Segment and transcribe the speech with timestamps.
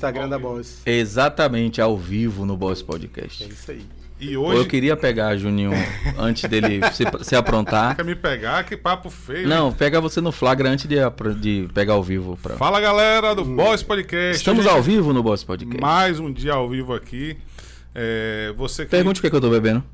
[0.00, 0.80] Instagram da Boss.
[0.86, 3.44] Exatamente, ao vivo no Boss Podcast.
[3.44, 3.82] É isso aí.
[4.18, 4.60] E Pô, hoje.
[4.60, 5.72] Eu queria pegar Juninho
[6.18, 7.96] antes dele se, se aprontar.
[7.96, 8.64] Quer me pegar?
[8.64, 9.40] Que papo feio.
[9.40, 9.46] hein?
[9.46, 10.96] Não, pega você no flagra antes de,
[11.38, 12.38] de pegar ao vivo.
[12.42, 12.56] Pra...
[12.56, 14.36] Fala galera do Boss Podcast.
[14.36, 15.80] Estamos Gente, ao vivo no Boss Podcast.
[15.80, 17.36] Mais um dia ao vivo aqui.
[17.94, 18.90] É, você que...
[18.90, 19.84] Pergunte o que, é que eu tô bebendo.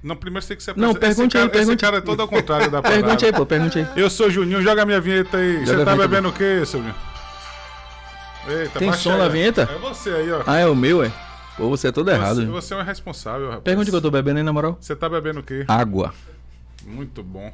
[0.00, 1.80] Não, primeiro você tem que se Não, pergunte esse aí, cara, Esse pergunte.
[1.80, 3.02] cara é todo ao contrário da parada.
[3.02, 3.86] Pergunte aí, pô, pergunte aí.
[3.96, 5.64] Eu sou Juninho, joga a minha vinheta aí.
[5.66, 7.13] Joga você tá bebendo o quê, seu Juninho?
[8.48, 9.62] Eita, Tem som aí, na vinheta?
[9.70, 10.42] É você aí, ó.
[10.46, 11.10] Ah, é o meu, é?
[11.56, 12.36] Pô, você é todo errado.
[12.36, 12.48] Você, hein?
[12.50, 13.62] você é um irresponsável, rapaz.
[13.64, 14.76] Pergunte o que eu tô bebendo aí, na moral.
[14.80, 15.64] Você tá bebendo o quê?
[15.68, 16.12] Água.
[16.84, 17.52] Muito bom.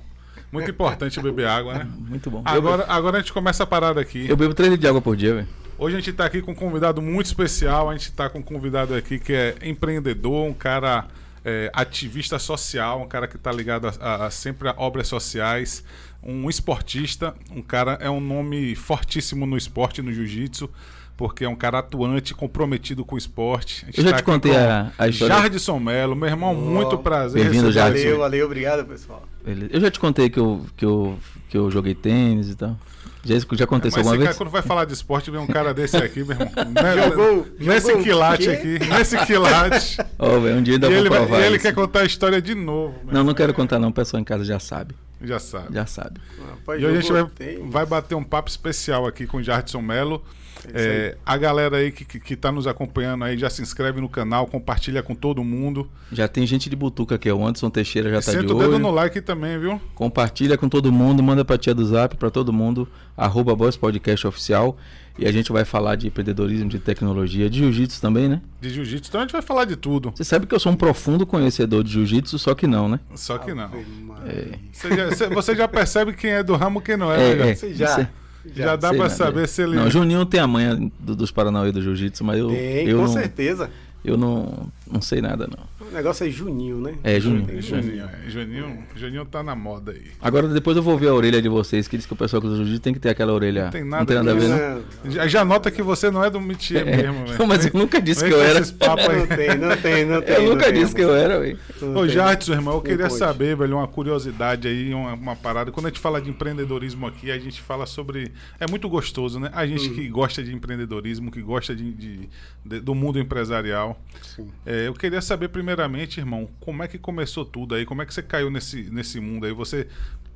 [0.50, 1.86] Muito importante beber água, né?
[1.96, 2.42] Muito bom.
[2.44, 4.28] Agora, agora a gente começa a parada aqui.
[4.28, 5.48] Eu bebo 3 litros de água por dia, velho.
[5.78, 7.88] Hoje a gente tá aqui com um convidado muito especial.
[7.88, 11.06] A gente tá com um convidado aqui que é empreendedor, um cara
[11.44, 15.84] é, ativista social, um cara que tá ligado a, a- a sempre a obras sociais,
[16.22, 20.68] um esportista, um cara é um nome fortíssimo no esporte, no jiu-jitsu,
[21.16, 23.82] porque é um cara atuante, comprometido com o esporte.
[23.84, 25.34] A gente Eu já tá te contei a- a história.
[25.34, 27.42] Jardson Melo, meu irmão, muito prazer.
[27.44, 27.78] Bem-vindo, você.
[27.78, 29.22] Valeu, valeu, obrigado, pessoal.
[29.70, 32.76] Eu já te contei que eu, que eu, que eu joguei tênis e tal.
[33.22, 34.36] Já, já contei isso Mas alguma esse cara, vez?
[34.38, 36.48] quando vai falar de esporte, vem um cara desse aqui, meu irmão.
[36.72, 38.50] Né- Jogou- nesse jogou quilate quê?
[38.50, 39.98] aqui, nesse quilate.
[40.18, 41.66] Ó, velho, um dia ainda e vou ele, vai- provar e ele isso.
[41.66, 42.94] quer contar a história de novo.
[43.04, 43.24] Não, irmão.
[43.24, 43.90] não quero contar não.
[43.90, 44.94] O pessoal em casa já sabe.
[45.22, 45.74] Já sabe.
[45.74, 46.20] Já sabe.
[46.50, 49.82] Rapaz, E hoje a gente vai, vai bater um papo especial aqui com o Jardson
[49.82, 50.22] Melo.
[50.60, 54.00] isso É, a galera aí que, que, que tá nos acompanhando aí, já se inscreve
[54.00, 55.90] no canal, compartilha com todo mundo.
[56.12, 57.30] Já tem gente de Butuca aqui.
[57.30, 58.96] O Anderson Teixeira já e tá de senta o dedo no olho.
[58.96, 59.80] like também, viu?
[59.94, 61.22] Compartilha com todo mundo.
[61.22, 62.88] Manda pra tia do Zap, pra todo mundo.
[63.16, 64.76] Arroba Boss Podcast Oficial.
[65.18, 68.40] E a gente vai falar de empreendedorismo, de tecnologia, de jiu-jitsu também, né?
[68.60, 69.10] De jiu-jitsu.
[69.10, 70.12] Então a gente vai falar de tudo.
[70.14, 73.00] Você sabe que eu sou um profundo conhecedor de jiu-jitsu, só que não, né?
[73.14, 73.68] Só que não.
[74.02, 74.58] Maria.
[74.72, 77.66] Você já, você- já percebe quem é do ramo e quem não é, né, Jardson?
[77.66, 77.94] Você já.
[77.96, 78.08] Você-
[78.54, 79.14] Já dá sei pra nada.
[79.18, 79.76] saber se ele.
[79.76, 83.04] Não, Juninho tem a manha do- dos Paranauê do Jiu-Jitsu, mas eu, Tem, eu, com
[83.04, 83.70] não, certeza.
[84.02, 85.62] eu não, não sei nada, não.
[85.80, 86.94] O negócio é Juninho, né?
[87.02, 87.60] É, Juninho.
[87.62, 90.02] Juninho, é, Juninho, Juninho tá na moda aí.
[90.20, 92.46] Agora depois eu vou ver a orelha de vocês, que diz que o pessoal que
[92.48, 93.64] usa jiu-jitsu tem que ter aquela orelha.
[93.64, 94.82] Não tem não nada tem nada a ver, não?
[95.04, 97.38] Não, Já, já nota que você não é do métier mesmo, velho.
[97.38, 98.58] Não, mas eu nunca disse que eu era.
[98.60, 99.16] esses papos aí.
[99.18, 100.34] não tem, não tem, não tem.
[100.40, 101.58] Eu não nunca tem, disse que eu era, velho.
[101.80, 102.10] não Ô, tem.
[102.10, 105.72] Jardson, irmão, eu queria saber, velho, uma curiosidade aí, uma, uma parada.
[105.72, 108.32] Quando a gente fala de empreendedorismo aqui, a gente fala sobre.
[108.58, 109.50] É muito gostoso, né?
[109.54, 109.94] A gente Hum.
[109.94, 112.28] que gosta de empreendedorismo, que gosta de, de-
[112.64, 113.98] de- do mundo empresarial.
[114.22, 114.48] Sim.
[114.66, 117.86] É, eu queria saber, primeiramente, irmão, como é que começou tudo aí?
[117.86, 119.52] Como é que você caiu nesse, nesse mundo aí?
[119.52, 119.86] Você,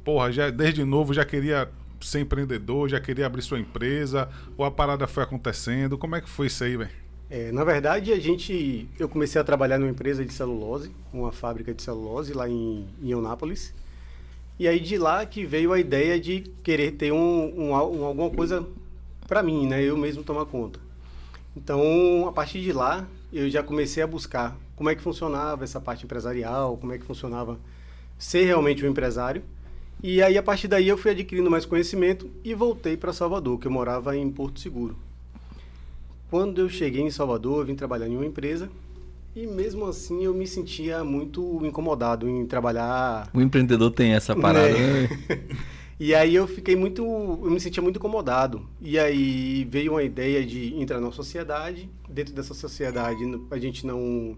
[0.05, 1.69] porra, já, desde novo já queria
[2.00, 4.28] ser empreendedor, já queria abrir sua empresa?
[4.56, 5.99] Ou a parada foi acontecendo?
[5.99, 6.91] Como é que foi isso aí, velho?
[7.28, 11.75] É, na verdade, a gente, eu comecei a trabalhar numa empresa de celulose, uma fábrica
[11.75, 13.75] de celulose lá em, em Eunápolis.
[14.59, 18.31] E aí de lá que veio a ideia de querer ter um, um, um- alguma
[18.31, 18.67] coisa
[19.28, 19.83] para mim, né?
[19.83, 20.81] Eu mesmo tomar conta.
[21.56, 25.81] Então, a partir de lá, eu já comecei a buscar como é que funcionava essa
[25.81, 27.59] parte empresarial, como é que funcionava
[28.19, 29.43] ser realmente um empresário.
[30.03, 33.67] E aí, a partir daí, eu fui adquirindo mais conhecimento e voltei para Salvador, que
[33.67, 34.97] eu morava em Porto Seguro.
[36.31, 38.69] Quando eu cheguei em Salvador, eu vim trabalhar em uma empresa
[39.37, 43.29] e mesmo assim eu me sentia muito incomodado em trabalhar.
[43.33, 45.03] O empreendedor tem essa parada, É.
[45.03, 45.09] né?
[45.99, 48.67] E aí eu fiquei muito, eu me sentia muito incomodado.
[48.81, 51.89] E aí veio uma ideia de entrar na sociedade.
[52.09, 54.37] Dentro dessa sociedade a gente não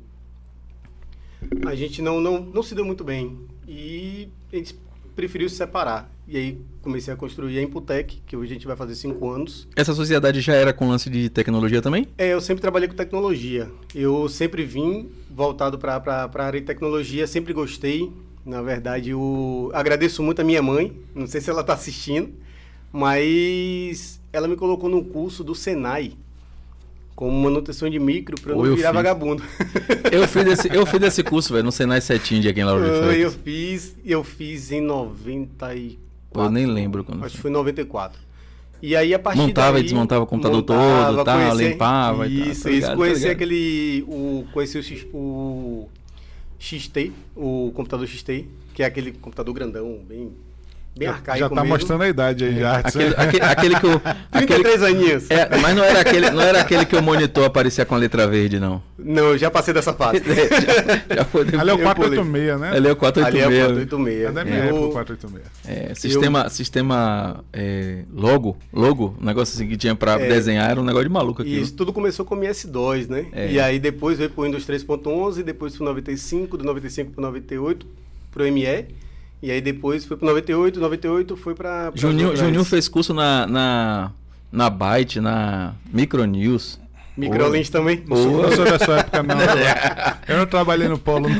[1.67, 4.77] a gente não não, não se deu muito bem e a gente
[5.15, 6.11] preferiu se separar.
[6.29, 9.67] E aí comecei a construir a Imputec, que hoje a gente vai fazer cinco anos.
[9.75, 12.07] Essa sociedade já era com lance de tecnologia também?
[12.19, 13.71] É, eu sempre trabalhei com tecnologia.
[13.95, 18.13] Eu sempre vim voltado para a área de tecnologia, sempre gostei.
[18.45, 22.33] Na verdade, eu agradeço muito a minha mãe, não sei se ela está assistindo,
[22.93, 26.13] mas ela me colocou no curso do Senai,
[27.17, 28.97] como manutenção de micro, para eu Ou não eu virar fiz.
[28.97, 29.43] vagabundo.
[30.13, 32.85] Eu fiz esse, eu fiz esse curso, velho, no Senai Setim de aqui em Lauro
[32.85, 33.35] de eu Freitas.
[33.43, 35.99] fiz, eu fiz em 94.
[36.31, 37.51] Pô, eu nem lembro quando Acho que foi.
[37.51, 38.21] em 94.
[38.83, 42.29] E aí, a partir Montava e daí, desmontava o computador montava, todo, tá, conhecer- limpava
[42.29, 42.87] e tal, Isso, tá isso.
[43.25, 44.05] tá aquele...
[44.07, 45.89] O, conhecer o, o
[46.59, 50.31] XT, o computador XT, que é aquele computador grandão, bem,
[50.97, 51.69] bem arcaico já tá mesmo.
[51.69, 52.99] mostrando a idade aí, Jardson.
[52.99, 54.03] Aquele, aquele, aquele que o.
[54.37, 55.31] Aquele, 33 aninhos.
[55.31, 58.27] é, mas não era, aquele, não era aquele que o monitor aparecia com a letra
[58.29, 58.83] verde, não.
[58.99, 60.21] Não, eu já passei dessa fase.
[61.09, 62.13] já, já foi Ali é o depois.
[62.13, 62.71] Eu 486, né?
[62.71, 63.89] Ali é o Ali é o 486.
[63.89, 64.25] 486.
[64.27, 65.45] É da minha Eu- época, o 486.
[65.67, 70.29] É, sistema, sistema é, logo, logo, um negócio assim que tinha pra É.
[70.29, 71.61] desenhar, era um negócio de maluco aqui.
[71.61, 73.27] Isso tudo começou com o MS2, né?
[73.33, 73.51] É.
[73.53, 77.87] E aí depois veio pro Windows 3.11, depois pro 95, do 95 pro 98,
[78.31, 78.87] pro ME.
[79.43, 81.93] E aí depois foi pro 98, 98 foi pra...
[81.93, 84.13] pra Juninho, Juninho fez curso na, na,
[84.51, 86.81] na Byte, na Micronews.
[87.17, 88.03] Microlins também?
[88.07, 89.35] Não sou, não sou dessa época, não.
[90.29, 91.29] Eu não trabalhei no Polo.
[91.29, 91.37] Não.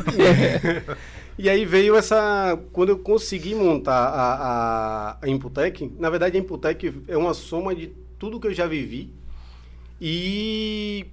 [1.37, 2.57] E aí veio essa.
[2.73, 7.75] Quando eu consegui montar a, a, a Imputec, na verdade a Imputec é uma soma
[7.75, 9.13] de tudo que eu já vivi
[10.01, 11.05] e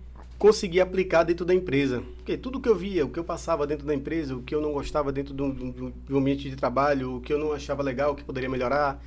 [0.45, 2.03] consegui aplicar dentro da empresa.
[2.17, 4.61] Porque tudo que eu via, o que eu passava dentro da empresa, o que eu
[4.61, 8.13] não gostava dentro do, do, do ambiente de trabalho, o que eu não achava legal,
[8.13, 9.03] o que poderia melhorar.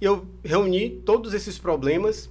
[0.00, 2.28] Eu reuni todos esses problemas,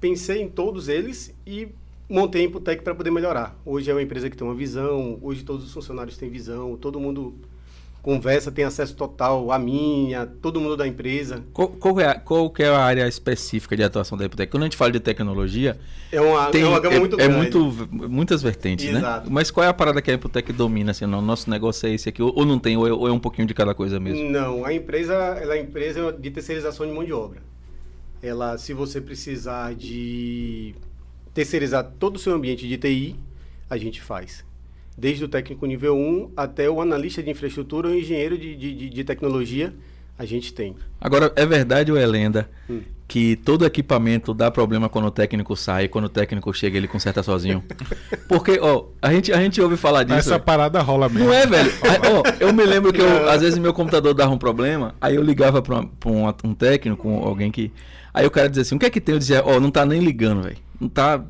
[0.00, 1.66] pensei em todos eles e
[2.08, 3.60] montei a Imputec para poder melhorar.
[3.64, 7.00] Hoje é uma empresa que tem uma visão, hoje todos os funcionários têm visão, todo
[7.00, 7.34] mundo
[8.06, 11.42] conversa, tem acesso total a minha, todo mundo da empresa.
[11.52, 14.48] Qual, qual, é, a, qual é a área específica de atuação da Imputec?
[14.48, 15.76] Quando a gente fala de tecnologia,
[16.12, 17.58] é uma, tem, é uma gama é, muito é grande.
[17.58, 18.98] muito, muitas vertentes, né?
[18.98, 19.26] Exato.
[19.26, 19.32] né?
[19.34, 20.92] Mas qual é a parada que a Imputec domina?
[20.92, 23.10] Assim, não, nosso negócio é esse aqui, ou, ou não tem, ou é, ou é,
[23.10, 24.30] um pouquinho de cada coisa mesmo?
[24.30, 27.42] Não, a empresa ela é empresa de terceirização de mão de obra.
[28.22, 30.76] Ela, se você precisar de
[31.34, 33.16] terceirizar todo o seu ambiente de TI,
[33.68, 34.44] a gente faz
[34.96, 39.04] desde o técnico nível 1 até o analista de infraestrutura ou engenheiro de, de, de
[39.04, 39.74] tecnologia,
[40.18, 40.74] a gente tem.
[41.00, 42.80] Agora, é verdade ou é lenda hum.
[43.06, 47.22] que todo equipamento dá problema quando o técnico sai, quando o técnico chega ele conserta
[47.22, 47.62] sozinho?
[48.26, 50.18] Porque, ó, a gente, a gente ouve falar disso.
[50.18, 51.26] Essa parada rola mesmo.
[51.26, 51.70] Não é, velho?
[51.84, 55.22] ó, eu me lembro que eu, às vezes meu computador dava um problema, aí eu
[55.22, 55.90] ligava para um,
[56.44, 57.70] um técnico, alguém que.
[58.14, 59.14] Aí o cara dizia assim: o que é que tem?
[59.14, 60.56] Eu dizia: ó, oh, não tá nem ligando, velho.
[60.80, 61.22] Não tá.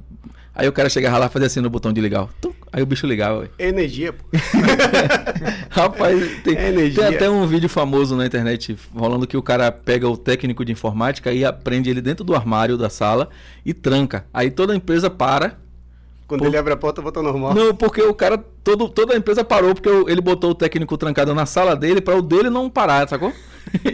[0.57, 2.27] Aí o cara chegava lá e fazia assim no botão de ligar.
[2.41, 3.41] Tum, Aí o bicho ligava.
[3.41, 3.49] Ué.
[3.59, 4.25] Energia, pô.
[5.69, 6.57] Rapaz, tem,
[6.95, 10.73] tem, até um vídeo famoso na internet rolando que o cara pega o técnico de
[10.73, 13.29] informática e aprende ele dentro do armário da sala
[13.67, 14.25] e tranca.
[14.33, 15.59] Aí toda a empresa para.
[16.27, 16.47] Quando por...
[16.47, 17.55] ele abre a porta, volta normal.
[17.55, 21.35] Não, porque o cara, todo, toda a empresa parou porque ele botou o técnico trancado
[21.35, 23.31] na sala dele para o dele não parar, sacou?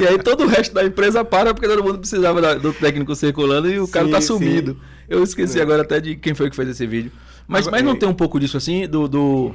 [0.00, 3.70] e, aí todo o resto da empresa para porque todo mundo precisava do técnico circulando
[3.70, 4.72] e o sim, cara tá sumido.
[4.72, 4.91] Sim.
[5.08, 5.62] Eu esqueci é.
[5.62, 7.12] agora até de quem foi que fez esse vídeo.
[7.46, 9.54] Mas, mas não tem um pouco disso assim, do, do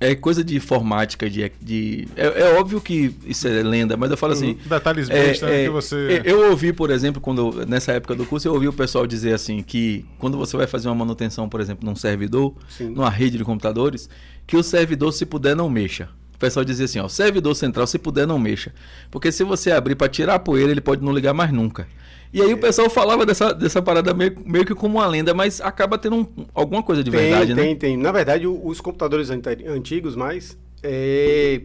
[0.00, 1.50] é coisa de informática, de.
[1.60, 4.48] de é, é, óbvio que isso é lenda, mas eu falo assim.
[4.48, 4.58] Uhum.
[4.68, 6.22] Detalhes é, besta é, que você.
[6.24, 9.32] É, eu ouvi, por exemplo, quando nessa época do curso, eu ouvi o pessoal dizer
[9.32, 12.90] assim que quando você vai fazer uma manutenção, por exemplo, num servidor, Sim.
[12.90, 14.08] numa rede de computadores,
[14.46, 16.08] que o servidor, se puder, não mexa.
[16.34, 18.74] O pessoal dizia assim, ó, servidor central, se puder, não mexa.
[19.10, 21.86] Porque se você abrir para tirar a poeira, ele pode não ligar mais nunca.
[22.34, 25.60] E aí o pessoal falava dessa, dessa parada meio, meio que como uma lenda, mas
[25.60, 27.62] acaba tendo um, alguma coisa de tem, verdade, tem, né?
[27.62, 27.96] Tem, tem.
[27.96, 31.62] Na verdade, os computadores antigos, mais é,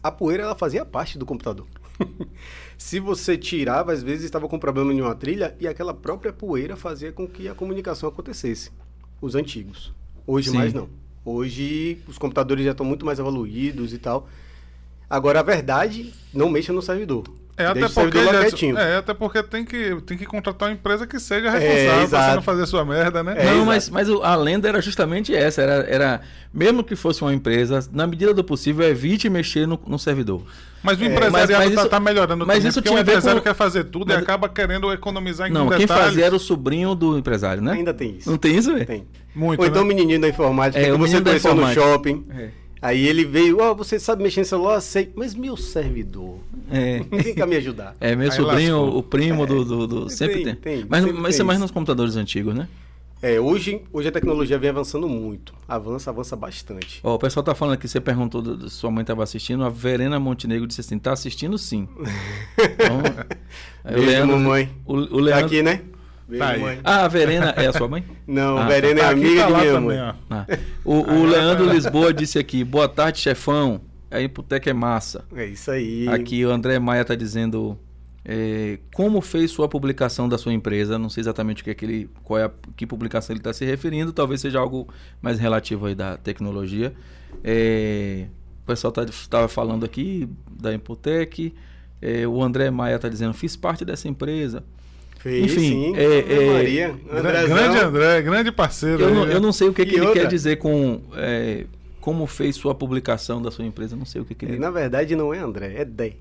[0.00, 1.66] a poeira ela fazia parte do computador.
[2.78, 6.76] Se você tirava, às vezes estava com problema em uma trilha e aquela própria poeira
[6.76, 8.70] fazia com que a comunicação acontecesse.
[9.20, 9.92] Os antigos.
[10.24, 10.56] Hoje Sim.
[10.56, 10.88] mais não.
[11.24, 14.28] Hoje os computadores já estão muito mais evoluídos e tal.
[15.10, 17.24] Agora a verdade, não mexa no servidor.
[17.62, 21.48] É até, porque, é, até porque tem que, tem que contratar uma empresa que seja
[21.48, 23.34] é, responsável é, para você não fazer sua merda, né?
[23.38, 25.62] É, não, mas, mas a lenda era justamente essa.
[25.62, 26.20] Era, era,
[26.52, 30.42] mesmo que fosse uma empresa, na medida do possível, evite mexer no, no servidor.
[30.82, 33.44] Mas o empresariado está tá melhorando mas também, isso porque tinha o empresário com...
[33.44, 34.18] quer fazer tudo mas...
[34.18, 37.72] e acaba querendo economizar em Não, quem fazia era o sobrinho do empresário, né?
[37.72, 38.28] Ainda tem isso.
[38.28, 38.86] Não tem isso, velho?
[38.86, 39.06] Tem.
[39.34, 39.84] Muito, Ou então né?
[39.84, 42.26] o menininho da informática é, que você conheceu no shopping.
[42.36, 42.48] É.
[42.82, 44.80] Aí ele veio, ó, oh, você sabe mexer em celular?
[44.80, 46.40] Sei, mas meu servidor.
[46.68, 47.00] É.
[47.08, 47.94] Ninguém quer me ajudar.
[48.00, 48.98] É, meu Aí sobrinho, lascou.
[48.98, 49.46] o primo é.
[49.46, 50.54] do, do, do, Sempre tem.
[50.56, 50.86] tem.
[50.88, 52.66] mas sempre mas tem é mais nos computadores antigos, né?
[53.22, 55.54] É, hoje, hoje a tecnologia vem avançando muito.
[55.68, 56.98] Avança, avança bastante.
[57.04, 59.68] Ó, o pessoal tá falando aqui, você perguntou, do, do, sua mãe estava assistindo, a
[59.68, 61.88] Verena Montenegro disse assim, tá assistindo sim.
[62.58, 63.00] Então,
[63.84, 64.70] Beijo, o Leandro, mamãe.
[64.84, 65.82] O, o Leandro, tá aqui, né?
[66.38, 66.80] Beijo, tá mãe.
[66.84, 68.04] Ah, a Verena é a sua mãe?
[68.26, 69.06] Não, ah, Verena tá.
[69.06, 70.14] é amiga tá de minha também, mãe.
[70.30, 70.46] Ah.
[70.84, 73.80] O, o Leandro Lisboa disse aqui, boa tarde, chefão.
[74.10, 75.24] A Imputec é massa.
[75.34, 76.06] É isso aí.
[76.08, 77.78] Aqui o André Maia tá dizendo
[78.24, 80.98] é, como fez sua publicação da sua empresa.
[80.98, 83.52] Não sei exatamente o que é que ele, qual é a que publicação ele está
[83.52, 84.12] se referindo.
[84.12, 84.86] Talvez seja algo
[85.20, 86.92] mais relativo aí da tecnologia.
[87.42, 88.26] É,
[88.62, 91.54] o pessoal estava tá, falando aqui da Imputec.
[92.00, 94.62] É, o André Maia está dizendo, fiz parte dessa empresa.
[95.22, 95.96] Fez, Enfim, sim.
[95.96, 96.96] É, é, Maria,
[97.46, 99.04] grande André, grande parceiro.
[99.04, 100.22] Eu não, eu não sei o que, que ele outra?
[100.22, 101.64] quer dizer com é,
[102.00, 103.94] como fez sua publicação da sua empresa.
[103.94, 104.58] Não sei o que, que ele.
[104.58, 106.14] Na verdade, não é André, é Dé.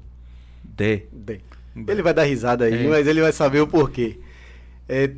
[0.64, 1.06] Dé.
[1.12, 1.40] Dé.
[1.88, 2.88] Ele vai dar risada aí, É.
[2.88, 4.20] mas ele vai saber o porquê.
[4.88, 5.10] É,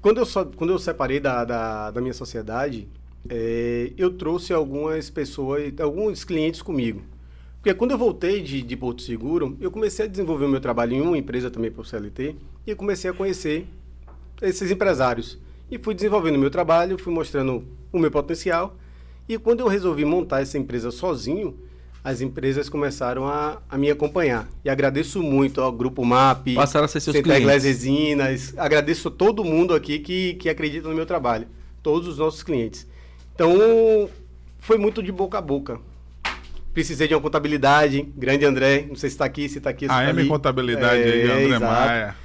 [0.00, 2.86] quando, eu só, quando eu separei da, da, da minha sociedade,
[3.28, 7.02] é, eu trouxe algumas pessoas, alguns clientes comigo.
[7.60, 10.94] Porque quando eu voltei de, de Porto Seguro, eu comecei a desenvolver o meu trabalho
[10.94, 12.36] em uma empresa também para o CLT
[12.72, 13.66] e comecei a conhecer
[14.40, 15.38] esses empresários.
[15.70, 18.76] E fui desenvolvendo o meu trabalho, fui mostrando o meu potencial.
[19.28, 21.56] E quando eu resolvi montar essa empresa sozinho,
[22.02, 24.48] as empresas começaram a, a me acompanhar.
[24.64, 27.62] E agradeço muito ao Grupo MAP, Passaram a ser seus clientes.
[27.62, 28.54] Resinas.
[28.56, 31.46] Agradeço a todo mundo aqui que, que acredita no meu trabalho.
[31.82, 32.86] Todos os nossos clientes.
[33.34, 34.08] Então,
[34.58, 35.78] foi muito de boca a boca.
[36.72, 39.90] Precisei de uma contabilidade, grande André, não sei se está aqui, se está aqui, se
[39.90, 40.28] A tá M ali.
[40.28, 41.64] Contabilidade aí, É, André exato.
[41.64, 42.16] Maia.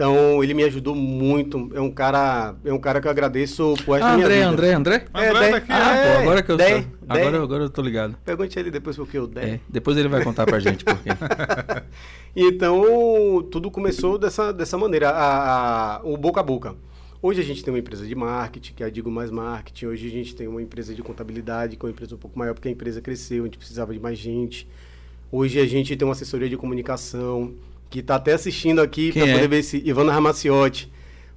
[0.00, 1.70] Então, ele me ajudou muito.
[1.74, 4.48] É um cara, é um cara que eu agradeço por esta Ah, minha André, vida.
[4.48, 5.04] André, André?
[5.12, 5.50] É, André Dé.
[5.52, 6.86] daqui, Ah, é, pô, agora que eu Dé, tô.
[7.06, 7.36] Agora, Dé.
[7.44, 8.16] agora eu tô ligado.
[8.24, 9.44] Pergunte a ele depois porque eu der.
[9.46, 11.10] É, depois ele vai contar pra gente por quê.
[12.34, 16.76] Então, tudo começou dessa, dessa maneira, a, a- o boca a boca.
[17.20, 19.86] Hoje a gente tem uma empresa de marketing, que é a Digo Mais Marketing.
[19.86, 22.54] Hoje a gente tem uma empresa de contabilidade, que é uma empresa um pouco maior,
[22.54, 24.66] porque a empresa cresceu, a gente precisava de mais gente.
[25.30, 27.52] Hoje a gente tem uma assessoria de comunicação,
[27.90, 29.32] que está até assistindo aqui para é?
[29.34, 29.82] poder ver se...
[29.84, 30.90] Ivana Ramaciotti,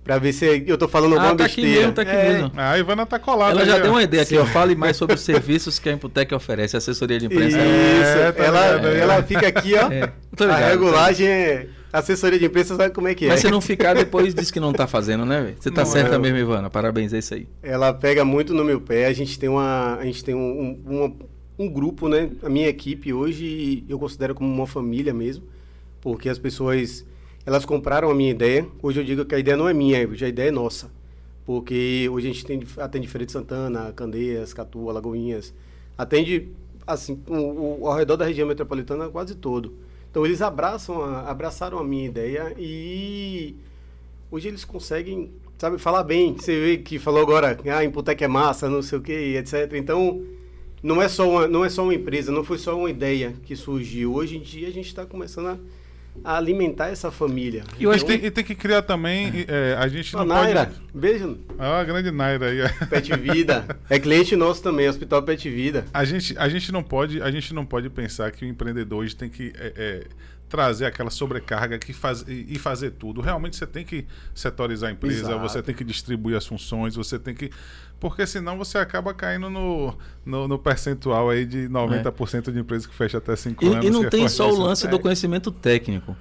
[0.04, 1.80] para ver se eu estou falando alguma Ah, tá aqui besteira.
[1.80, 2.52] mesmo, tá aqui É, mesmo.
[2.56, 3.80] Ah, a Ivana tá colada Ela aí, já ó.
[3.80, 4.46] deu uma ideia aqui, ó.
[4.46, 7.58] Fale mais sobre os serviços que a Imputec oferece, assessoria de imprensa.
[7.58, 9.90] Isso, É, tá ela, ligado, ela fica aqui, ó.
[9.92, 11.68] É, tô a ligado, regulagem é.
[11.92, 13.30] Assessoria de imprensa sabe como é que é.
[13.30, 15.56] Mas se não ficar, depois diz que não tá fazendo, né, velho?
[15.60, 16.18] Você tá Não, certa é.
[16.18, 16.68] mesmo, Ivana.
[16.70, 17.48] Parabéns, é isso aí.
[17.62, 19.06] Ela pega muito no meu pé.
[19.06, 20.40] A gente tem uma, a gente tem um,
[20.88, 21.14] um, uma-
[21.60, 22.32] um grupo, né?
[22.42, 25.44] A minha equipe hoje eu considero como uma família mesmo,
[26.04, 27.06] porque as pessoas
[27.48, 28.68] elas compraram a minha ideia.
[28.84, 30.92] Hoje eu digo que a ideia não é minha, hoje a ideia é nossa,
[31.46, 35.54] porque hoje a gente tem, atende Feira de Santana, Candeias, Catu, Alagoinhas,
[35.98, 36.50] atende
[36.86, 39.74] assim o, o- ao redor da região metropolitana quase todo.
[40.12, 43.56] Então eles abraçam, a- abraçaram a minha ideia e
[44.32, 46.36] hoje eles conseguem, sabe, falar bem.
[46.36, 49.74] Você vê que falou agora, ah, Imputec é massa, não sei o que, etc.
[49.76, 50.24] Então,
[50.84, 53.56] não é, só uma, não é só uma empresa, não foi só uma ideia que
[53.56, 54.14] surgiu.
[54.16, 55.58] Hoje em dia a gente está começando a,
[56.24, 57.64] a alimentar essa família.
[57.80, 59.46] E eu acho E tem, e tem que criar também.
[59.48, 60.82] é, a gente não Naira, pode.
[60.94, 61.38] beijo.
[61.58, 62.60] Ah, a grande Naira aí.
[62.90, 63.66] Pet Vida.
[63.90, 65.86] É cliente nosso também, Hospital Pet Vida.
[65.94, 69.16] A gente, a gente não pode, a gente não pode pensar que o empreendedor hoje
[69.16, 70.04] tem que é, é,
[70.54, 73.22] trazer aquela sobrecarga que faz, e, e fazer tudo.
[73.22, 74.06] Realmente você tem que
[74.36, 75.40] setorizar a empresa, Exato.
[75.40, 77.50] você tem que distribuir as funções, você tem que.
[78.00, 82.94] Porque senão você acaba caindo no, no, no percentual aí de 90% de empresas que
[82.94, 83.86] fecha até 5 anos.
[83.88, 84.68] E, não é tem só o fortíssimo.
[84.68, 86.16] lance do conhecimento técnico.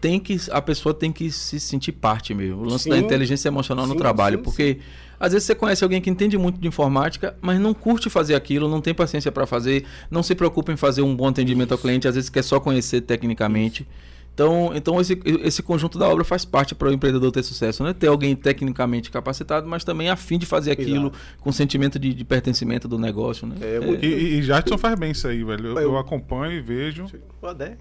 [0.00, 2.62] Tem que a pessoa tem que se sentir parte mesmo.
[2.62, 2.90] O lance Sim.
[2.90, 4.78] da inteligência emocional no Sim, trabalho, sim, porque
[5.24, 8.68] às vezes você conhece alguém que entende muito de informática, mas não curte fazer aquilo,
[8.68, 12.08] não tem paciência para fazer, não se preocupa em fazer um bom atendimento ao cliente,
[12.08, 13.86] às vezes quer só conhecer tecnicamente.
[14.34, 17.92] Então, então esse, esse conjunto da obra faz parte para o empreendedor ter sucesso, né?
[17.92, 21.18] Ter alguém tecnicamente capacitado, mas também a fim de fazer aquilo Exato.
[21.38, 23.56] com sentimento de, de pertencimento do negócio, né?
[23.60, 25.66] É, muito- E, e, e Jadson faz bem isso aí, velho.
[25.66, 27.04] Eu, Eu- eu acompanho e vejo.
[27.42, 27.76] Adé.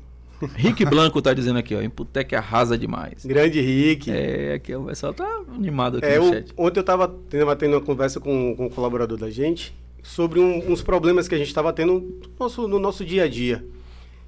[0.55, 3.25] Rick Blanco tá dizendo aqui, ó, Imputec arrasa demais.
[3.25, 4.09] Grande Rick.
[4.11, 6.51] É, aqui o pessoal tá animado aqui É, no chat.
[6.57, 10.71] ontem eu estava tendo, tendo uma conversa com, com um colaborador da gente sobre um-
[10.71, 13.63] uns problemas que a gente estava tendo no nosso, no nosso dia a dia.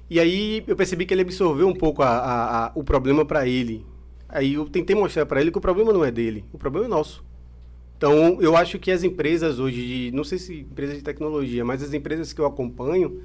[0.08, 3.46] E aí eu percebi que ele absorveu um pouco a- a- a- o problema para
[3.48, 3.84] ele.
[4.28, 6.88] Aí eu tentei mostrar para ele que o problema não é dele, o problema é
[6.88, 7.24] nosso.
[7.96, 11.82] Então eu acho que as empresas hoje, de, não sei se empresas de tecnologia, mas
[11.82, 13.20] as empresas que eu acompanho,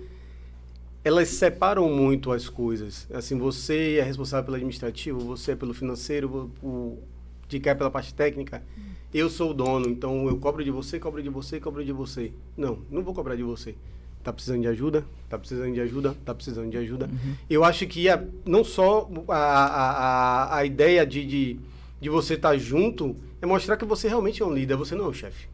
[1.04, 3.08] elas separam muito as coisas.
[3.14, 6.98] Assim, você é responsável pelo administrativo, você é pelo financeiro, o
[7.48, 8.62] de cá é pela parte técnica.
[9.14, 12.32] Eu sou o dono, então eu cobro de você, cobro de você, cobro de você.
[12.56, 13.74] Não, não vou cobrar de você.
[14.24, 15.04] Tá precisando de ajuda?
[15.30, 16.16] Tá precisando de ajuda?
[16.26, 17.10] Tá precisando de ajuda.
[17.50, 21.60] Eu acho que a- não só a, a, a, ideia de, de,
[22.00, 25.08] de você estar junto é mostrar que você realmente é um líder, você não é
[25.08, 25.48] um chefe.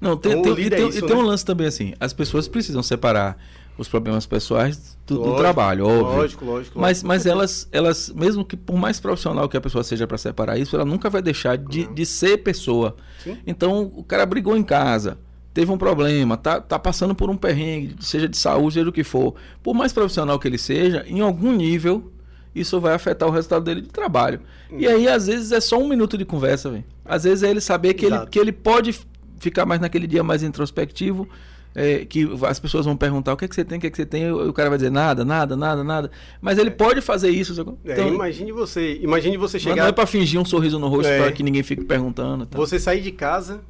[0.00, 1.28] Não, tem, Então, tem- tem, é isso, tem um né?
[1.28, 3.38] lance também assim, as pessoas precisam separar
[3.76, 6.16] os problemas pessoais do, do Lógico, trabalho, óbvio.
[6.16, 6.78] Lógico, lógico.
[6.78, 7.08] Mas, lógico.
[7.08, 10.76] mas elas, elas, mesmo que por mais profissional que a pessoa seja para separar isso,
[10.76, 12.96] ela nunca vai deixar de, de ser pessoa.
[13.22, 13.36] Sim.
[13.46, 15.18] Então, o cara brigou em casa,
[15.52, 19.02] teve um problema, tá, tá passando por um perrengue, seja de saúde, seja do que
[19.02, 19.34] for.
[19.62, 22.12] Por mais profissional que ele seja, em algum nível,
[22.54, 24.40] isso vai afetar o resultado dele de trabalho.
[24.70, 26.84] E aí, às vezes, é só um minuto de conversa, velho.
[27.04, 28.98] Às vezes é ele saber que ele, que ele pode
[29.38, 31.28] ficar mais naquele dia mais introspectivo.
[31.74, 33.90] É, que as pessoas vão perguntar o que, é que você tem, o que, é
[33.90, 36.10] que você tem, e o cara vai dizer nada, nada, nada, nada.
[36.40, 37.58] Mas ele pode fazer isso.
[37.84, 40.88] É, Então, imagine você, imagine você mas não chegar é pra fingir um sorriso no
[40.88, 41.18] rosto É.
[41.22, 42.46] para que ninguém fique perguntando.
[42.46, 42.56] tá?
[42.56, 43.60] Você sair de casa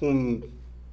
[0.00, 0.40] com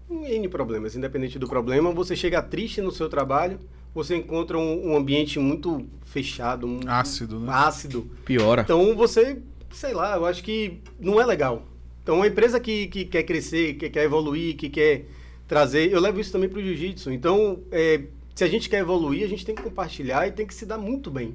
[0.10, 3.60] um N problemas, independente do problema, você chega triste no seu trabalho,
[3.94, 7.52] você encontra um, um ambiente muito fechado, um, Ácido, né?
[7.52, 8.10] ácido.
[8.26, 8.64] Piora.
[8.64, 9.38] Então você,
[9.72, 11.64] sei lá, eu acho que não é legal.
[12.04, 15.06] Então uma empresa que, que quer crescer, que quer evoluir, que quer
[15.50, 17.12] trazer, eu levo isso também para o jiu-jitsu.
[17.12, 18.04] Então, é,
[18.36, 20.78] se a gente quer evoluir, a gente tem que compartilhar e tem que se dar
[20.78, 21.34] muito bem.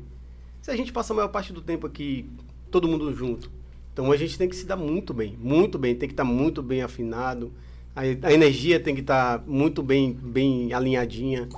[0.62, 2.24] Se a gente passa a maior parte do tempo aqui,
[2.70, 3.50] todo mundo junto,
[3.92, 6.62] então a gente tem que se dar muito bem, muito bem, tem que estar muito
[6.62, 7.52] bem afinado,
[7.94, 11.48] a, a energia tem que estar muito bem, bem alinhadinha.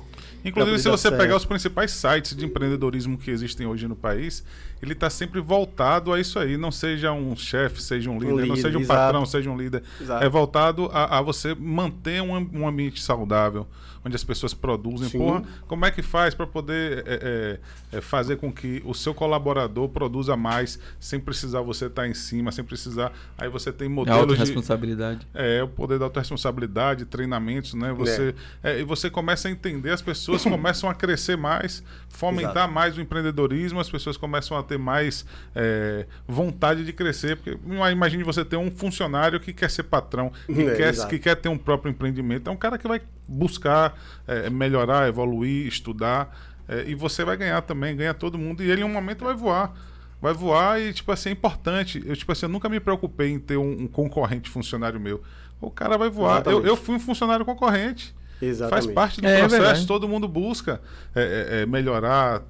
[0.45, 4.45] Inclusive, se você pegar os principais sites de empreendedorismo que existem hoje no país,
[4.83, 6.57] ele está sempre voltado a isso aí.
[6.57, 9.01] Não seja um chefe, seja um líder, um líder não seja um exato.
[9.01, 9.83] patrão, seja um líder.
[10.01, 10.25] Exato.
[10.25, 13.67] É voltado a, a você manter um, um ambiente saudável,
[14.07, 15.09] onde as pessoas produzem.
[15.09, 15.19] Sim.
[15.19, 17.59] Porra, como é que faz para poder é,
[17.93, 22.09] é, é, fazer com que o seu colaborador produza mais sem precisar você estar tá
[22.09, 23.13] em cima, sem precisar.
[23.37, 25.27] Aí você tem modelos de responsabilidade.
[25.35, 27.93] É, o poder da autorresponsabilidade, treinamentos, né?
[27.93, 28.73] Você é.
[28.73, 28.81] é.
[28.81, 32.73] e você começa a entender, as pessoas começam a crescer mais, fomentar Exato.
[32.73, 37.59] mais o empreendedorismo, as pessoas começam a ter mais é, vontade de crescer, porque
[37.93, 41.49] imagine você ter um funcionário que quer ser patrão, que, é, quer, que quer ter
[41.49, 43.96] um próprio empreendimento, é um cara que vai buscar
[44.27, 46.37] é, melhorar, evoluir, estudar.
[46.69, 49.35] É, e você vai ganhar também, ganha todo mundo, e ele em um momento vai
[49.35, 49.75] voar.
[50.21, 52.03] Vai voar e, tipo assim, é importante.
[52.05, 55.23] Eu, tipo assim, eu nunca me preocupei em ter um, um concorrente funcionário meu.
[55.61, 56.47] O cara vai voar.
[56.47, 58.15] Eu, eu, fui um funcionário concorrente.
[58.41, 58.85] Exatamente.
[58.85, 60.81] Faz parte do é, é processo, é todo mundo busca
[61.15, 62.43] é, é, melhorar,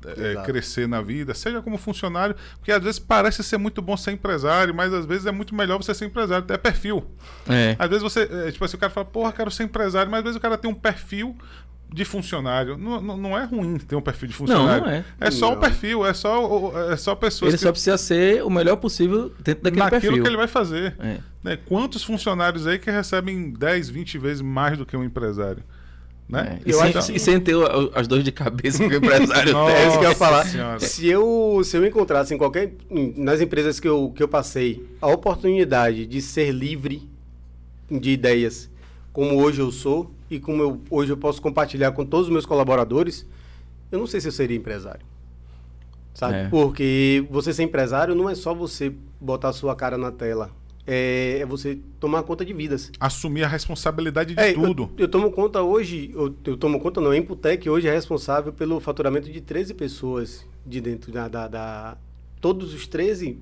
[0.44, 4.74] crescer na vida, seja como funcionário, porque às vezes parece ser muito bom ser empresário,
[4.74, 7.06] mas às vezes é muito melhor você ser empresário, é perfil.
[7.78, 10.36] Às vezes você, tipo assim, o cara fala, porra, quero ser empresário, mas às vezes
[10.36, 11.36] o cara tem um perfil
[11.92, 12.76] de funcionário.
[12.76, 14.84] Não, não, é ruim ter um perfil de funcionário.
[14.84, 15.04] Não, não é.
[15.20, 15.56] É só não.
[15.56, 17.50] um perfil, é só, é só pessoas.
[17.50, 17.64] Ele que...
[17.64, 20.22] só precisa ser o melhor possível dentro daquele Naquilo perfil.
[20.22, 20.94] que ele vai fazer.
[20.98, 21.18] É.
[21.42, 21.56] Né?
[21.64, 25.62] Quantos funcionários aí que recebem 10, 20 vezes mais do que um empresário?
[26.28, 26.58] Né?
[26.64, 26.68] É.
[26.68, 27.12] E, sem, acho...
[27.12, 27.54] e, sem, ter
[27.94, 29.88] as dores de cabeça que o empresário tem.
[29.88, 30.44] Isso que eu ia falar.
[30.80, 32.72] Se eu, se eu encontrasse em qualquer.
[32.90, 37.08] nas empresas que eu, que eu passei, a oportunidade de ser livre
[37.88, 38.68] de ideias,
[39.12, 42.44] como hoje eu sou, e como eu, hoje eu posso compartilhar com todos os meus
[42.44, 43.24] colaboradores,
[43.92, 45.06] eu não sei se eu seria empresário.
[46.12, 46.34] Sabe?
[46.34, 46.48] É.
[46.48, 50.50] Porque você ser empresário não é só você botar a sua cara na tela
[50.86, 52.92] é, é, você tomar conta de vidas.
[53.00, 54.84] Assumir a responsabilidade de é, tudo.
[54.96, 58.52] Eu, eu, tomo conta hoje, eu, eu, tomo conta não, a Imputec hoje é responsável
[58.52, 61.96] pelo faturamento de 13 pessoas de dentro da, da, da
[62.40, 63.38] todos os 13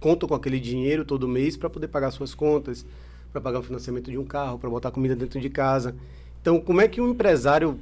[0.00, 2.84] contam com aquele dinheiro todo mês para poder pagar suas contas,
[3.30, 5.94] para pagar o financiamento de um carro, para botar comida dentro de casa.
[6.40, 7.78] Então, como é que um empresário,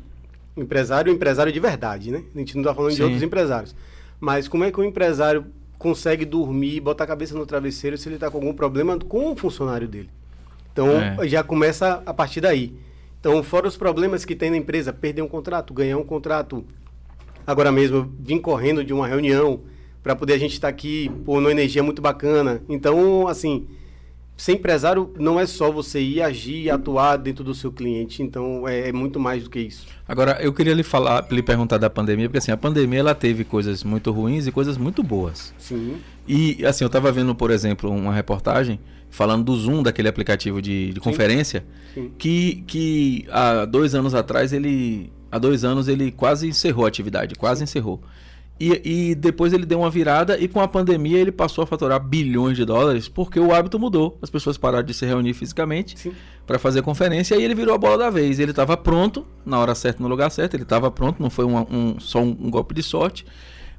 [0.57, 2.25] empresário, empresário de verdade, né?
[2.35, 2.97] A gente não está falando Sim.
[2.97, 3.75] de outros empresários,
[4.19, 5.47] mas como é que um empresário
[5.81, 9.35] consegue dormir, botar a cabeça no travesseiro se ele está com algum problema com o
[9.35, 10.11] funcionário dele.
[10.71, 11.27] Então, é.
[11.27, 12.75] já começa a partir daí.
[13.19, 16.67] Então, fora os problemas que tem na empresa, perder um contrato, ganhar um contrato.
[17.47, 19.61] Agora mesmo, vim correndo de uma reunião
[20.03, 22.63] para poder a gente estar tá aqui, por uma energia muito bacana.
[22.69, 23.67] Então, assim,
[24.41, 28.67] ser empresário não é só você ir agir e atuar dentro do seu cliente, então
[28.67, 29.87] é, é, muito mais do que isso.
[30.09, 33.45] Agora, eu queria lhe falar, lhe perguntar da pandemia, porque assim, a pandemia ela teve
[33.45, 35.53] coisas muito ruins e coisas muito boas.
[35.59, 35.99] Sim.
[36.27, 40.95] E assim, eu estava vendo, por exemplo, uma reportagem falando do Zoom, daquele aplicativo de,
[40.95, 42.11] de conferência, Sim.
[42.17, 45.13] Que, que há dois anos atrás ele.
[45.31, 47.65] Há dois anos ele quase encerrou a atividade, quase Sim.
[47.65, 48.01] encerrou.
[48.61, 51.99] E, e, depois ele deu uma virada e com a pandemia ele passou a faturar
[51.99, 54.19] bilhões de dólares porque o hábito mudou.
[54.21, 56.13] As pessoas pararam de se reunir fisicamente
[56.47, 58.39] para fazer conferência e ele virou a bola da vez.
[58.39, 61.57] Ele estava pronto, na hora certa, no lugar certo, ele estava pronto, não foi um,
[61.59, 63.25] um, só um, um golpe de sorte.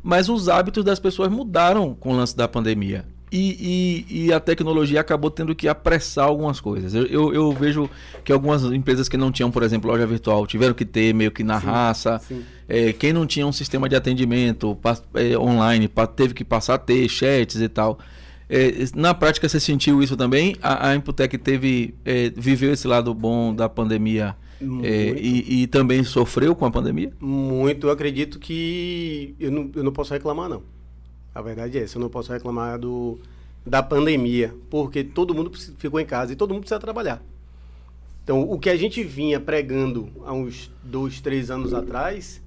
[0.02, 3.06] Mas os hábitos das pessoas mudaram com o lance da pandemia.
[3.32, 6.94] E, e, e, a tecnologia acabou tendo que apressar algumas coisas.
[6.94, 7.90] Eu, eu, eu, vejo
[8.26, 11.42] que algumas empresas que não tinham, por exemplo, loja virtual, tiveram que ter meio que
[11.42, 12.20] na sim, raça.
[12.20, 12.44] Sim.
[12.68, 14.78] É, quem não tinha um sistema de atendimento
[15.14, 18.00] é, online teve que passar a ter chats e tal.
[18.50, 20.58] É, na prática, você sentiu isso também?
[20.62, 24.36] A, a Imputec teve, é, viveu esse lado bom da pandemia
[24.84, 27.14] é, e, e, também sofreu com a pandemia?
[27.20, 27.88] Muito.
[27.88, 30.62] Eu acredito que eu não, eu não posso reclamar, não.
[31.34, 33.20] A verdade é essa, eu não posso reclamar do,
[33.66, 37.22] da pandemia, porque todo mundo ficou em casa e todo mundo precisa trabalhar.
[38.24, 42.42] Então, o que a gente vinha pregando há uns dois, três anos atrás,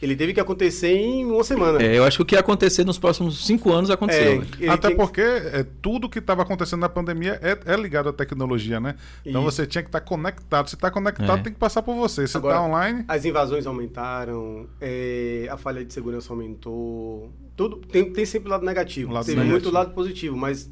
[0.00, 1.82] ele teve que acontecer em uma semana.
[1.82, 4.44] É, eu acho que o que ia acontecer nos próximos cinco anos aconteceu.
[4.60, 8.78] É, Até porque é, tudo que estava acontecendo na pandemia é, é, ligado à tecnologia,
[8.78, 8.96] né?
[9.24, 9.52] Então Isso.
[9.52, 10.68] você tinha que estar tá conectado.
[10.68, 11.42] Se está conectado, é.
[11.42, 12.26] tem que passar por você.
[12.26, 13.04] Se está online.
[13.08, 17.30] As invasões aumentaram, é, a falha de segurança aumentou.
[17.56, 19.12] Tudo tem, tem sempre lado negativo.
[19.12, 19.52] lado teve negativo.
[19.52, 20.70] muito lado positivo, mas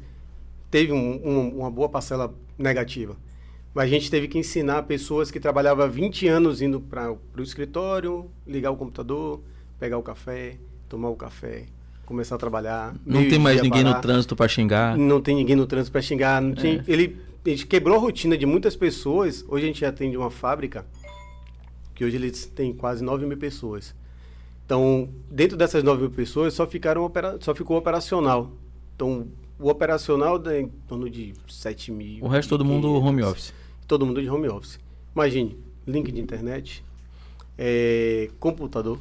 [0.69, 3.17] teve um, um, uma boa parcela negativa.
[3.75, 8.31] Mas a gente teve que ensinar pessoas que trabalhavam 20 anos indo para o escritório,
[8.47, 9.41] ligar o computador,
[9.77, 10.55] pegar o café,
[10.87, 11.65] tomar o café,
[12.05, 12.95] começar a trabalhar.
[13.05, 13.97] Não tem mais ninguém parar.
[13.97, 14.97] no trânsito para xingar.
[14.97, 16.41] Não tem ninguém no trânsito para xingar.
[16.41, 16.83] Não tinha, é.
[16.87, 19.43] ele, ele quebrou a rotina de muitas pessoas.
[19.45, 20.85] Hoje a gente atende uma fábrica
[21.93, 23.93] que hoje eles têm quase 9 mil pessoas.
[24.65, 27.11] Então, dentro dessas 9 mil pessoas, só, ficaram
[27.41, 28.53] só ficou operacional.
[28.95, 29.27] Então,
[29.59, 32.23] o operacional é em torno de 7 mil.
[32.23, 34.79] O resto todo mundo home office todo mundo de home office.
[35.15, 36.83] Imagine, link de internet,
[37.57, 38.99] é, computador.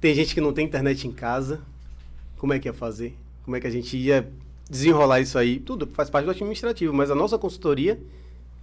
[0.00, 1.60] Tem gente que não tem internet em casa.
[2.36, 3.16] Como é que ia fazer?
[3.44, 4.30] Como é que a gente ia
[4.68, 5.58] desenrolar isso aí?
[5.58, 8.00] Tudo faz parte do administrativo, mas a nossa consultoria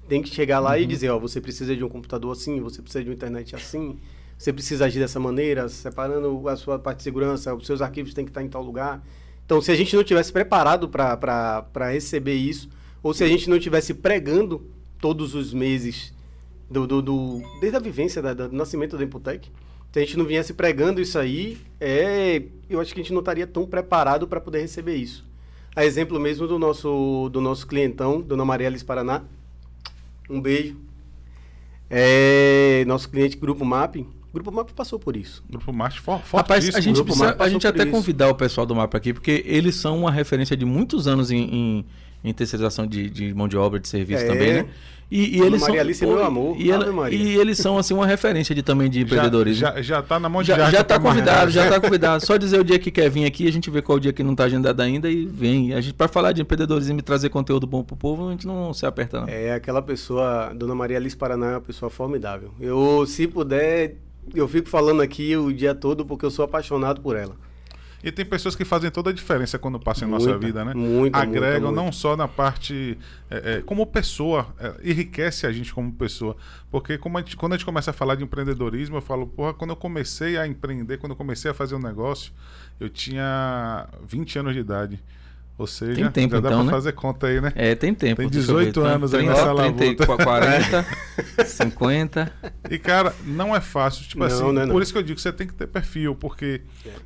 [0.08, 0.78] tem que chegar lá uhum.
[0.78, 4.00] e dizer, ó, você precisa de um computador assim, você precisa de uma internet assim,
[4.38, 8.24] você precisa agir dessa maneira, separando a sua parte de segurança, os seus arquivos têm
[8.24, 9.04] que estar em tal lugar.
[9.46, 12.70] Então, se a gente não tivesse preparado para receber isso,
[13.02, 14.66] ou se a gente não tivesse pregando
[15.00, 16.14] todos os meses
[16.70, 19.50] do, do, do desde a vivência da, do nascimento da Imputec,
[19.92, 23.20] se a gente não viesse pregando isso aí, é, eu acho que a gente não
[23.20, 25.26] estaria tão preparado para poder receber isso.
[25.76, 29.24] A exemplo mesmo do nosso, do nosso clientão, Dona Maria Alice Paraná,
[30.30, 30.76] um beijo.
[31.90, 35.44] É, nosso cliente Grupo Mapping, Grupo MAP passou por isso.
[35.50, 37.92] Grupo MAP for, Rapaz, a gente precisa a gente até isso.
[37.92, 41.40] convidar o pessoal do MAP aqui, porque eles são uma referência de muitos anos em,
[41.42, 41.86] em,
[42.30, 44.28] em terceirização de, de, mão de obra, de serviço é.
[44.28, 44.66] também, né?
[45.10, 46.58] E, e eles Maria são, Alice é meu amor.
[46.60, 49.62] E, ela, e, eles são assim uma referência de também de empreendedorismo.
[49.62, 52.24] Já, já, já tá na mão de Já, já tá convidado, já tá convidado.
[52.28, 54.36] Só dizer o dia que quer vir aqui, a gente vê qual dia que não
[54.36, 55.74] tá agendado ainda e vem.
[55.74, 58.74] A gente para falar de empreendedorismo e trazer conteúdo bom pro povo, a gente não
[58.74, 59.30] se aperta não.
[59.30, 62.52] É aquela pessoa, Dona Maria Alice Paraná é uma pessoa formidável.
[62.60, 63.96] Eu se puder
[64.36, 67.36] eu fico falando aqui o dia todo porque eu sou apaixonado por ela.
[68.08, 70.74] E tem pessoas que fazem toda a diferença quando passam em nossa vida, né?
[70.74, 72.98] Muita, Agregam muita, não só na parte.
[73.30, 76.38] É, é, como pessoa, é, enriquece a gente como pessoa.
[76.72, 79.72] Porque a gente, quando a gente começa a falar de empreendedorismo, eu falo, porra, quando
[79.72, 82.32] eu comecei a empreender, quando eu comecei a fazer um negócio,
[82.80, 85.04] eu tinha 20 anos de idade.
[85.58, 86.72] Ou seja, tem tempo, já dá então, pra né?
[86.72, 87.52] fazer conta aí, né?
[87.56, 88.22] É, tem tempo.
[88.22, 90.86] Tem 18 anos 30, aí nessa 30, 40,
[91.46, 92.34] 50.
[92.70, 94.08] E, cara, não é fácil.
[94.08, 94.70] Tipo não, assim, não, não.
[94.70, 96.62] por isso que eu digo que você tem que ter perfil, porque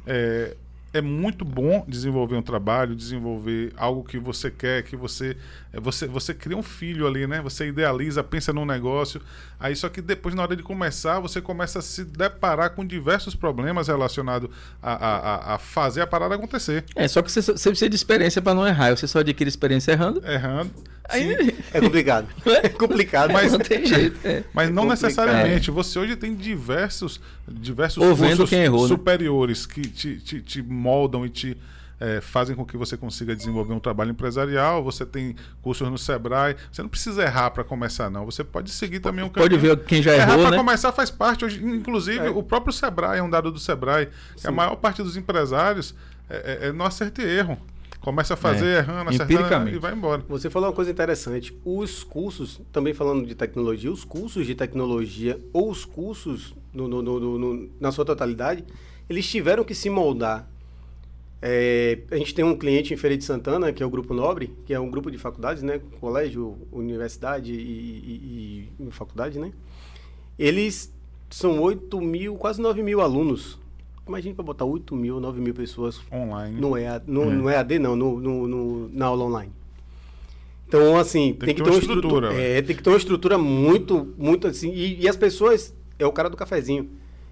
[0.06, 0.58] é, é
[1.00, 5.38] muito bom desenvolver um trabalho, desenvolver algo que você quer, que você
[5.72, 7.42] é, você você cria um filho ali, né?
[7.42, 9.22] Você idealiza, pensa num negócio.
[9.58, 13.36] Aí só que depois na hora de começar, você começa a se deparar com diversos
[13.36, 14.50] problemas relacionados
[14.82, 16.84] a, a, a fazer a parada acontecer.
[16.94, 18.90] É, só que você, você precisa de experiência para não errar.
[18.96, 20.22] Você só adquire experiência errando.
[20.28, 20.72] Errando.
[21.08, 21.56] Aí...
[21.74, 22.28] É complicado.
[22.64, 24.20] É complicado, mas não tem jeito.
[24.24, 24.44] É.
[24.54, 25.70] Mas não é necessariamente.
[25.72, 28.88] Você hoje tem diversos diversos cursos errou, né?
[28.88, 29.74] superiores né?
[29.74, 31.58] que te, te, te moldam e te
[32.02, 34.84] é, fazem com que você consiga desenvolver um trabalho empresarial.
[34.84, 36.56] Você tem cursos no Sebrae.
[36.72, 38.26] Você não precisa errar para começar, não.
[38.26, 39.52] Você pode seguir também um caminho.
[39.52, 40.58] Pode ver quem já errou, Errar para né?
[40.58, 41.46] começar faz parte.
[41.46, 42.30] Hoje, inclusive, é.
[42.32, 44.10] o próprio Sebrae é um dado do Sebrae.
[44.36, 45.94] Que a maior parte dos empresários
[46.28, 47.56] é, é, é não acerta erro.
[48.00, 50.24] Começa a fazer é, errando, acertando e vai embora.
[50.28, 51.56] Você falou uma coisa interessante.
[51.64, 57.02] Os cursos, também falando de tecnologia, os cursos de tecnologia ou os cursos no, no,
[57.04, 58.66] no, na sua totalidade,
[59.08, 60.50] eles tiveram que se moldar.
[61.42, 64.56] É, a gente tem um cliente em Feira de Santana, que é o Grupo Nobre,
[64.64, 65.82] que é um grupo de faculdades, né?
[66.00, 69.52] Colégio, universidade e, e, e faculdade, né?
[70.38, 70.94] Eles
[71.32, 73.60] são 8 mil, quase 9 mil alunos.
[74.08, 76.60] Imagina para botar 8 mil, 9 mil pessoas online.
[76.60, 77.34] No EAD, no, é.
[77.34, 79.52] no EAD não, no, no, no, na aula online.
[80.68, 82.28] Então, assim, tem, tem que, ter uma estrutura.
[82.28, 84.72] estrutura é, tem que ter uma estrutura muito, muito assim.
[84.72, 86.90] E, e as pessoas é o cara do cafezinho.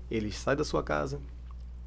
[0.10, 1.22] Ele sai da sua casa,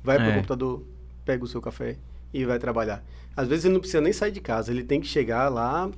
[0.04, 0.18] vai é.
[0.20, 0.82] para o computador,
[1.24, 1.98] pega o seu café
[2.32, 3.04] e vai trabalhar.
[3.36, 5.90] Às vezes ele não precisa nem sair de casa, ele tem que chegar lá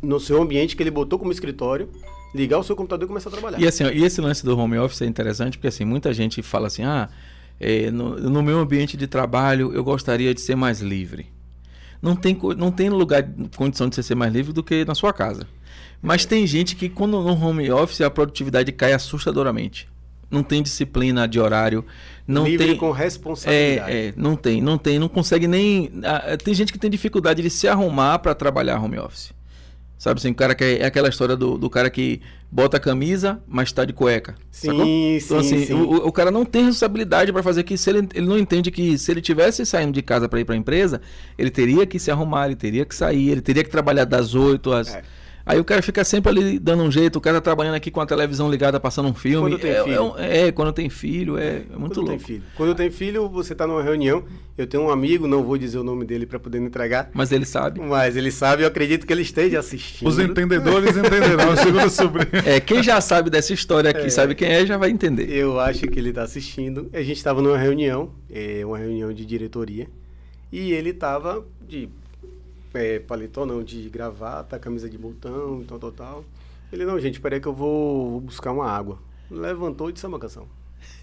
[0.00, 1.88] no seu ambiente que ele botou como escritório,
[2.34, 3.60] ligar o seu computador e começar a trabalhar.
[3.60, 6.42] E assim, ó, e esse lance do home office é interessante porque assim, muita gente
[6.42, 7.08] fala assim: "Ah,
[7.60, 11.26] é, no, no meu ambiente de trabalho eu gostaria de ser mais livre".
[12.00, 13.24] Não tem, não tem lugar,
[13.56, 15.46] condição de você ser mais livre do que na sua casa.
[16.00, 16.28] Mas é.
[16.28, 19.91] tem gente que quando no home office a produtividade cai assustadoramente
[20.32, 21.84] não tem disciplina de horário,
[22.26, 23.92] não Livre tem com responsabilidade.
[23.92, 25.92] É, é, não tem, não tem, não consegue nem.
[26.42, 29.32] Tem gente que tem dificuldade de se arrumar para trabalhar home office.
[30.02, 32.80] Sabe assim, o cara que é, é aquela história do, do cara que bota a
[32.80, 34.34] camisa, mas está de cueca.
[34.50, 34.84] Sim, sacou?
[34.84, 35.74] sim, então, assim, sim.
[35.74, 38.98] O, o, cara não tem responsabilidade para fazer que se ele, ele não entende que
[38.98, 41.00] se ele tivesse saindo de casa para ir para a empresa,
[41.38, 44.72] ele teria que se arrumar, ele teria que sair, ele teria que trabalhar das 8
[44.72, 45.04] às é.
[45.44, 48.00] Aí o cara fica sempre ali dando um jeito, o cara tá trabalhando aqui com
[48.00, 49.50] a televisão ligada, passando um filme.
[49.50, 50.14] Quando tem é, filho.
[50.16, 52.10] É, é, quando tem filho, é, é muito quando louco.
[52.10, 52.42] Tem filho.
[52.56, 54.24] Quando tem filho, você tá numa reunião,
[54.56, 57.10] eu tenho um amigo, não vou dizer o nome dele para poder me entregar.
[57.12, 57.80] Mas ele sabe.
[57.80, 60.08] Mas ele sabe, eu acredito que ele esteja assistindo.
[60.08, 62.28] Os entendedores entenderão, segundo sobre.
[62.46, 65.28] É, quem já sabe dessa história aqui, é, sabe quem é, já vai entender.
[65.30, 66.88] Eu acho que ele está assistindo.
[66.92, 69.88] A gente estava numa reunião, é, uma reunião de diretoria,
[70.52, 71.88] e ele estava de
[72.74, 76.24] é, paletó não, de gravata, camisa de botão, tal, tal, tal.
[76.72, 78.98] Ele, não, gente, peraí que eu vou, buscar uma água.
[79.30, 80.46] Levantou e disse uma canção.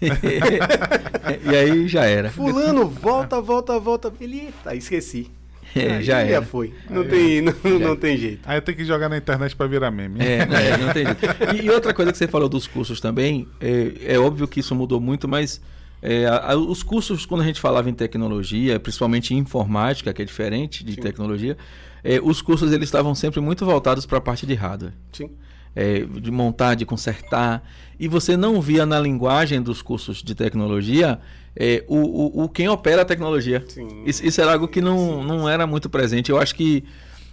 [0.00, 2.30] e aí já era.
[2.30, 4.12] Fulano, volta, volta, volta.
[4.20, 5.30] Ele, tá, esqueci.
[5.74, 6.42] É, Aí já era.
[6.42, 6.74] foi.
[6.88, 8.40] Não, tem, não, não tem jeito.
[8.44, 10.18] Aí tem que jogar na internet pra virar meme.
[10.20, 11.20] É, não, é, não tem jeito.
[11.54, 14.74] E, e outra coisa que você falou dos cursos também, é, é óbvio que isso
[14.74, 15.60] mudou muito, mas
[16.02, 20.22] é, a- a- os cursos, quando a gente falava em tecnologia, principalmente em informática, que
[20.22, 21.00] é diferente de Sim.
[21.00, 21.56] tecnologia,
[22.02, 24.92] é, os cursos eles estavam sempre muito voltados para a parte de hardware.
[25.12, 25.30] Sim.
[25.76, 27.62] é, de montar, de consertar.
[27.98, 31.20] E você não via na linguagem dos cursos de tecnologia
[31.54, 31.96] é, o,
[32.40, 33.64] o, o quem opera a tecnologia.
[33.68, 34.02] Sim.
[34.04, 36.28] Isso, isso era algo que não, não era muito presente.
[36.30, 36.82] Eu acho que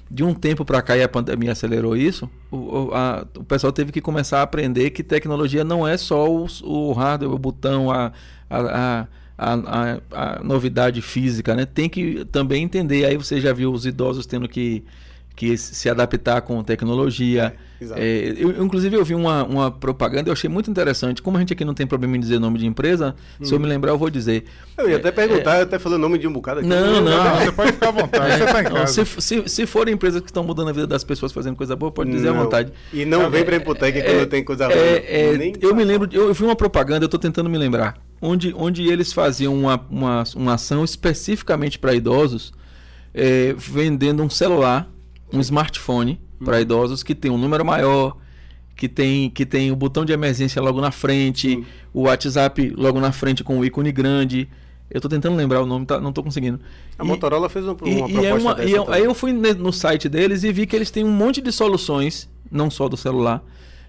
[0.09, 3.91] de um tempo para cá, e a pandemia acelerou isso, o, a- o pessoal teve
[3.91, 8.11] que começar a aprender que tecnologia não é só o, o hardware, o botão, a,
[8.49, 11.65] a, a- a novidade física, né?
[11.65, 13.05] Tem que também entender.
[13.05, 14.83] Aí você já viu os idosos tendo que,
[15.37, 17.53] que se adaptar com tecnologia.
[17.79, 18.01] É, exato.
[18.01, 21.21] É, eu, inclusive, eu vi uma, uma propaganda, eu achei muito interessante.
[21.21, 23.67] Como a gente aqui não tem problema em dizer nome de empresa, se eu me
[23.67, 24.45] lembrar, eu vou dizer.
[24.75, 26.67] Eu ia até perguntar, eu até falei o nome de um bocado aqui.
[26.67, 27.23] Não, não.
[27.23, 29.05] Não, você pode ficar à vontade, você tá em Não, casa.
[29.05, 31.91] se, se, se forem empresas que estão mudando a vida das pessoas fazendo coisa boa,
[31.91, 32.43] pode dizer à Não.
[32.45, 32.73] vontade.
[32.91, 34.75] E não vem pra Imputec quando tem coisa ruim.
[34.75, 37.95] É, é, eu me lembro, de- eu vi uma propaganda, eu tô tentando me lembrar,
[38.19, 42.51] onde, onde eles faziam uma, uma, uma ação especificamente para idosos,
[43.13, 44.89] é, vendendo um celular,
[45.31, 48.15] um smartphone para idosos que tem um número maior,
[48.75, 51.65] que tem, que tem o botão de emergência logo na frente, Sim.
[51.93, 54.47] o WhatsApp logo na frente com o ícone grande.
[54.89, 56.59] Eu tô tentando lembrar o nome, tá, não tô conseguindo.
[56.97, 58.99] A E- Motorola fez uma, uma e, proposta é uma- dessa e eu- também.
[58.99, 62.29] aí eu fui no site deles e vi que eles têm um monte de soluções,
[62.49, 63.43] não só do celular,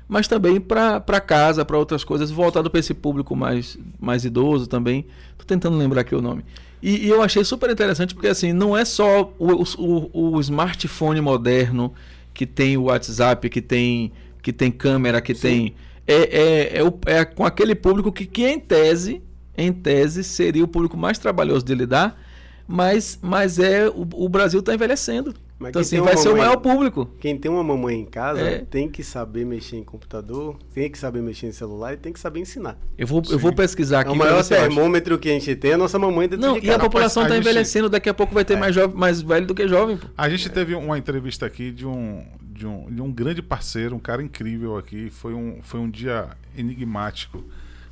[0.09, 5.07] mas também para casa, para outras coisas, voltado para esse público mais, mais idoso também.
[5.37, 6.45] Tô tentando lembrar aqui o nome.
[6.83, 11.21] E, e eu achei super interessante porque assim, não é só o, o, o smartphone
[11.21, 11.93] moderno
[12.33, 14.13] que tem o WhatsApp, que tem,
[14.43, 15.75] que tem câmera, que tem.
[16.07, 19.21] É, é, é, o- é com aquele público que, que em tese,
[19.57, 22.19] em tese, seria o público mais trabalhoso de lidar,
[22.67, 25.35] mas, mas é o, o Brasil está envelhecendo.
[25.61, 27.11] Mas então quem assim, tem vai uma ser o mamãe- maior público.
[27.19, 28.59] Quem tem uma mamãe em casa É.
[28.61, 32.21] tem que saber mexer em computador, tem que saber mexer em celular e tem que
[32.21, 32.79] saber ensinar.
[32.97, 34.11] Eu vou, eu vou pesquisar É aqui.
[34.11, 34.49] o pra maior acho.
[34.51, 36.85] termômetro que a gente tem é a nossa mamãe dentro Não, de e a casa.
[36.85, 39.67] população está gente- envelhecendo, daqui a pouco vai ter mais, jovem, mais velho do que
[39.67, 39.97] jovem.
[39.97, 40.07] Pô.
[40.17, 43.99] A gente teve uma entrevista aqui de um, de um, de um grande parceiro, um
[44.01, 45.11] cara incrível aqui.
[45.11, 47.43] Foi um, foi um dia enigmático.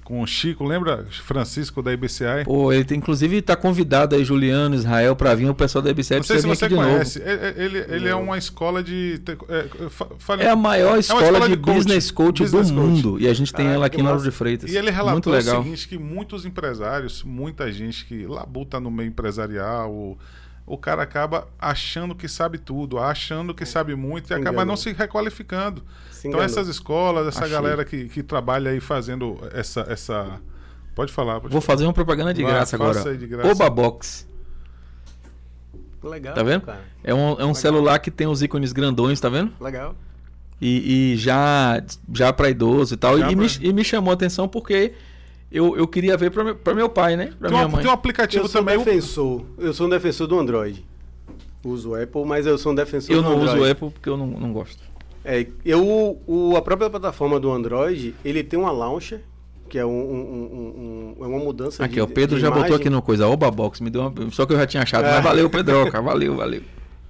[0.06, 2.44] Com o Chico, lembra Francisco da IBCI?
[2.44, 6.14] Pô, ele tem, inclusive está convidado aí, Juliano, Israel, para vir o pessoal da EBCE
[6.14, 7.20] Não sei se você conhece.
[7.20, 9.20] Ele, ele, ele é uma escola de.
[9.48, 12.88] é, É a maior escola, escola de, de coach, business coach business do coach.
[12.88, 13.20] mundo.
[13.20, 14.70] E a gente tem Caraca, ela aqui em Lauro de Freitas.
[14.70, 15.62] E ele Muito relatou o legal.
[15.64, 20.16] seguinte: que muitos empresários, muita gente que labuta no meio empresarial, o,
[20.66, 24.66] o cara acaba achando que sabe tudo, achando que sabe muito e acaba Enganou.
[24.66, 25.85] não se requalificando.
[26.11, 27.52] Se Então essas escolas, essa Achei.
[27.52, 29.87] galera que, que trabalha aí fazendo essa.
[29.88, 30.40] essa...
[30.94, 31.76] Pode falar, pode Vou falar.
[31.76, 33.16] fazer uma propaganda de Vai, graça agora.
[33.16, 33.48] de graça.
[33.52, 34.26] Oba Box.
[36.02, 36.35] Legal.
[36.35, 36.62] Tá vendo?
[36.62, 36.81] cara.
[37.02, 39.52] É um, é um celular que tem os ícones grandões, tá vendo?
[39.61, 39.94] Legal.
[40.61, 41.83] E, e já,
[42.14, 43.18] já para idoso e tal.
[43.18, 44.94] E me, pra- e me chamou a atenção porque
[45.50, 47.32] eu, eu queria ver para meu, pai, né?
[47.38, 47.80] Pra Tem, minha um, mãe.
[47.82, 48.78] tem um aplicativo Eu sou um também.
[48.78, 49.42] defensor.
[49.59, 50.85] Eu sou um defensor do Android.
[51.64, 53.54] Uso o Apple, mas eu sou um defensor Eu do não Android.
[53.59, 54.82] uso o Apple porque eu não, não gosto.
[55.24, 59.20] É, eu, o, a própria plataforma do Android, ele tem uma launcher,
[59.68, 59.94] que é, um, um-
[61.14, 62.76] um- um- é uma mudança Aqui, de, ó, o Pedro já botou imagem.
[62.76, 64.30] aqui no coisa, Oba Box, me deu uma...
[64.30, 65.14] Só que eu já tinha achado, É.
[65.14, 66.62] mas valeu, Pedroca, valeu, valeu.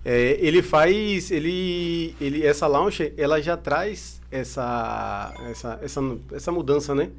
[0.03, 6.01] É, ele faz, ele, ele, essa launcher, ela já traz essa, essa, essa,
[6.33, 7.11] essa mudança, né?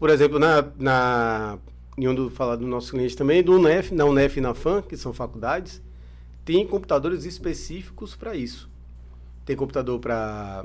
[0.00, 1.58] Por exemplo, na, na
[1.96, 4.80] em um do falar do nosso cliente também, do UNEF, na UNEF e na FAM,
[4.82, 5.80] que são faculdades,
[6.44, 8.68] tem computadores específicos para isso.
[9.44, 10.64] Tem computador para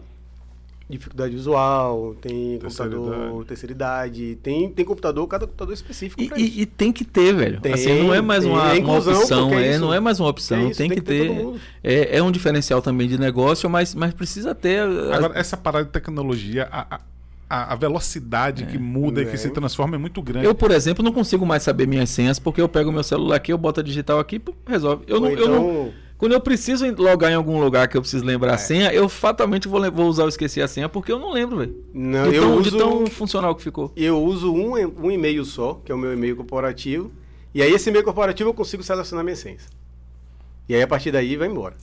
[0.88, 3.46] dificuldade visual, tem Terceira computador idade.
[3.48, 6.58] terceira idade, tem, tem computador, cada computador específico E, para isso.
[6.58, 7.60] e- e tem que ter, velho.
[7.60, 8.52] Tem, assim, não é mais tem.
[8.54, 9.80] uma, uma inclusão, opção, é é, isso.
[9.82, 11.30] não é mais uma opção, É isso, tem, que ter.
[11.32, 11.60] mundo.
[11.84, 14.80] é, é um diferencial também de negócio, mas, mas precisa ter.
[14.82, 17.02] a- Agora, essa parada de tecnologia, a, a-
[17.50, 19.38] a, a velocidade que muda e que É.
[19.38, 20.46] se transforma é muito grande.
[20.48, 23.52] Eu, por exemplo, não consigo mais saber minhas senhas porque eu pego meu celular aqui,
[23.54, 25.04] eu boto a digital aqui, resolve.
[25.08, 28.02] Eu não, Ou eu não- então- quando eu preciso logar em algum lugar que eu
[28.02, 28.56] preciso lembrar É.
[28.56, 31.58] a senha, eu fatalmente vou, vou usar o esqueci a senha porque eu não lembro,
[31.58, 31.76] velho.
[31.94, 32.72] Não, De, eu tão- uso...
[32.72, 33.92] de tão funcional que ficou.
[33.96, 37.12] Eu uso um, um e-mail só, que é o meu e-mail corporativo.
[37.54, 39.70] E aí esse e-mail corporativo eu consigo selecionar minha essência.
[40.68, 41.76] E aí a partir daí vai embora.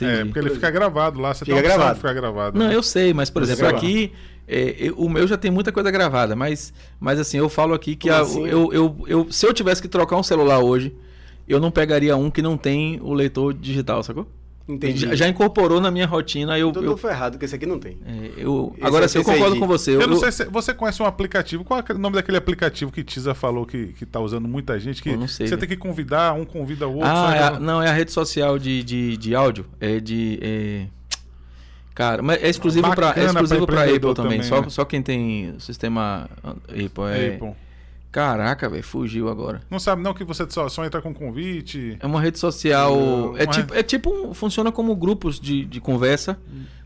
[0.00, 0.24] É, Entendi.
[0.26, 1.32] porque ele fica gravado lá.
[1.34, 1.94] Você Fica tem a opção gravado.
[1.94, 2.58] de ficar gravado.
[2.58, 2.74] Não, né?
[2.74, 4.12] eu sei, mas por exemplo, aqui
[4.48, 7.94] é, eu- o meu já tem muita coisa gravada, mas, mas assim, eu falo aqui
[7.94, 8.46] que a- assim?
[8.46, 10.94] eu, eu, eu- se eu tivesse que trocar um celular hoje,
[11.46, 14.26] eu não pegaria um que não tem o leitor digital, sacou?
[14.70, 14.98] Entendi.
[14.98, 16.58] Já, já incorporou na minha rotina.
[16.58, 17.96] Eu, Tô, eu, tô ferrado, porque esse aqui não tem.
[18.04, 19.92] é, eu- Esse agora sim, eu concordo com você.
[19.96, 21.64] Eu, Eu, não sei se você conhece um aplicativo.
[21.64, 25.02] Qual é o nome daquele aplicativo que Tisa falou que, que tá usando muita gente?
[25.02, 25.60] Que Eu não sei, você velho.
[25.60, 27.08] tem que convidar, um convida o outro.
[27.10, 29.64] Ah, é a- não, é a rede social de, de, de áudio.
[29.80, 30.38] É de.
[30.42, 30.86] é-
[31.98, 34.38] Cara, mas é exclusivo para é exclusivo empreendedor Apple também.
[34.38, 34.68] também, Só, né?
[34.70, 36.30] só quem tem sistema
[36.68, 37.04] Apple.
[37.10, 37.34] É...
[37.34, 37.56] Apple.
[38.12, 39.60] Caraca, velho, fugiu agora.
[39.68, 41.96] Não sabe não que você só, só entra com convite.
[42.00, 42.96] É uma rede social.
[42.96, 44.32] Não, é, mas- tipo, é tipo.
[44.32, 46.38] Funciona como grupos de, de conversa.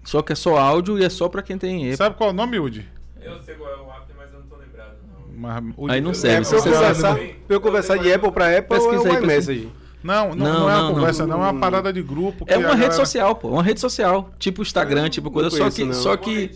[0.02, 1.96] Só que é só áudio e é só pra quem tem Apple.
[1.98, 2.88] Sabe qual é o nome, Udi?
[3.20, 5.36] Eu sei qual é o app, mas eu não tô lembrado, não.
[5.36, 6.48] Mas, Udi- Aí não É, serve.
[6.48, 9.20] pra eu você conversar, pra eu conversar de Apple pra Apple Pesquisa é aí, o
[9.26, 9.52] pesquisa.
[9.52, 9.68] iMessage.
[10.02, 11.44] Não, não, não, Não, é uma não, conversa, não, não.
[11.46, 12.44] é uma parada de grupo.
[12.44, 13.48] que É uma rede galera- social, pô.
[13.50, 14.30] Uma rede social.
[14.38, 15.50] Tipo Instagram, tipo coisa.
[15.50, 15.84] Só que.
[15.84, 15.92] não.
[15.94, 16.50] Só que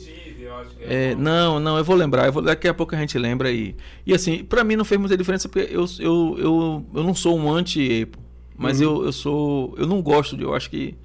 [0.81, 1.21] É, bom.
[1.23, 2.27] não, não, eu vou lembrar.
[2.27, 3.77] Eu vou, daqui a pouco a gente lembra aí.
[4.07, 7.37] E assim, pra mim não fez muita diferença porque eu, eu, eu, eu não sou
[7.39, 8.21] um anti-Apple.
[8.59, 9.75] Mas eu, eu sou.
[9.77, 10.43] Eu não gosto de.
[10.45, 10.97] Eu acho que.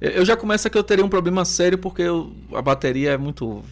[0.00, 3.16] Eu eu já começo que eu teria um problema sério porque eu- a bateria é
[3.18, 3.62] muito.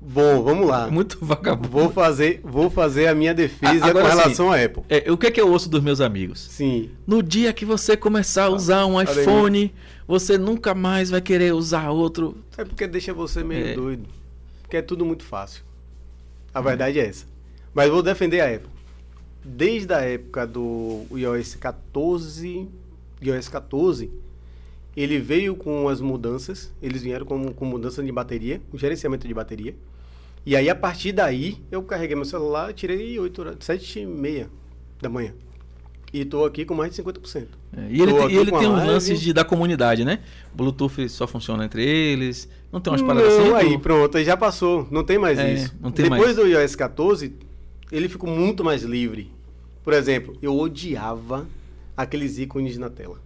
[0.00, 0.90] Bom, vamos lá.
[0.90, 1.68] Muito vagabundo.
[1.68, 4.82] Vou fazer, vou fazer a minha defesa agora com relação à Apple.
[4.88, 6.40] É, o que é que eu ouço dos meus amigos?
[6.40, 6.90] Sim.
[7.06, 9.74] No dia que você começar a usar um iPhone,
[10.08, 12.36] você nunca mais vai querer usar outro.
[12.56, 13.74] É porque deixa você meio É.
[13.74, 14.08] doido.
[14.62, 15.62] Porque é tudo muito fácil.
[16.54, 17.26] A verdade é essa.
[17.74, 18.70] Mas vou defender a Apple.
[19.44, 22.68] Desde a época do iOS 14,
[23.22, 24.10] iOS 14,
[24.96, 26.72] ele veio com as mudanças.
[26.82, 29.74] Eles vieram com, com mudança de bateria, com gerenciamento de bateria.
[30.44, 34.48] E aí, a partir daí, eu carreguei meu celular, tirei 8 horas, 7 e meia
[35.00, 35.34] da manhã.
[36.12, 37.46] E estou aqui com mais de 50%.
[37.76, 40.18] É, e ele, tem- e ele tem uns lances de, da comunidade, né?
[40.52, 42.48] Bluetooth só funciona entre eles.
[42.72, 43.66] Não tem umas paradas Não, assim?
[43.68, 45.74] aí pronto, aí já passou, não tem mais É, isso.
[45.80, 46.36] não tem Depois mais.
[46.36, 47.32] do iOS 14,
[47.92, 49.30] ele ficou muito mais livre.
[49.84, 51.46] Por exemplo, eu odiava
[51.96, 53.20] aqueles ícones na tela.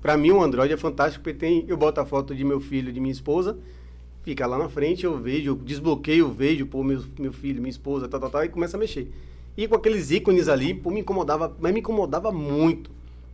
[0.00, 2.92] Pra mim o Android é fantástico porque tem, eu boto a foto de meu filho,
[2.92, 3.58] de minha esposa,
[4.22, 8.08] fica lá na frente, eu vejo, eu desbloqueio, vejo, pô, meu, meu filho, minha esposa,
[8.08, 9.10] tal, tal, tal, e começa a mexer.
[9.56, 12.90] E com aqueles ícones ali, pô, me incomodava, mas me incomodava muito.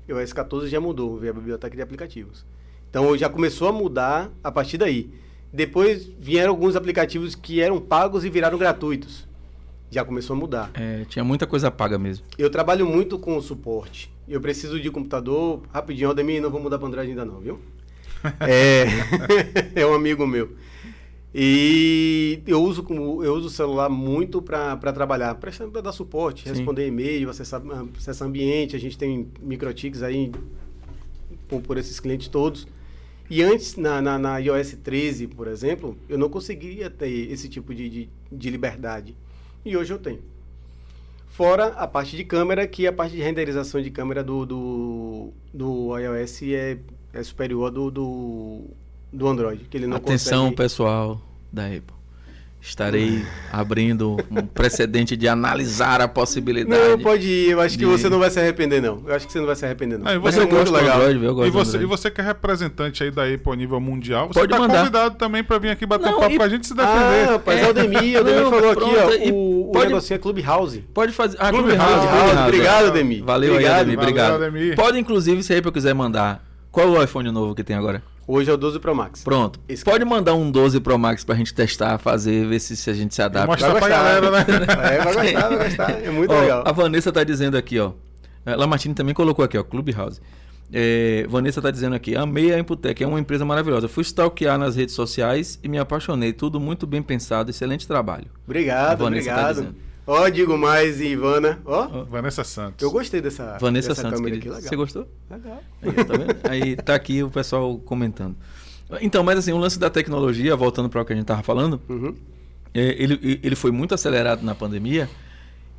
[0.09, 2.44] E o iOS 14 já mudou, veio a biblioteca de aplicativos.
[2.90, 5.11] Então já começou a mudar a partir daí.
[5.52, 9.26] Depois vieram alguns aplicativos que eram pagos e viraram gratuitos.
[9.90, 10.70] Já começou a mudar.
[10.74, 12.24] É, tinha muita coisa paga mesmo.
[12.37, 14.11] Eu trabalho muito com o suporte.
[14.28, 15.62] Eu preciso de computador.
[15.72, 17.60] Rapidinho, Aldemir, não vou mudar para Android ainda não, viu?
[18.40, 18.86] É,
[19.80, 20.56] é um amigo meu.
[21.32, 26.54] E eu uso, como, eu uso o celular muito para trabalhar, para dar suporte, Sim.
[26.54, 27.62] responder e-mail, acessar,
[27.96, 28.74] acessar ambiente.
[28.74, 30.32] A gente tem microtics aí
[31.46, 32.66] por, por esses clientes todos.
[33.28, 37.74] E antes, na, na, na iOS 13, por exemplo, eu não conseguiria ter esse tipo
[37.74, 39.16] de, de, de liberdade.
[39.64, 40.20] E hoje eu tenho.
[41.37, 45.99] Fora a parte de câmera, que a parte de renderização de câmera do, do, do
[45.99, 46.79] iOS é,
[47.12, 48.61] é superior à do, do,
[49.12, 49.64] do Android.
[49.64, 50.57] Que ele não Atenção, consegue...
[50.57, 51.20] pessoal
[51.53, 51.95] da Apple.
[52.68, 56.83] Estarei abrindo um precedente de analisar a possibilidade.
[56.90, 57.50] Não, pode ir.
[57.52, 59.02] Eu acho que de- você não vai se arrepender, não.
[59.07, 60.11] Eu acho que você não vai se arrepender, não.
[60.11, 60.96] E Mas você eu é muito legal.
[60.98, 63.79] Android, eu gosto E você, e você que é representante aí da Apple a nível
[63.81, 64.79] mundial, você Pode tá mandar.
[64.81, 66.85] convidado também pra vir aqui bater Não, papo e- com a gente e se Ah,
[66.85, 67.33] defender.
[67.33, 67.64] rapaz, É.
[67.66, 70.79] Aldemir, Aldemir Não, falou pronto, aqui, e ó, o, pode- o negocinho é Clubhouse.
[70.92, 71.37] Pode fazer.
[71.40, 72.48] Ah, Clubhouse, Clubhouse, Clubhouse, Clubhouse.
[72.48, 73.24] obrigado, Ademir.
[73.24, 73.81] Valeu aí, Obrigado.
[73.81, 73.98] Ademir.
[74.00, 74.38] Obrigado.
[74.40, 74.74] Valeu.
[74.74, 76.44] Pode, inclusive, se a Apple quiser mandar.
[76.72, 78.02] Qual é o iPhone novo que tem agora?
[78.26, 79.22] Hoje é o 12 Pro Max.
[79.22, 79.60] Pronto.
[79.68, 82.92] Esse Pode mandar um 12 Pro Max pra gente testar, fazer, ver se, se a
[82.94, 83.46] gente se adapta.
[83.46, 84.20] Mostra Vai pra gostar.
[84.20, 84.66] galera, né?
[84.96, 85.90] É, vai gostar, vai gostar.
[86.04, 86.62] É muito Ó, legal.
[86.66, 87.92] A Vanessa tá dizendo aqui, ó.
[88.44, 90.20] A Lamartine também colocou aqui, ó, Clubhouse.
[90.72, 93.86] É, Vanessa tá dizendo aqui, amei a Imputec, é uma empresa maravilhosa.
[93.86, 96.32] Fui stalkear nas redes sociais e me apaixonei.
[96.32, 98.26] Tudo muito bem pensado, excelente trabalho.
[98.34, 99.54] A Obrigado, Vanessa tá
[100.07, 101.61] Ó, digo mais, Ivana.
[101.64, 102.83] Ó, Vanessa Santos.
[102.83, 104.55] eu gostei dessa, Vanessa dessa Santos, câmera querido.
[104.55, 104.62] aqui.
[104.64, 104.69] Legal.
[104.71, 105.09] Você gostou?
[105.31, 105.62] Legal.
[105.83, 106.37] Aí, tá vendo?
[106.49, 108.37] Aí tá aqui o pessoal comentando.
[109.01, 111.81] Então, mas assim, o lance da tecnologia, voltando para o que a gente tava falando,
[111.88, 112.14] Uhum.
[112.73, 115.11] é, ele, ele foi muito acelerado na pandemia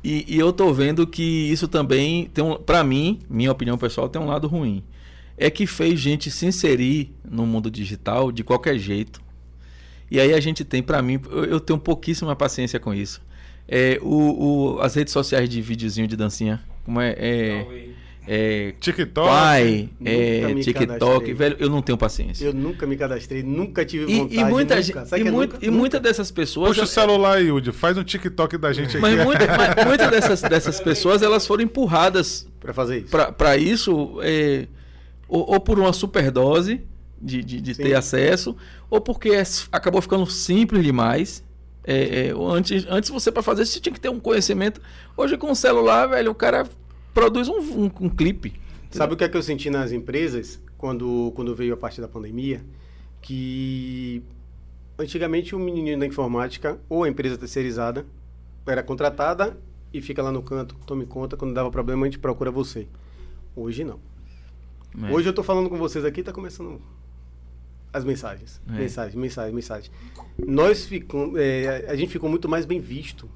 [0.04, 4.10] e, e eu tô vendo que isso também tem um, para mim, minha opinião pessoal,
[4.10, 4.84] tem um lado ruim.
[5.38, 9.22] É que fez gente se inserir no mundo digital de qualquer jeito.
[10.10, 13.22] E aí a gente tem, para mim, eu, eu tenho pouquíssima paciência com isso.
[13.68, 17.66] É, o, o- as redes sociais de videozinho de dancinha, como é, é,
[18.26, 19.28] é TikTok.
[19.28, 22.46] Pai, é, TikTok, velho, eu não tenho paciência.
[22.46, 24.36] Eu nunca me cadastrei, nunca tive E, vontade.
[24.40, 24.82] e muita, nunca.
[24.82, 25.66] gente, Sabe e, que é muito- nunca?
[25.66, 26.68] e muitas dessas pessoas.
[26.70, 27.72] Puxa o é- celular aí, Yudi.
[27.72, 29.00] Faz um TikTok da gente aqui.
[29.02, 33.10] mas muita- muitas dessas, dessas pessoas elas foram empurradas Pra fazer isso.
[33.36, 34.66] para isso é,
[35.28, 36.80] ou, ou por uma superdose
[37.20, 38.56] de, de, de ter acesso,
[38.88, 39.30] ou porque
[39.72, 41.46] acabou ficando simples demais.
[41.90, 44.80] É, é, antes, antes você para fazer isso você tinha que ter um conhecimento.
[45.16, 46.66] Hoje com o celular, velho, o cara
[47.14, 48.60] produz um, um, um clipe.
[48.90, 50.60] Sabe o que é que eu senti nas empresas?
[50.78, 52.64] quando, quando veio a parte da pandemia,
[53.20, 54.22] que
[54.96, 58.06] antigamente o menino da informática ou a empresa terceirizada
[58.64, 59.58] era contratada
[59.92, 62.86] e fica lá no canto, tome conta, quando dava problema a gente procura você.
[63.56, 63.98] Hoje não.
[65.02, 65.12] É.
[65.12, 66.80] Hoje eu tô falando com vocês aqui, tá começando
[67.92, 68.60] as mensagens.
[68.68, 68.72] É.
[68.72, 69.90] Mensagens, mensagens, mensagens.
[70.46, 73.28] Nós ficamos, é, a gente ficou muito mais bem visto.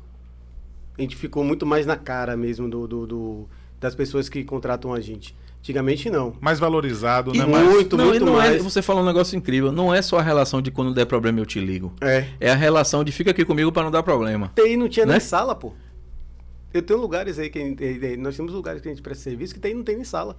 [0.96, 3.48] A gente ficou muito mais na cara mesmo do, do- do-
[3.80, 5.34] das pessoas que contratam a gente.
[5.60, 6.34] Antigamente não.
[6.40, 7.46] Mais valorizado, E né?
[7.46, 8.04] muito, Mais...
[8.04, 8.62] não, muito não é, mais.
[8.62, 9.70] você falou um negócio incrível.
[9.72, 11.92] Não é só a relação de quando der problema eu te ligo.
[12.00, 12.26] É.
[12.40, 14.50] É a relação de fica aqui comigo para não dar problema.
[14.56, 15.12] TI não tinha Né?
[15.12, 15.72] nem sala, pô.
[16.74, 19.54] Eu tenho lugares aí que a gente- nós temos lugares que a gente presta serviço
[19.54, 20.36] que TI não tem nem sala.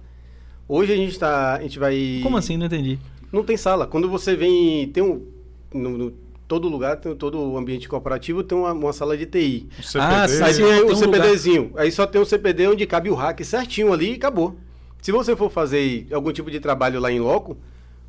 [0.68, 2.56] Hoje a gente tá, a gente vai Como assim?
[2.56, 2.98] Não entendi.
[3.34, 3.86] Não tem sala.
[3.86, 5.26] Quando você vem, tem um
[5.74, 6.12] no, no-
[6.46, 9.66] todo lugar, tem todo o ambiente corporativo tem uma, uma sala de TI.
[9.78, 10.42] O CPD, Ah, sim.
[10.42, 11.72] Aí Sim, tem tem o um CPDzinho.
[11.76, 14.56] Aí só tem um CPD onde cabe o hack certinho ali e acabou.
[15.02, 17.56] Se você for fazer algum tipo de trabalho lá em loco,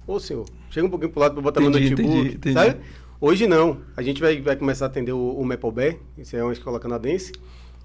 [0.07, 2.53] ô senhor, chega um pouquinho pro lado para botar Entendi, meu notebook, entendi, entendi.
[2.53, 2.79] sabe?
[3.19, 3.79] Hoje não.
[3.97, 7.31] A gente vai, vai começar a atender o, o Maplebé, isso é uma escola canadense.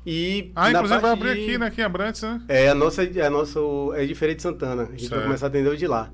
[0.05, 1.67] E Ah, na inclusive vai parte abrir de- aqui, né?
[1.67, 2.41] Aqui em Abrantes, né?
[2.49, 3.59] é, a nossa, a nossa
[3.95, 4.83] é de Feira de Santana.
[4.85, 5.23] A gente vai Certo.
[5.25, 6.11] começar a atender o de lá.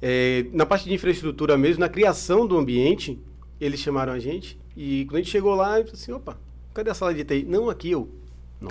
[0.00, 3.18] É, na parte de infraestrutura mesmo, na criação do ambiente,
[3.60, 4.58] eles chamaram a gente.
[4.76, 6.36] E quando a gente chegou lá, eu falei assim, opa,
[6.74, 7.44] cadê a sala de TI?
[7.48, 8.08] Não, aqui eu.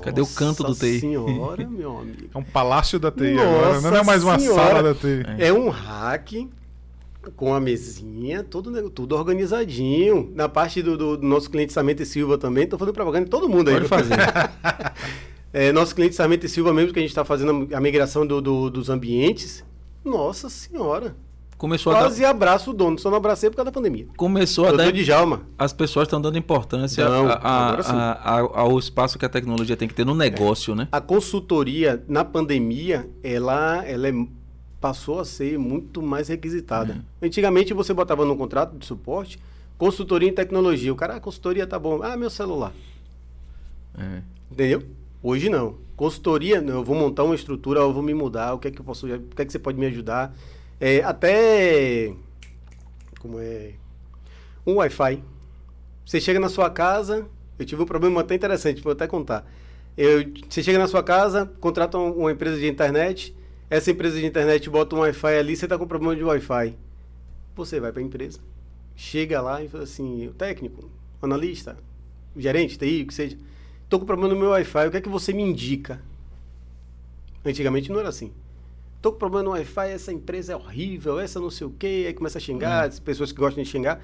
[0.02, 1.00] Cadê o canto do Nossa TI?
[1.00, 2.30] senhora, meu amigo.
[2.34, 3.82] É um palácio da TI Nossa agora.
[3.82, 4.62] Não é mais uma Senhora.
[4.64, 5.24] sala da TI.
[5.40, 6.32] É um hack
[7.36, 10.32] com a mesinha, tudo, nego- tudo organizadinho.
[10.36, 13.32] Na parte do, do- do nosso cliente Samento e Silva também, tô fazendo propaganda de
[13.32, 13.76] todo mundo aí.
[13.78, 14.16] Pode fazer.
[15.58, 18.42] É, nosso cliente Sarmento e Silva mesmo, que a gente está fazendo a migração do-
[18.42, 19.64] do- dos ambientes.
[20.06, 21.16] Nossa senhora.
[21.58, 24.08] Começou a, Quase dar, abraço o dono, só não abracei por causa da pandemia.
[24.18, 24.92] começou a dar.
[24.92, 25.42] Djalma.
[25.58, 29.78] As pessoas estão dando importância Não, a- a- a- a- ao espaço que a tecnologia
[29.78, 30.90] tem que ter no negócio, né?
[30.92, 34.28] A consultoria na pandemia, ela, ela é-
[34.82, 37.02] passou a ser muito mais requisitada.
[37.22, 39.40] Antigamente você botava no contrato de suporte
[39.78, 40.92] consultoria em tecnologia.
[40.92, 42.02] O cara, ah, consultoria tá bom.
[42.04, 42.74] Ah, meu celular.
[43.98, 44.22] É.
[44.52, 44.84] Entendeu?
[45.24, 45.76] Hoje não.
[45.96, 48.80] Consultoria, não, eu vou montar uma estrutura, eu vou me mudar, o que é que
[48.82, 50.36] eu posso, o que é que você pode me ajudar?
[50.80, 52.14] É, até
[53.20, 53.74] como é
[54.66, 55.24] um Wi-Fi.
[56.06, 57.26] Você chega na sua casa,
[57.58, 59.50] eu tive um problema até interessante, vou até contar.
[59.98, 63.36] Eu, você chega na sua casa, contrata um- uma empresa de internet,
[63.70, 66.76] essa empresa de internet bota um Wi-Fi ali, você está com problema de Wi-Fi.
[67.56, 68.40] Você vai para a empresa,
[68.96, 70.90] chega lá e fala assim, o técnico,
[71.22, 71.78] analista,
[72.36, 73.38] gerente, TI, o que seja,
[73.86, 76.02] estou com problema no meu Wi-Fi, o que é que você me indica?
[77.44, 78.32] Antigamente não era assim.
[78.98, 82.14] Estou com problema no Wi-Fi, essa empresa é horrível, essa não sei o quê, aí
[82.14, 84.02] começa a xingar, as pessoas que gostam de xingar.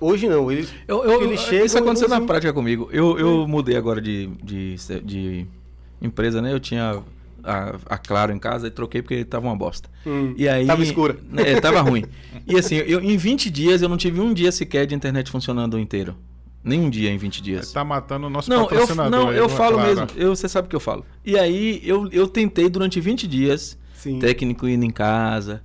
[0.00, 2.88] Hoje não, eles, Eu, eu- eles chegam isso aconteceu na prática comigo.
[2.92, 5.46] Eu, eu mudei agora de, de, de
[6.02, 6.52] empresa, né?
[6.52, 7.02] Eu tinha
[7.42, 9.88] a, a Claro em casa e troquei porque tava uma bosta.
[10.06, 11.16] Hum, E aí, tava escura.
[11.36, 12.04] É, tava ruim.
[12.48, 15.78] E assim, eu, em 20 dias eu não tive um dia sequer de internet funcionando
[15.80, 16.14] inteiro.
[16.66, 17.72] Nem um dia em 20 dias.
[17.72, 19.10] Tá matando o nosso Não, eu, patrocinador.
[19.10, 19.88] não, aí, eu falo Clara?
[19.88, 20.06] mesmo.
[20.16, 21.06] Eu, você sabe o que eu falo.
[21.24, 24.18] E aí eu, eu tentei durante 20 dias, Sim.
[24.18, 25.62] técnico indo em casa,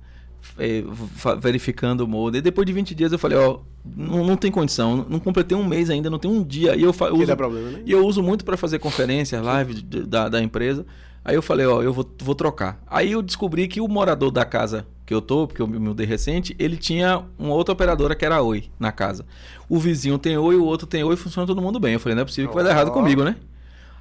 [1.16, 2.38] fa- verificando o modem.
[2.38, 5.04] E depois de 20 dias eu falei, ó, não, não tem condição.
[5.08, 6.76] Não completei um mês ainda, não tem um dia.
[6.76, 7.82] E eu, eu uso, problema, né?
[7.84, 10.86] e eu uso muito para fazer conferências, live da, da empresa.
[11.24, 12.82] Aí eu falei, ó, eu vou, vou trocar.
[12.86, 16.06] Aí eu descobri que o morador da casa que eu tô, porque eu me mudei
[16.06, 19.26] recente, ele tinha uma outra operadora que era a Oi na casa.
[19.68, 21.92] O vizinho tem Oi, o outro tem Oi, funciona todo mundo bem.
[21.94, 23.36] Eu falei, não é possível que vai dar errado comigo, né?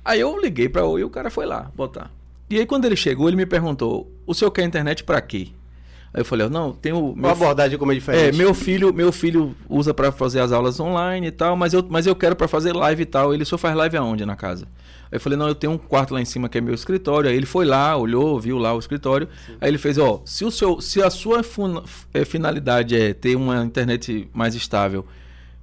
[0.04, 2.10] Aí eu liguei pra Oi e o cara foi lá botar.
[2.50, 5.50] E aí quando ele chegou, ele me perguntou, o senhor quer internet pra quê?
[6.14, 7.12] Aí eu falei, não, tem o...
[7.12, 8.38] Uma abordagem como é É, diferente.
[8.38, 12.06] meu filho, meu filho usa pra fazer as aulas online e tal, mas eu, mas
[12.06, 13.34] eu quero pra fazer live e tal.
[13.34, 14.68] Ele só faz live aonde na casa?
[15.12, 17.30] Aí eu falei, não, eu tenho um quarto lá em cima que é meu escritório.
[17.30, 19.28] Aí ele foi lá, olhou, viu lá o escritório.
[19.60, 21.84] Aí ele fez, ó, se o seu, se a sua fun-
[22.14, 25.06] eh, finalidade é ter uma internet mais estável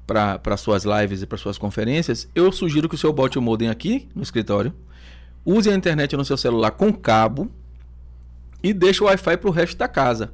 [0.07, 3.69] para suas lives e para suas conferências, eu sugiro que o senhor bote o modem
[3.69, 4.73] aqui no escritório,
[5.45, 7.51] use a internet no seu celular com cabo
[8.63, 10.33] e deixa o Wi-Fi para o resto da casa.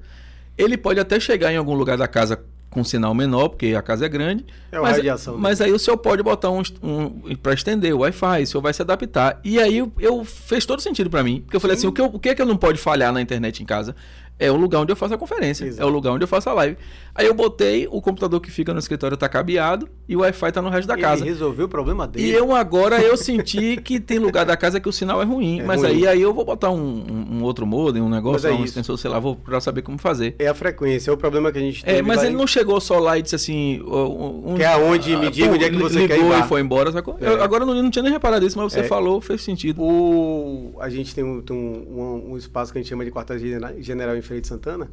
[0.57, 2.41] Ele pode até chegar em algum lugar da casa
[2.75, 4.45] com sinal menor, porque a casa é grande.
[4.71, 8.01] É uma mas, radiação, mas aí o senhor pode botar um, um para estender o
[8.01, 9.41] Wi-Fi, o senhor vai se adaptar.
[9.45, 12.01] E aí eu, eu- fez todo sentido para mim, porque eu falei assim, o que,
[12.01, 13.95] eu- o que é que eu não pode falhar na internet em casa?
[14.39, 15.83] É o lugar onde eu faço a conferência, Exato.
[15.83, 16.77] é o lugar onde eu faço a live.
[17.15, 20.61] Aí eu botei, o computador que fica no escritório tá cabeado e o Wi-Fi tá
[20.61, 21.25] no resto da Ele casa.
[21.25, 22.27] resolveu o problema dele.
[22.27, 25.61] E eu agora eu senti que tem lugar da casa que o sinal é ruim.
[25.61, 25.91] É mas ruim.
[25.93, 27.05] aí, aí eu vou botar um,
[27.39, 28.65] um- outro modem, um negócio, é um isso.
[28.65, 30.35] extensor, sei lá, vou procurar saber como fazer.
[30.41, 31.95] É a frequência, é o problema que a gente tem.
[31.97, 33.81] É, mas ele não chegou só lá e disse assim.
[33.87, 35.17] Um, Quer aonde?
[35.17, 36.91] Me diga onde é que você ligou quer ir e foi embora.
[36.91, 37.17] Sacou?
[37.21, 37.29] É.
[37.29, 38.83] Eu- agora eu não, não tinha nem reparado isso, mas você É.
[38.85, 39.81] falou, fez sentido.
[39.81, 43.39] O, a gente tem, um, tem um, um- espaço que a gente chama de quartel
[43.39, 44.91] genera- general em Feira de Santana,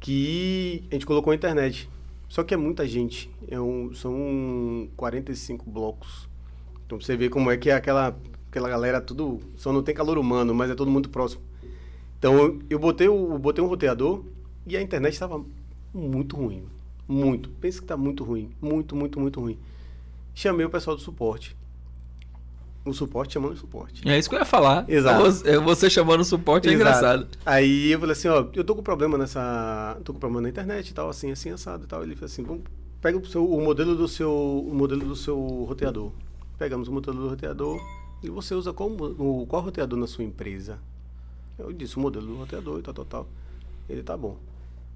[0.00, 1.88] que a gente colocou a internet.
[2.28, 3.30] Só que é muita gente.
[3.48, 6.28] É um, são 45 blocos.
[6.84, 8.18] Então você vê como é que é aquela,
[8.48, 9.40] aquela galera tudo.
[9.56, 11.42] Só não tem calor humano, mas é todo muito próximo.
[12.18, 14.24] Então eu, eu botei, o, botei um roteador
[14.66, 15.44] e a internet estava
[15.92, 16.64] muito ruim.
[17.06, 17.50] Muito.
[17.60, 18.50] Pensa que está muito ruim.
[18.60, 19.58] Muito, muito, muito ruim.
[20.34, 21.56] Chamei o pessoal do suporte.
[22.84, 24.06] O suporte chamando o suporte.
[24.06, 24.84] É isso que eu ia falar.
[24.88, 25.22] Exato.
[25.22, 26.82] Você, você chamando o suporte é Exato.
[26.90, 27.28] engraçado.
[27.46, 29.98] Aí eu falei assim, ó, eu tô com problema nessa.
[30.04, 32.02] tô com problema na internet e tal, assim, assim, assado e tal.
[32.02, 32.62] Ele falou assim, vamos,
[33.00, 34.30] pega o, seu, o modelo do seu.
[34.30, 36.12] o modelo do seu roteador.
[36.58, 37.80] Pegamos o modelo do roteador
[38.22, 40.78] e você usa qual, o, qual roteador na sua empresa?
[41.58, 43.28] Eu disse o modelo do roteador e tal, tal, tal.
[43.88, 44.36] Ele tá bom.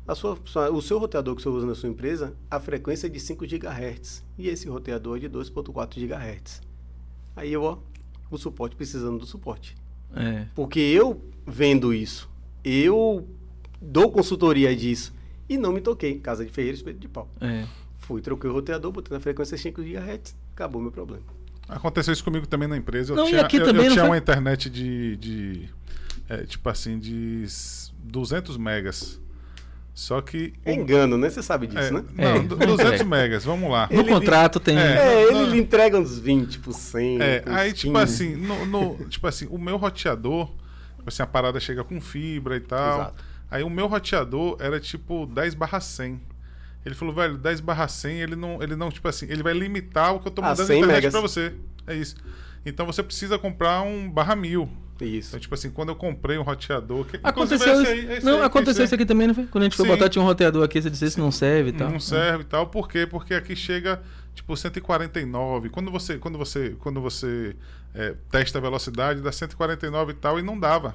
[0.07, 0.39] A sua-
[0.73, 4.25] o seu roteador que você usa na sua empresa, a frequência é de 5 GHz.
[4.39, 6.61] E esse roteador é de 2.4 GHz.
[7.39, 7.79] Aí eu, ó,
[8.31, 9.77] o suporte precisando do suporte.
[10.15, 10.47] É.
[10.55, 12.29] Porque eu vendo isso,
[12.65, 13.29] eu
[13.81, 15.15] dou consultoria disso
[15.49, 16.19] e não me toquei.
[16.19, 17.29] Casa de Ferreira, espeto de pau.
[17.41, 17.65] É.
[17.99, 21.23] Fui, troquei o roteador, botei na frequência 5 GHz, acabou meu problema.
[21.69, 23.13] Aconteceu isso comigo também na empresa.
[23.13, 24.11] Eu Não, tinha, aqui eu, também eu tinha foi?
[24.11, 25.69] uma internet de, de
[26.29, 29.21] é, tipo assim, de s- 200 megas.
[29.99, 30.53] Só que...
[30.65, 31.29] É engano, né?
[31.29, 32.05] Você sabe disso, É, né?
[32.15, 32.39] Não, É.
[32.39, 33.05] du- 200 É.
[33.05, 33.89] megas, vamos lá.
[33.91, 34.79] No Ele- contrato tem.
[34.79, 34.81] É.
[34.97, 37.21] É, ele não- lhe entrega uns 20%.
[37.21, 38.03] É, uns aí, tipo 15%.
[38.05, 40.47] assim, no, no- tipo assim, o meu roteador,
[40.99, 43.01] tipo assim, a parada chega com fibra e tal.
[43.01, 43.25] Exato.
[43.51, 46.21] Aí o meu roteador era tipo 10 barra 100.
[46.87, 50.15] Ele falou, velho, 10 barra 100, ele não, ele não, tipo assim, ele vai limitar
[50.15, 51.13] o que eu tô Ah, mandando na 100 internet megas.
[51.13, 51.53] pra você.
[51.89, 52.15] É isso.
[52.65, 54.69] Então você precisa comprar um barra 1000.
[55.01, 55.29] Isso.
[55.29, 57.05] Então, tipo assim, quando eu comprei um roteador...
[57.05, 57.91] Que, Aconteceu isso.
[57.91, 59.47] aí- esse não, aí, aconteceu isso aqui também, não foi?
[59.47, 59.93] Quando a gente foi Sim.
[59.93, 61.91] botar, tinha um roteador aqui, você disse, esse não serve e tal.
[61.91, 62.67] Não serve e tal.
[62.67, 63.07] Por quê?
[63.07, 64.03] Porque aqui chega
[64.35, 65.69] tipo 149.
[65.71, 67.55] Quando você quando você quando você
[67.95, 70.95] é, testa a velocidade dá 149 e tal e não dava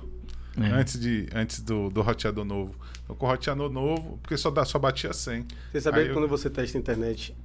[0.57, 0.65] É.
[0.67, 2.73] antes de antes do, do roteador novo.
[3.03, 5.45] Então com o roteador novo, porque só dá só batia 100.
[5.71, 7.35] Você sabia Aí que eu- quando você testa a internet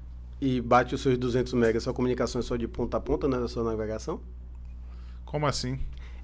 [0.40, 3.38] e bate os seus 200 megas, sua comunicação é só de ponta a ponta, né,
[3.38, 4.20] da sua navegação?
[5.24, 5.78] Como assim?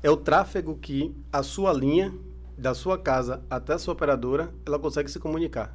[0.05, 2.13] É o tráfego que a sua linha,
[2.59, 5.75] da sua casa até a sua operadora, ela consegue se comunicar.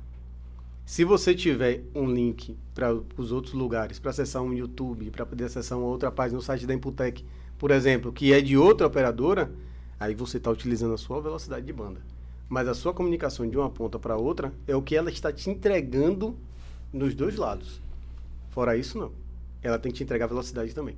[0.85, 5.45] Se você tiver um link para os outros lugares, para acessar um YouTube, para poder
[5.45, 7.25] acessar uma outra página no site da Imputec,
[7.57, 9.51] por exemplo, que é de outra operadora,
[9.99, 11.99] aí você está utilizando a sua velocidade de banda.
[12.47, 15.49] Mas a sua comunicação de uma ponta para outra é o que ela está te
[15.49, 16.37] entregando
[16.93, 17.81] nos dois lados.
[18.51, 19.11] Fora isso, não.
[19.63, 20.97] Ela tem que te entregar velocidade também.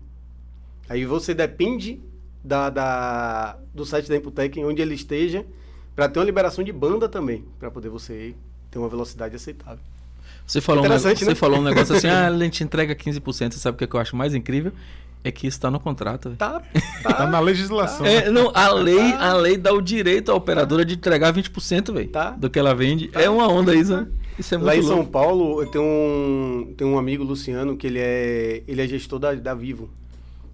[0.90, 2.02] Aí você depende
[2.44, 5.46] da, da- do site da Imputec, onde ele esteja,
[5.96, 8.34] para ter uma liberação de banda também, para poder você
[8.70, 9.80] ter uma velocidade aceitável.
[10.48, 11.36] Você falou, um, negócio, Interessante, você né?
[11.36, 13.54] falou um negócio assim, ah, a gente entrega 15%.
[13.54, 14.72] Você sabe o que, é que eu acho mais incrível?
[15.24, 16.32] É que isso tá no contrato.
[16.38, 16.62] Tá,
[17.04, 18.06] Tá tá, na legislação.
[18.06, 22.10] É, não, a lei, a lei dá o direito à operadora de entregar 20%, velho,
[22.10, 22.32] Tá.
[22.32, 23.10] do que ela vende.
[23.14, 24.08] É uma onda isso, né?
[24.40, 24.96] Isso é muito Lá em louco.
[24.96, 29.20] São Paulo, eu tenho um, tenho um amigo, Luciano, que ele é, ele é gestor
[29.20, 29.92] da, da Vivo.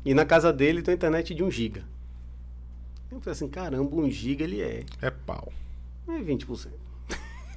[0.07, 1.83] E na casa dele tem uma internet de 1 giga.
[3.11, 4.83] Eu falei assim, caramba, 1 giga ele é.
[5.01, 5.51] É pau.
[6.07, 6.67] É 20%.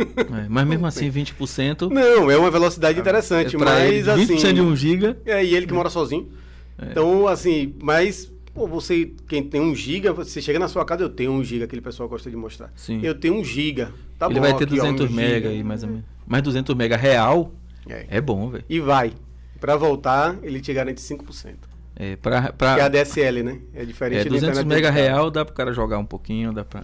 [0.00, 1.88] É, mas mesmo assim, 20%.
[1.88, 4.54] Não, é uma velocidade interessante, é mas ele, 20% assim...
[4.54, 5.16] de 1 giga.
[5.24, 6.28] É, e ele que mora sozinho.
[6.76, 6.86] É.
[6.86, 11.08] Então, assim, mas, pô, você, quem tem um giga, você chega na sua casa, eu
[11.08, 12.72] tenho um giga, aquele pessoal gosta de mostrar.
[12.74, 12.98] Sim.
[13.00, 13.92] Eu tenho um giga.
[14.18, 15.48] Tá ele bom, vai ter aqui, ó, 200 um mega giga.
[15.50, 16.04] aí, mais ou menos.
[16.26, 17.52] Mas 200 mega real
[17.88, 18.06] É.
[18.08, 18.64] é bom, velho.
[18.68, 19.12] E vai.
[19.60, 21.69] Pra voltar, ele te garante 5%.
[22.02, 23.58] É, pra, Que é a pra, DSL, né?
[23.74, 26.64] É diferente é, da 200 internet mega real dá pro cara jogar um pouquinho, dá
[26.64, 26.82] pra...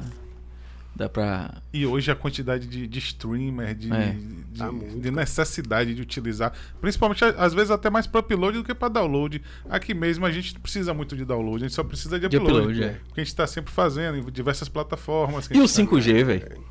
[0.95, 1.55] Dá pra...
[1.73, 4.11] E hoje a quantidade de, de streamer, de, É.
[4.13, 8.75] de, Tá de necessidade de utilizar, principalmente às vezes até mais para upload do que
[8.75, 9.43] para download.
[9.69, 12.37] Aqui mesmo a gente não precisa muito de download, a gente só precisa de De
[12.39, 12.59] upload.
[12.61, 12.89] upload, é.
[13.07, 15.47] Porque a gente está sempre fazendo em diversas plataformas.
[15.51, 16.65] E o gente tá- 5G, velho?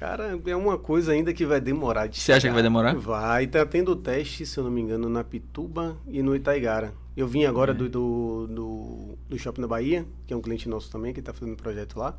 [0.00, 2.94] Cara, é uma coisa ainda que vai demorar de Você acha que vai demorar?
[2.96, 3.46] Vai.
[3.46, 6.94] Tá tendo teste, se eu não me engano, na Pituba e no Itaigara.
[7.14, 7.74] Eu vim agora É.
[7.74, 11.34] do, do, do, do Shopping na Bahia, que é um cliente nosso também, que está
[11.34, 12.16] fazendo um projeto lá.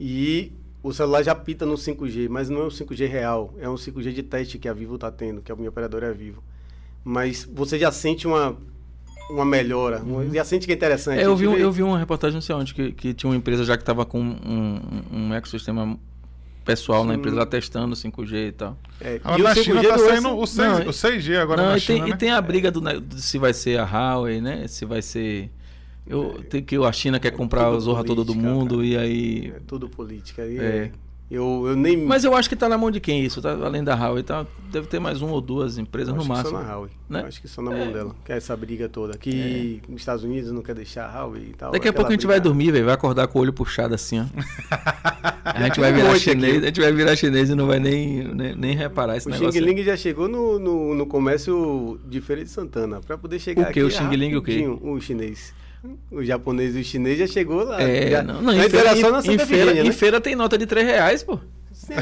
[0.00, 0.52] E
[0.82, 3.54] o celular já pita no 5G, mas não é um 5G real.
[3.60, 6.10] É um 5G de teste que a Vivo está tendo, que a minha operadora é
[6.10, 6.42] a Vivo.
[7.04, 8.56] Mas você já sente uma,
[9.30, 11.18] uma melhora, uma- já sente que é interessante.
[11.18, 11.22] Uhum.
[11.22, 13.36] É, eu, vi, um- eu vi uma reportagem, não sei onde, que, que tinha uma
[13.36, 14.80] empresa já que estava com um,
[15.12, 15.96] um ecossistema
[16.66, 17.20] pessoal na Sim.
[17.20, 18.76] empresa lá testando 5G e tal.
[19.00, 21.38] É, Agora e o na 5G China tá é saindo o, 6, Não, o 6G
[21.38, 22.16] agora não, na e, tem, China, e né?
[22.16, 24.66] tem a briga do, de se vai ser a Huawei, né?
[24.66, 25.50] Se vai ser.
[26.06, 28.86] Eu, tem que a China quer comprar Tudo a zorra toda do mundo cara.
[28.86, 29.52] e aí.
[29.56, 30.42] É tudo política.
[30.42, 30.92] Aí É.
[31.28, 31.96] Eu, eu nem.
[31.96, 33.42] Mas eu acho que tá na mão de quem isso?
[33.42, 36.28] Tá, além da Huawei, tá, deve ter mais uma ou duas empresas acho no que
[36.28, 36.50] máximo.
[36.58, 36.90] Só na Huawei.
[37.08, 37.24] né?
[37.26, 37.90] Acho que só na mão É.
[37.92, 38.14] dela.
[38.24, 39.18] Que é essa briga toda.
[39.18, 41.72] Que nos Estados Unidos não quer deixar a Huawei e tal.
[41.72, 42.48] Daqui a pouco a gente vai briga.
[42.48, 42.84] dormir, velho.
[42.84, 44.24] Vai acordar com o olho puxado assim, ó.
[45.46, 48.54] A gente vai virar chinês, a gente vai virar chinês e não vai nem, nem,
[48.56, 49.52] nem reparar esse O negócio.
[49.52, 49.74] Xing aí.
[49.74, 53.00] Ling já chegou no, no, no comércio de Feira de Santana.
[53.00, 53.70] Pra poder chegar O quê?
[53.70, 53.82] aqui.
[53.84, 54.66] O Xing Ling o quê?
[54.82, 55.54] O chinês.
[56.10, 57.80] O japonês e o chinês já chegou lá.
[57.80, 59.92] É, já, não, não, em feira, em, feira, em né?
[59.92, 61.38] feira tem nota de 3 reais, pô.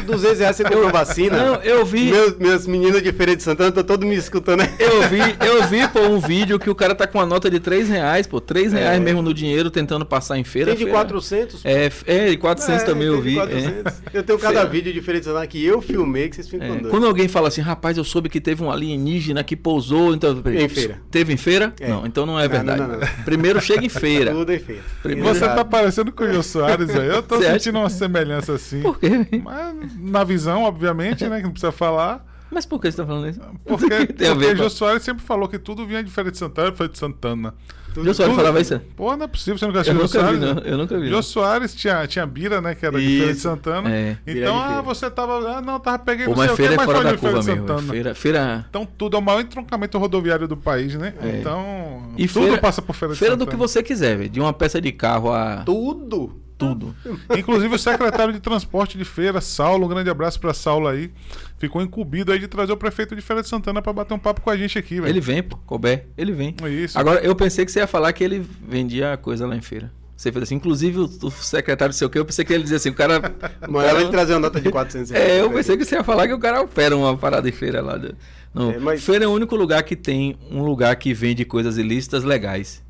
[0.06, 1.36] 200 reais você comprou vacina.
[1.36, 2.10] Não, eu vi.
[2.10, 4.70] Meus, meus meninos de Feira de Santana estão todos me escutando aí.
[4.78, 7.60] Eu vi, eu vi, pô, um vídeo que o cara tá com uma nota de
[7.60, 8.40] 3 reais, pô.
[8.40, 9.00] 3 reais É.
[9.00, 10.70] mesmo no dinheiro, tentando passar em feira.
[10.70, 11.62] Tem de feira- 400.
[11.62, 11.68] pô.
[11.68, 13.34] É, é, e 400 É, também eu de vi.
[13.34, 13.92] 400.
[14.12, 14.18] é.
[14.18, 14.70] Eu tenho cada Feira.
[14.70, 16.90] vídeo de Feira de Santana que eu filmei que vocês ficam É, doidos.
[16.90, 20.42] Quando alguém fala assim, rapaz, eu soube que teve um alienígena que pousou, então.
[20.46, 20.98] Em feira.
[21.10, 21.72] Teve em feira?
[21.80, 21.88] É.
[21.88, 22.80] Não, então não é verdade.
[22.80, 23.08] não, não, não.
[23.24, 24.32] Primeiro chega em feira.
[24.32, 24.82] Tudo em feira.
[25.02, 25.56] Primeiro- Você Exato.
[25.56, 27.12] tá parecendo com o Jô Soares, velho.
[27.12, 27.58] Eu tô Você acha?
[27.58, 28.80] sentindo uma semelhança assim.
[28.80, 29.08] Por quê?
[29.42, 31.38] Mas na visão, obviamente, né?
[31.38, 32.24] Que não precisa falar.
[32.50, 33.40] Mas por que você tá falando isso?
[33.64, 34.56] Porque, tem a porque ver.
[34.56, 37.52] Jô Soares sempre falou que tudo vinha de Feira de Santana, Feira de Santana.
[37.92, 38.80] Tudo- Jô Soares tudo- falava isso?
[38.96, 40.40] Pô, não é possível, você nunca assistiu Jô nunca vi, Soares?
[40.40, 40.54] não.
[40.54, 40.62] né?
[40.72, 41.08] Eu nunca vi.
[41.08, 41.22] Jô.
[41.22, 42.74] Soares tinha, tinha Bira, né?
[42.76, 43.40] Que era de Feira de Isso.
[43.40, 43.90] Santana.
[43.92, 44.16] É.
[44.24, 44.82] Então, ah, feira.
[44.82, 45.56] você tava.
[45.58, 47.34] Ah, não, tava Pô, sei mas o feira é mas fora foi da de Feira
[47.36, 47.66] curva de mesmo.
[47.68, 47.92] Santana.
[47.92, 51.12] Feira, feira, Então, tudo é o maior entroncamento rodoviário do país, né?
[51.20, 51.40] É.
[51.40, 53.50] Então, E tudo feira- passa por Feira de feira do Santana.
[53.50, 54.30] que você quiser, velho.
[54.30, 56.40] De uma peça de carro a Tudo.
[56.68, 56.94] Tudo.
[57.36, 61.10] Inclusive o secretário de transporte de feira, Saulo, um grande abraço pra Saulo aí,
[61.58, 64.40] ficou incumbido aí de trazer o prefeito de Feira de Santana pra bater um papo
[64.40, 65.08] com a gente aqui, velho.
[65.08, 65.56] Ele vem, pô.
[65.66, 66.54] Couber, ele vem.
[66.68, 66.98] Isso.
[66.98, 69.90] Agora, eu pensei que você ia falar que ele vendia coisa lá em feira.
[70.16, 72.76] Você fez assim, inclusive o, o secretário do seu que eu pensei que ele dizia
[72.76, 73.18] assim, o cara.
[73.18, 73.22] o
[73.72, 75.28] Mas cara- ela trazer uma nota de 400 reais.
[75.28, 77.82] É, eu pensei que você ia falar que o cara opera uma parada em feira
[77.82, 77.98] lá.
[77.98, 78.14] de-
[78.54, 81.78] Não, É, mas- feira é o único lugar que tem um lugar que vende coisas
[81.78, 82.83] ilícitas legais.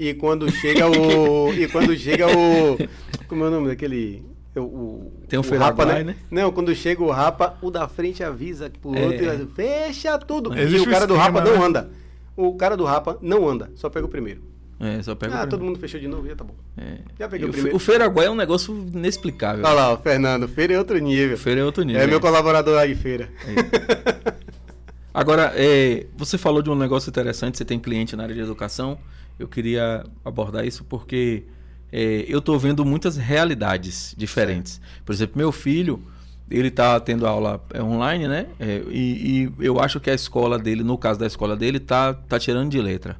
[0.00, 1.52] E quando chega o.
[1.52, 2.78] e quando chega o.
[3.28, 4.24] Como é o nome daquele.
[4.56, 6.16] O, o, Tem um o Rapa, né?
[6.30, 9.04] Não, quando chega o Rapa, o da frente avisa pro É.
[9.04, 10.58] outro e fecha tudo.
[10.58, 11.66] Existe e o cara um do esquema, Rapa não né?
[11.66, 11.90] anda.
[12.34, 14.42] O cara do Rapa não anda, só pega o primeiro.
[14.80, 16.54] É, só pega o ah, todo mundo fechou de novo, já tá bom.
[16.78, 16.96] É.
[17.18, 17.76] Já E peguei o o, primeiro.
[17.76, 19.62] o Feiraguai é um negócio inexplicável.
[19.62, 21.36] Olha lá, o Fernando, feira é outro nível.
[21.36, 22.00] Feira é outro nível.
[22.00, 22.20] É meu é.
[22.20, 23.28] colaborador aí, feira.
[25.12, 28.98] Agora, é, você falou de um negócio interessante, você tem cliente na área de educação.
[29.40, 31.44] Eu queria abordar isso porque
[31.90, 34.80] é, eu estou vendo muitas realidades diferentes.
[35.04, 36.02] Por exemplo, meu filho,
[36.50, 38.46] ele está tendo aula é, online, né?
[38.58, 42.12] É, e, e eu acho que a escola dele, no caso da escola dele, tá,
[42.14, 43.16] tá tirando de letra.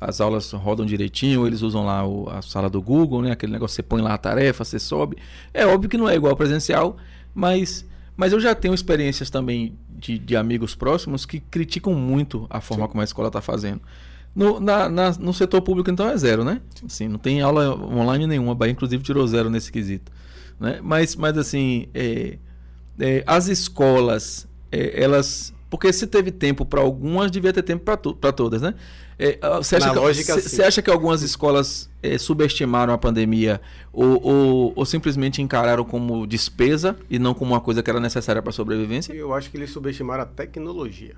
[0.00, 3.30] As aulas rodam direitinho, eles usam lá o- a sala do Google, né?
[3.30, 5.16] Aquele negócio, você põe lá a tarefa, você sobe.
[5.54, 6.96] É óbvio que não é igual ao presencial,
[7.32, 7.86] mas,
[8.16, 12.88] mas eu já tenho experiências também de, de amigos próximos que criticam muito a forma
[12.88, 13.80] como a escola está fazendo.
[14.34, 16.60] No, na- na- no setor público, então, é zero, né?
[16.86, 18.52] Assim, não tem aula online nenhuma.
[18.52, 20.10] A Bahia, inclusive, tirou zero nesse quesito.
[20.58, 20.80] Né?
[20.82, 22.38] Mas, mas, assim, é,
[22.98, 25.52] é, as escolas, é, elas...
[25.68, 28.74] Porque se teve tempo para algumas, devia ter tempo para to todas, né?
[29.18, 33.60] É, ah, você, acha Na que, acha que algumas escolas é, subestimaram a pandemia
[33.92, 38.42] ou, ou, ou simplesmente encararam como despesa e não como uma coisa que era necessária
[38.42, 39.12] para a sobrevivência?
[39.12, 41.14] Eu acho que eles subestimaram a tecnologia.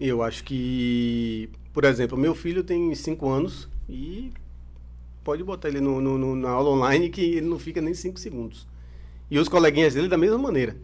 [0.00, 4.32] Eu acho que, por exemplo, meu filho tem 5 anos e
[5.22, 8.18] pode botar ele no, no- no- na aula online que ele não fica nem 5
[8.18, 8.66] segundos.
[9.30, 10.76] E os coleguinhas dele da mesma maneira.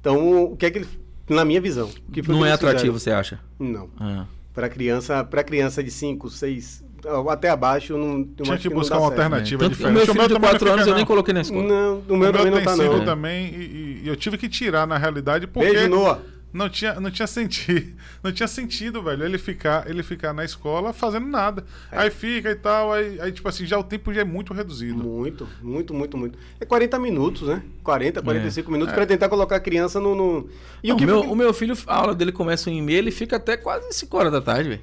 [0.00, 0.88] Então, o que é que ele,
[1.28, 2.98] na minha visão, o que foi Não que é atrativo, fizeram?
[2.98, 3.40] você acha?
[3.58, 3.88] Não.
[3.98, 4.26] Ah.
[4.54, 6.82] Para criança, para criança de 5, 6,
[7.30, 9.20] até abaixo, não, Tinha que não buscar uma certo.
[9.20, 9.94] alternativa Tanto que o diferente.
[9.94, 11.06] meu O filho de também não 4 anos fica, eu nem não.
[11.06, 11.62] coloquei na escola.
[11.62, 13.04] Não, o O meu também não tem tá cinco não.
[13.04, 16.20] também e, e- e eu tive que tirar na realidade porque Beijo, Noah.
[16.56, 20.92] Não tinha não tinha sentido não tinha sentido velho ele ficar ele ficar na escola
[20.92, 21.98] fazendo nada É.
[21.98, 25.02] aí fica e tal aí, aí tipo assim já o tempo já é muito reduzido
[25.04, 26.38] Muito, muito, muito, muito.
[26.60, 27.62] É 40 minutos, né?
[27.82, 28.96] 40, 45 minutos É.
[28.96, 30.14] para tentar colocar a criança no.
[30.14, 30.48] no...
[30.82, 32.78] E Não, o que o, meu, foi- o meu filho, a aula dele começa em
[32.78, 34.80] e-mail, ele fica até quase 5 horas da tarde, velho.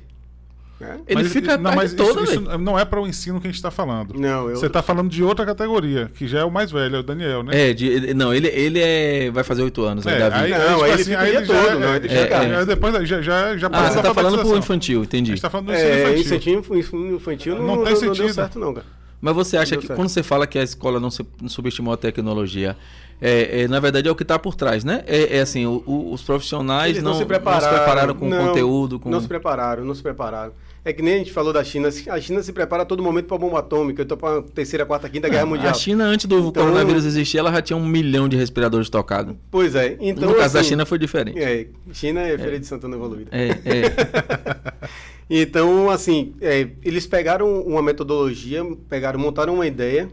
[0.84, 0.96] É?
[1.08, 3.48] Ele Mas- fica a não, mas toda, isso, isso não é para o ensino que
[3.48, 4.56] a gente está falando Não, eu.
[4.58, 7.42] você está falando de outra categoria que já é o mais velho é o Daniel
[7.44, 10.36] né É, de- não, ele, ele é, vai fazer 8 anos, né, É, Davi?
[10.44, 12.22] aí, Não, aí, tipo aí ele assim, fica o aí já todo, não, ele é,
[12.24, 14.58] fica- é, depois já já já Ah, passa você da tá falando pro alfabetização.
[14.58, 15.30] infantil, a entendi.
[15.32, 16.20] gente tá falando do ensino É, infantil
[16.60, 16.78] incentivo
[17.16, 18.86] infantil, não, Não não, tem não, deu certo, não, cara.
[19.24, 19.98] Mas você acha que certo.
[19.98, 22.76] quando você fala que a escola não, se, não subestimou a tecnologia,
[23.22, 25.02] é, é, na verdade é o que está por trás, né?
[25.08, 27.74] É, é assim, o- o- os profissionais não, não, se prepararam.
[27.78, 29.10] prepararam com não, conteúdo, com...
[29.10, 30.52] Não se prepararam, não se prepararam.
[30.84, 31.88] É que nem a gente falou da China.
[32.10, 34.02] A China se prepara a todo momento para bomba atômica.
[34.02, 35.72] Eu tô para terceira, quarta, quinta guerra mundial.
[35.72, 39.34] A China, antes do Então- coronavírus existir, ela já tinha um milhão de respiradores tocados.
[39.50, 39.96] Pois é.
[40.02, 41.40] Então, no caso da assim, China foi diferente.
[41.42, 43.30] É, China é feira de Santana evoluída.
[43.32, 44.88] É, é.
[45.36, 50.08] Então, assim, é, eles pegaram uma metodologia, pegaram, montaram uma ideia,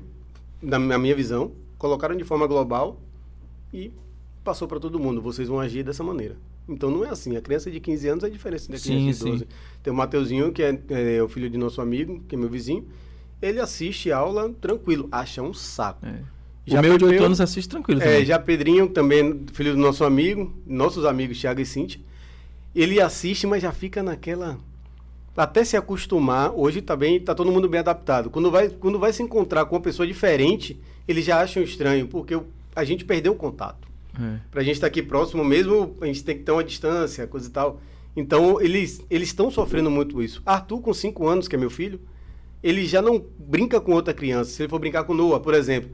[0.63, 2.99] na, na minha visão, colocaram de forma global
[3.71, 3.91] e
[4.43, 6.37] passou para todo mundo, vocês vão agir dessa maneira.
[6.67, 9.15] Então não é assim, a criança de 15 anos é diferente da criança Sim, de
[9.15, 9.31] sim.
[9.33, 9.47] 12.
[9.83, 10.79] Tem o Mateuzinho, que é,
[11.19, 12.87] é o filho de nosso amigo, que é meu vizinho,
[13.43, 16.07] ele assiste aula tranquilo, acha um saco.
[16.07, 16.15] É.
[16.67, 18.25] Já o meu de 8 Pedrinho- anos assiste tranquilo É, também.
[18.25, 22.01] já Pedrinho, também filho do nosso amigo, nossos amigos Thiago e Cintia,
[22.75, 24.59] ele assiste, mas já fica naquela
[25.43, 28.29] até se acostumar, hoje tá bem, tá todo mundo bem adaptado.
[28.29, 30.79] Quando vai, quando vai se encontrar com uma pessoa diferente,
[31.09, 32.39] eles já acham estranho, porque
[32.77, 33.89] a gente perdeu o contato.
[34.21, 34.39] É.
[34.51, 37.51] Pra gente estar aqui próximo mesmo, a gente tem que ter uma distância, coisa e
[37.51, 37.81] tal.
[38.15, 40.43] Então, eles eles estão sofrendo muito isso.
[40.45, 41.99] Arthur, com 5 anos, que é meu filho,
[42.63, 44.51] ele já não brinca com outra criança.
[44.51, 45.91] Se ele for brincar com Noah, por exemplo,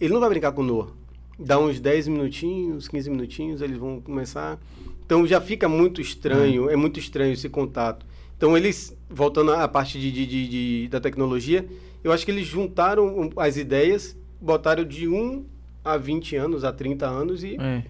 [0.00, 0.92] ele não vai brincar com Noah.
[1.38, 4.58] Dá uns 10 minutinhos, 15 minutinhos, eles vão começar.
[5.04, 8.07] Então, já fica muito estranho, é muito estranho esse contato.
[8.38, 11.66] Então, eles, voltando à parte de, de- de- de- da tecnologia,
[12.04, 15.44] eu acho que eles juntaram as ideias, botaram de 1
[15.84, 17.82] a 20 anos, a 30 anos e É.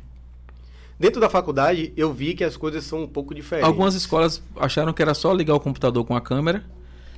[0.99, 3.69] Dentro da faculdade, eu vi que as coisas são um pouco diferentes.
[3.69, 6.65] Algumas escolas acharam que era só ligar o computador com a câmera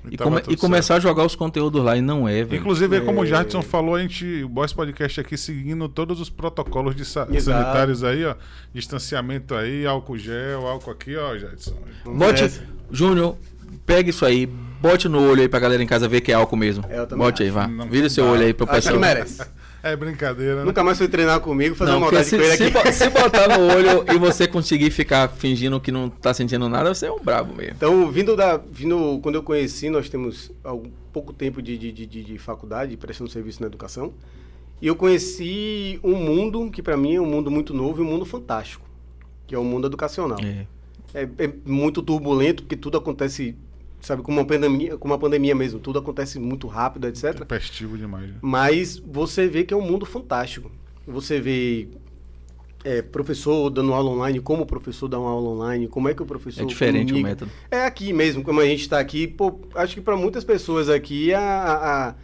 [0.08, 1.96] E come- e começar a jogar os conteúdos lá.
[1.96, 2.60] E não é, velho.
[2.60, 3.26] Inclusive, é como o É.
[3.26, 7.62] Jadson falou, a gente, o Boys Podcast aqui seguindo todos os protocolos de sa- Exato.
[7.62, 8.34] sanitários aí, ó.
[8.72, 11.74] Distanciamento aí, álcool gel, álcool aqui, ó, Jadson.
[12.04, 12.62] Vamos Bote, nessa.
[12.90, 13.36] Júnior,
[13.84, 16.56] pega isso aí, bote no olho aí pra galera em casa ver que é álcool
[16.56, 16.84] mesmo.
[16.88, 17.68] É, eu também bote aí, vá.
[17.68, 18.30] Não Vira seu dá.
[18.30, 19.00] olho aí pro Acho que pessoal.
[19.00, 19.42] merece.
[19.82, 20.64] É brincadeira, né?
[20.64, 22.92] Nunca mais foi treinar comigo, fazer Não, maldade se, com ele se, aqui.
[22.92, 27.06] se botar no olho e você conseguir ficar fingindo que não tá sentindo nada, você
[27.06, 27.72] é um brabo mesmo.
[27.76, 28.58] Então, vindo da.
[28.58, 32.96] Vindo, quando eu conheci, nós temos algum, pouco tempo de, de, de, de- de faculdade,
[32.96, 34.12] prestando serviço na educação.
[34.82, 38.08] E eu conheci um mundo que, para mim, é um mundo muito novo e um
[38.08, 38.84] mundo fantástico,
[39.46, 40.38] que é o mundo educacional.
[40.42, 40.66] É.
[41.12, 43.56] É, é muito turbulento, porque tudo acontece,
[44.00, 47.34] sabe, como uma pandemia, como uma pandemia mesmo, tudo acontece muito rápido, etc.
[47.38, 48.28] Tempestivo demais.
[48.28, 48.34] né?
[48.40, 50.70] Mas você vê que é um mundo fantástico.
[51.06, 51.88] Você vê
[52.84, 56.22] é, professor dando aula online, como o professor dá uma aula online, como é que
[56.22, 56.62] o professor.
[56.62, 57.28] É diferente o comunica.
[57.28, 57.50] método.
[57.70, 59.26] É aqui mesmo, como a gente está aqui.
[59.26, 62.14] Pô, acho que para muitas pessoas aqui, a, a- a-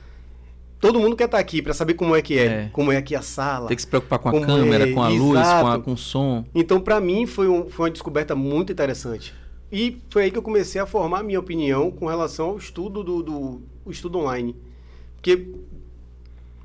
[0.80, 2.70] todo mundo quer estar aqui para saber como é que é, É.
[2.72, 3.66] como é aqui a sala.
[3.68, 5.82] Tem que se preocupar com a câmera, é, com a luz, com, a, exato.
[5.84, 6.44] com o som.
[6.54, 9.34] Então, para mim, foi, um- foi uma descoberta muito interessante.
[9.70, 13.02] E foi aí que eu comecei a formar a minha opinião com relação ao estudo
[13.02, 14.54] do, do estudo online.
[15.16, 15.46] Porque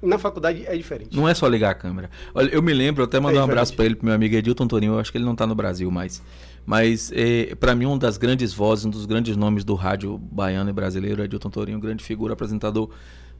[0.02, 1.16] na faculdade é diferente.
[1.16, 2.10] Não é só ligar a câmera.
[2.34, 4.36] Olha, eu me lembro, eu até mandar É um abraço pra ele, pro meu amigo
[4.36, 6.22] Edilton Torinho, eu acho que ele não tá no Brasil mais.
[6.66, 10.70] Mas, é, para mim, uma das grandes vozes, um dos grandes nomes do rádio baiano
[10.70, 12.90] e brasileiro é Edilton Torinho, grande figura, apresentador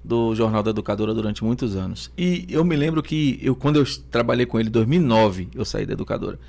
[0.04, 2.12] do Jornal da Educadora durante muitos anos.
[2.18, 5.86] E eu me lembro que, eu, quando eu trabalhei com ele em 2009, eu saí
[5.86, 6.40] da Educadora.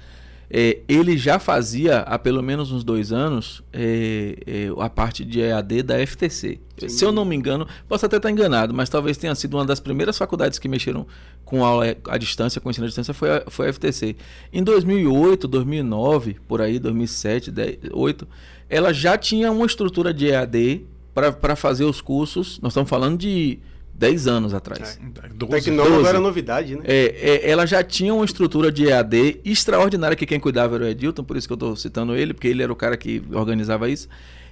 [0.54, 5.40] É, ele já fazia há pelo menos uns dois anos é, é, a parte de
[5.40, 6.60] EAD da FTC.
[6.88, 9.80] Se eu não me engano, posso até estar enganado, mas talvez tenha sido uma das
[9.80, 11.06] primeiras faculdades que mexeram
[11.42, 14.14] com aula à distância, com ensino à distância, foi a, foi a FTC.
[14.52, 18.28] Em 2008, 2009, por aí, 2007, 2008,
[18.68, 20.84] ela já tinha uma estrutura de EAD
[21.14, 22.60] para fazer os cursos.
[22.60, 23.58] Nós estamos falando de
[23.94, 24.98] 10 anos atrás.
[25.34, 25.52] Doze.
[25.52, 26.08] Tecnólogo 12.
[26.08, 26.82] era novidade, né?
[26.84, 30.88] É, é, ela já tinha uma estrutura de EAD extraordinária, que quem cuidava era o
[30.88, 33.88] Edilton, por isso que eu estou citando ele, porque ele era o cara que organizava
[33.88, 34.08] isso.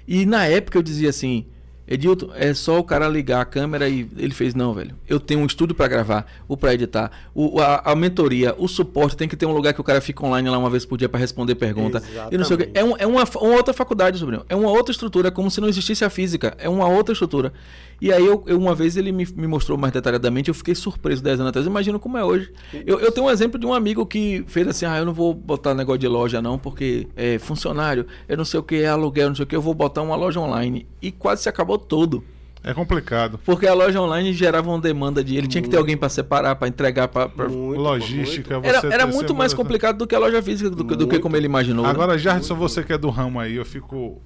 [0.06, 1.46] E na época eu dizia assim,
[1.88, 4.94] Edilton, é só o cara ligar a câmera e ele fez, não, velho.
[5.08, 9.16] Eu tenho um estúdio para gravar, o para editar, o, a, a mentoria, o suporte,
[9.16, 11.08] tem que ter um lugar que o cara fica online lá uma vez por dia
[11.08, 12.00] para responder pergunta.
[12.30, 12.70] E não sei o quê.
[12.72, 12.78] Exatamente.
[12.78, 14.44] É, um- é uma, uma outra faculdade, sobrinho.
[14.48, 16.54] É uma outra estrutura, é como se não existisse a física.
[16.58, 17.52] É uma outra estrutura.
[18.00, 21.22] E aí, eu, eu- uma vez ele me, me mostrou mais detalhadamente, eu fiquei surpreso
[21.22, 21.66] 10 anos atrás.
[21.66, 22.50] Imagina como é hoje.
[22.86, 25.34] Eu, eu tenho um exemplo de um amigo que fez assim: ah, eu não vou
[25.34, 29.28] botar negócio de loja, não, porque é funcionário, eu não sei o que, é aluguel,
[29.28, 30.86] não sei o que, eu vou botar uma loja online.
[31.02, 32.24] E quase se acabou todo.
[32.62, 33.38] É complicado.
[33.44, 35.34] Porque a loja online gerava uma demanda de.
[35.36, 37.26] Ele tinha que ter alguém para separar, para entregar, para.
[37.48, 38.70] Muito, Logística, muito.
[38.70, 41.12] você Era, era muito mais complicado do que a loja física, do, que- do que
[41.12, 41.22] Muito.
[41.22, 41.84] como ele imaginou.
[41.86, 41.90] né?
[41.90, 44.20] Agora, Jardson, você que é do ramo aí, eu fico.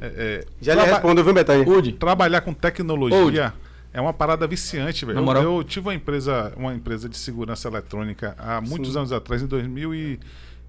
[0.00, 1.68] É, é, Já lhe respondeu, viu, Betânia?
[1.68, 3.52] Udi, Trabalhar com tecnologia
[3.92, 5.18] é uma parada viciante, velho.
[5.18, 8.98] Eu, eu tive uma empresa, uma empresa de segurança eletrônica há muitos Sim.
[8.98, 10.20] anos atrás, em 2000 e,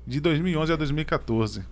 [0.07, 1.63] de 2011 a 2014.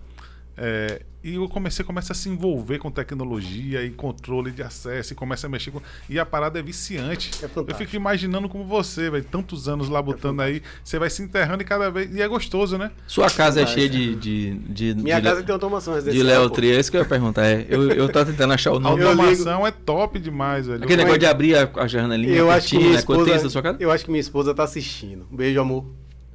[0.60, 5.16] É, e eu comecei começa a se envolver com tecnologia e controle de acesso e
[5.16, 5.80] começa a mexer com.
[6.08, 7.30] E a parada é viciante.
[7.42, 11.22] É eu fico imaginando como você, velho, tantos anos lá botando aí, você vai se
[11.22, 12.14] enterrando e cada vez.
[12.14, 12.90] E é gostoso, né?
[13.06, 14.14] sua casa é Vai, cheia de.
[14.14, 16.26] de, de Minha de, casa tem automação de residencial.
[16.40, 16.54] Léo pô.
[16.54, 17.44] Tri, é isso que eu ia perguntar.
[17.46, 19.02] É, eu, eu tava tentando achar o A nome.
[19.02, 19.22] Eu ligo.
[19.22, 20.82] automação é top demais, velho.
[20.84, 22.96] Aquele Mas- negócio de abrir a, a janelinha, Eu acho que minha né?
[22.98, 23.76] Esposa, tem isso na sua casa?
[23.80, 25.26] eu acho que minha esposa tá assistindo.
[25.30, 25.84] Um beijo, amor.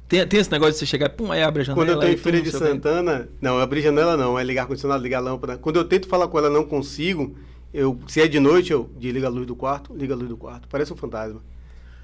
[0.08, 1.86] Tem, tem esse negócio de você chegar, pum, aí abre a janela.
[1.86, 2.50] Quando eu tô em Feira de.
[2.50, 5.56] Santana, não, abrir janela não, é ligar ar-condicionado, ligar a lâmpada.
[5.56, 7.34] Quando eu tento falar com ela, não consigo.
[7.72, 10.36] Eu, se é de noite, eu desliga a luz do quarto, liga a luz do
[10.36, 10.68] quarto.
[10.68, 11.40] Parece um fantasma.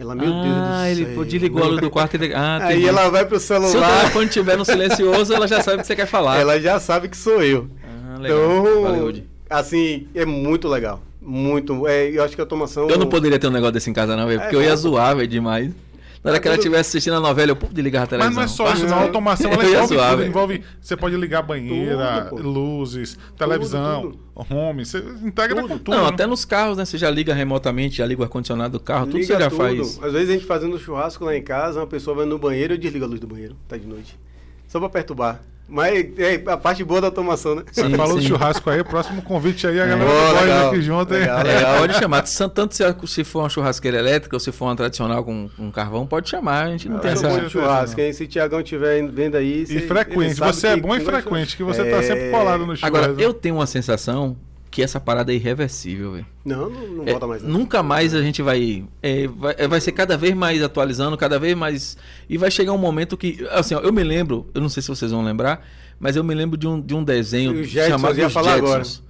[0.00, 1.04] Ela, meu Deus do ah, céu.
[1.04, 2.34] ele desligou a luz do quarto e.
[2.34, 5.76] Ah, Aí ela vai pro Se o celular, telefone estiver no silencioso, ela já sabe
[5.76, 6.38] o que você quer falar.
[6.38, 7.68] ela já sabe que sou eu.
[7.84, 8.38] Ah, legal.
[8.38, 11.02] Então, Valeu, assim, é muito legal.
[11.20, 11.86] Muito.
[11.86, 12.88] É, eu acho que a automação.
[12.88, 14.40] Eu não poderia ter um negócio desse em casa, não, velho.
[14.40, 15.70] É, Porque eu ia zoar, velho, demais.
[16.22, 18.34] Na hora que ela tudo- estivesse assistindo a novela, eu pô, desligava a Mas televisão.
[18.36, 18.98] não é só isso, não.
[18.98, 20.24] A automação ela envolve zoar, tudo.
[20.26, 20.62] Envolve.
[20.80, 24.84] Você pode ligar banheira, Tudo, luzes, televisão, home.
[24.84, 25.68] Você integra Tudo.
[25.68, 25.96] com tudo.
[25.96, 26.08] Não, né?
[26.10, 26.84] até nos carros, né?
[26.84, 29.56] Você já liga remotamente, já liga o ar-condicionado do carro, tudo você já tudo.
[29.56, 29.98] faz.
[30.02, 32.76] Às vezes a gente fazendo churrasco lá em casa, uma pessoa vai no banheiro e
[32.76, 34.18] eu desligo a luz do banheiro, tá de noite.
[34.68, 35.40] Só pra perturbar.
[35.70, 37.62] Mas é a parte boa da automação, né?
[37.70, 38.28] Você Sim, falou do sim.
[38.28, 39.88] churrasco aí, próximo convite aí, a É.
[39.88, 41.20] galera pode legal, aqui junto, hein?
[41.20, 41.78] legal, É, legal.
[41.78, 42.24] pode chamar.
[42.54, 46.06] Tanto se, se for uma churrasqueira elétrica ou se for uma tradicional com, com carvão,
[46.06, 46.66] pode chamar.
[46.66, 47.28] A gente não Ah, tem essa.
[47.28, 47.48] de Não.
[47.48, 48.12] churrasco, hein?
[48.12, 49.62] Se o Tiagão estiver vendo aí.
[49.68, 51.90] E frequente, você é bom e que frequente, que você É.
[51.90, 52.86] tá sempre colado no churrasco.
[52.86, 54.36] Agora, eu tenho uma sensação
[54.70, 56.26] que essa parada é irreversível, velho.
[56.44, 57.42] Não, não, não É, volta mais.
[57.42, 57.50] Não.
[57.50, 59.54] nunca mais a gente vai, é, vai.
[59.58, 61.96] é, vai ser cada vez mais atualizando, cada vez mais.
[62.28, 63.46] E vai chegar um momento que.
[63.50, 65.66] Assim, ó, eu me lembro, eu não sei se vocês vão lembrar,
[65.98, 69.02] mas eu me lembro de um, de um desenho chamado Os falar Jetsons.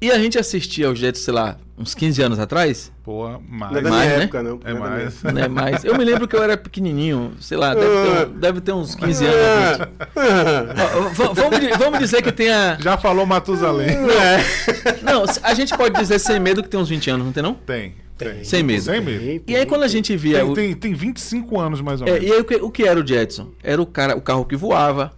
[0.00, 2.90] E a gente assistia aos Jetsons, sei lá, uns 15 anos atrás.
[3.04, 3.70] Pô, Não é mas...
[3.74, 4.22] da minha mais, né?
[4.24, 4.60] época, não.
[4.64, 5.14] É não minha mais.
[5.14, 5.32] época.
[5.32, 5.48] Né?
[5.48, 8.72] Mas eu me lembro que eu era pequenininho, sei lá, deve ter, um- deve ter
[8.72, 9.88] uns 15 anos.
[10.16, 11.00] Ah, Ó,
[11.34, 12.78] vamos, vamos dizer que tenha.
[12.80, 13.88] Já falou Matusalém.
[13.90, 15.02] é.
[15.02, 17.54] Não, a gente pode dizer sem medo que tem uns 20 anos, não tem não?
[17.54, 18.42] Tem, tem.
[18.44, 18.82] Sem medo.
[18.82, 19.20] Sem medo.
[19.20, 20.38] Tem, E aí quando a gente via.
[20.40, 22.26] Tem, o- tem, tem 25 anos mais ou É, menos.
[22.28, 23.48] e aí o que, o que era o Jetson?
[23.62, 25.12] Era o cara, o carro que voava.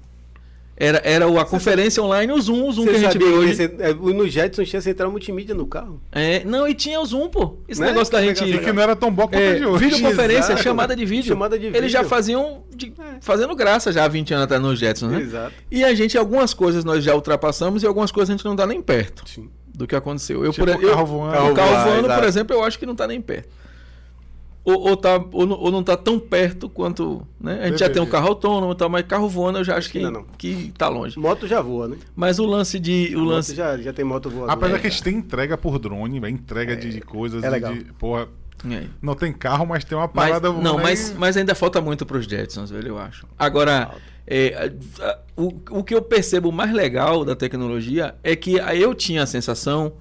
[0.75, 3.25] Era, era o- a conferência online, o Zoom, o Zoom que a Você gente vê
[3.27, 3.51] hoje.
[3.53, 6.01] esse- é, no Jetson tinha central multimídia no carro?
[6.11, 7.57] É, não, e tinha o Zoom, pô.
[7.69, 7.89] Esse Né?
[7.89, 8.45] negócio da Que gente.
[8.45, 9.85] E que não era tão bom quanto É, de hoje.
[9.85, 10.63] videoconferência, Exato.
[10.63, 11.29] chamada de vídeo.
[11.29, 12.09] Chamada de Eles já vídeo.
[12.09, 15.21] faziam de- fazendo graça já há 20 anos atrás nos Jetsons, né?
[15.21, 15.53] Exato.
[15.71, 18.67] E a gente, algumas coisas nós já ultrapassamos e algumas coisas a gente não tá
[18.67, 19.51] nem perto Sim.
[19.75, 20.43] do que aconteceu.
[20.45, 21.51] Eu, Tipo por, o eu, carro voando.
[21.53, 23.49] o carro voando, por exemplo, eu acho que não tá nem perto.
[24.65, 27.27] Ou, ou, tá, ou, não- ou não tá tão perto quanto.
[27.41, 27.59] Né?
[27.65, 29.91] A gente já tem um carro autônomo e tal, mas carro voando eu já acho
[29.91, 30.25] que, Ainda não.
[30.39, 31.19] que tá longe.
[31.19, 31.97] Moto já voa, né?
[32.15, 33.13] Mas o lance de.
[33.17, 33.55] O Moto lance.
[33.57, 34.53] já, já tem moto voadora.
[34.53, 37.43] Apesar É, que a gente tem entrega por drone, entrega de, de coisas.
[37.43, 37.75] é legal.
[37.75, 38.29] de- porra,
[38.71, 38.85] É.
[39.03, 40.53] não tem carro, mas tem uma Mas, parada.
[40.53, 40.83] não, né?
[40.85, 43.27] mas, mas ainda falta muito pros Jetsons, velho, eu acho.
[43.37, 43.91] Agora,
[44.25, 48.77] é, a- a- o, o que eu percebo mais legal da tecnologia é que a-
[48.77, 49.95] eu tinha a sensação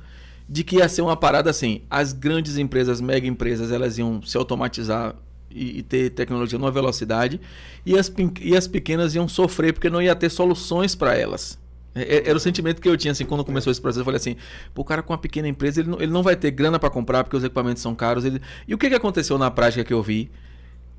[0.51, 4.35] de que ia ser uma parada assim: as grandes empresas, mega empresas, elas iam se
[4.37, 5.15] automatizar
[5.49, 7.39] e, e ter tecnologia numa velocidade,
[7.85, 11.57] e as, e as pequenas iam sofrer porque não ia ter soluções para elas.
[11.95, 14.01] É- é- Era o sentimento que eu tinha assim quando começou esse processo.
[14.01, 14.35] Eu falei assim:
[14.75, 17.23] o cara com uma pequena empresa ele não, ele não vai ter grana para comprar
[17.23, 18.25] porque os equipamentos são caros.
[18.25, 20.29] ele- E o que, que aconteceu na prática que eu vi?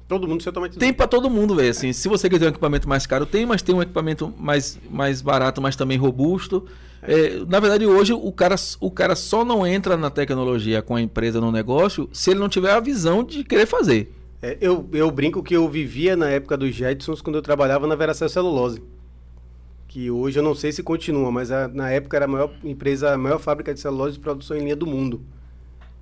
[0.09, 0.43] Todo mundo.
[0.79, 1.71] Tem pra todo mundo, velho.
[1.71, 5.23] Assim, se você quiser um equipamento mais caro, tem, mas tem um equipamento mais, mais
[5.23, 6.67] barato, mas também robusto.
[7.03, 11.01] É, na verdade, hoje o cara, o cara só não entra na tecnologia com a
[11.01, 14.13] empresa no negócio se ele não tiver a visão de querer fazer.
[14.41, 17.95] É, eu, eu brinco que eu vivia na época dos Jetsons quando eu trabalhava na
[17.95, 18.83] Veracel Celulose.
[19.89, 23.13] Que hoje eu não sei se continua, mas a- na época era a maior empresa,
[23.13, 25.21] a maior fábrica de celulose de produção em linha do mundo.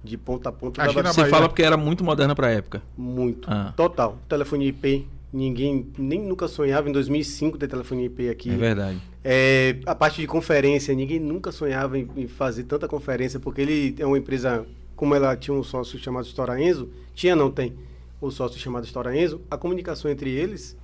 [0.02, 0.82] De ponta a ponta.
[0.82, 1.30] Aqui dava na Você Bahia.
[1.34, 2.82] fala porque era muito moderna pra época.
[2.96, 3.48] Muito.
[3.50, 3.72] Ah.
[3.76, 4.18] Total.
[4.28, 5.06] Telefone IP.
[5.32, 8.50] Ninguém nem nunca sonhava em 2005 ter telefone IP aqui.
[8.50, 9.00] É verdade.
[9.22, 13.94] É, a parte de conferência, ninguém nunca sonhava em, em fazer tanta conferência, porque ele
[13.98, 17.74] é uma empresa, como ela tinha um sócio chamado Stora Enzo, tinha, não tem,
[18.20, 20.76] o sócio chamado Stora Enzo, a comunicação entre eles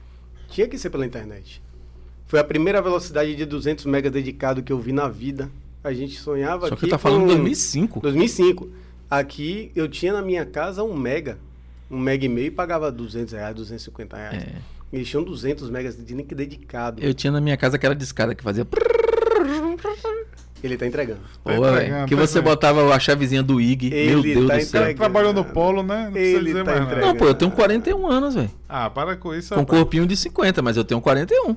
[0.48, 1.60] tinha que ser pela internet.
[2.26, 5.50] Foi a primeira velocidade de 200 megas dedicado que eu vi na vida.
[5.82, 8.00] A gente sonhava Só aqui que tá falando com- 2005.
[8.00, 8.68] 2005.
[9.10, 11.38] Aqui eu tinha na minha casa um mega,
[11.90, 14.42] um mega e meio e pagava 200 reais, 250 reais.
[14.42, 14.48] É.
[14.92, 17.02] Eles tinham 200 megas de link dedicado.
[17.02, 18.66] Eu tinha na minha casa aquela discada que fazia.
[20.62, 21.20] Ele tá entregando.
[21.44, 22.42] Pô, Tá velho, entregando, que tá você entregando.
[22.56, 23.90] botava a chavezinha do IG.
[23.90, 24.80] Meu Ele Deus tá do céu.
[24.80, 24.96] entregando.
[24.98, 26.04] Trabalhou no polo, né?
[26.06, 27.06] Não precisa Ele dizer tá mais entregando.
[27.06, 28.50] Não, pô, eu tenho 41 anos, velho.
[28.68, 29.54] Ah, para com isso.
[29.54, 29.78] Com rapaz.
[29.78, 31.56] corpinho de 50, mas eu tenho 41.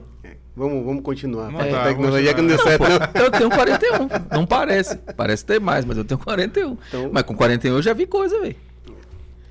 [0.60, 1.52] É, Vamos, vamos continuar.
[1.52, 3.24] Não a dá, tecnologia que não deu certo, Pô, não.
[3.24, 4.08] eu tenho 41.
[4.32, 4.98] Não parece.
[5.16, 6.78] Parece ter mais, mas eu tenho 41.
[6.88, 8.56] Então- Mas com 41 eu já vi coisa, velho.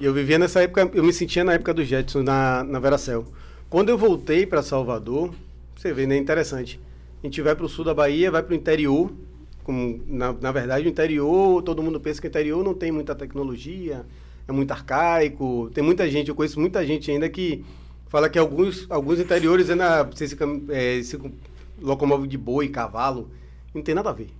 [0.00, 3.24] Eu vivia nessa época, eu me sentia na época do Jetson, na, na Veracel.
[3.68, 5.34] Quando eu voltei para Salvador,
[5.74, 6.16] você vê, né?
[6.16, 6.78] Interessante.
[7.22, 9.10] A gente vai para o sul da Bahia, vai para o interior.
[9.64, 13.14] Como, na, na verdade, o interior, todo mundo pensa que o interior não tem muita
[13.14, 14.06] tecnologia,
[14.46, 15.68] é muito arcaico.
[15.74, 17.64] Tem muita gente, eu conheço muita gente ainda que
[18.08, 20.36] fala que alguns, alguns interiores ainda você se,
[20.70, 21.32] é, se com-
[21.80, 23.30] locomove de boi, cavalo.
[23.74, 24.30] Não tem nada a ver.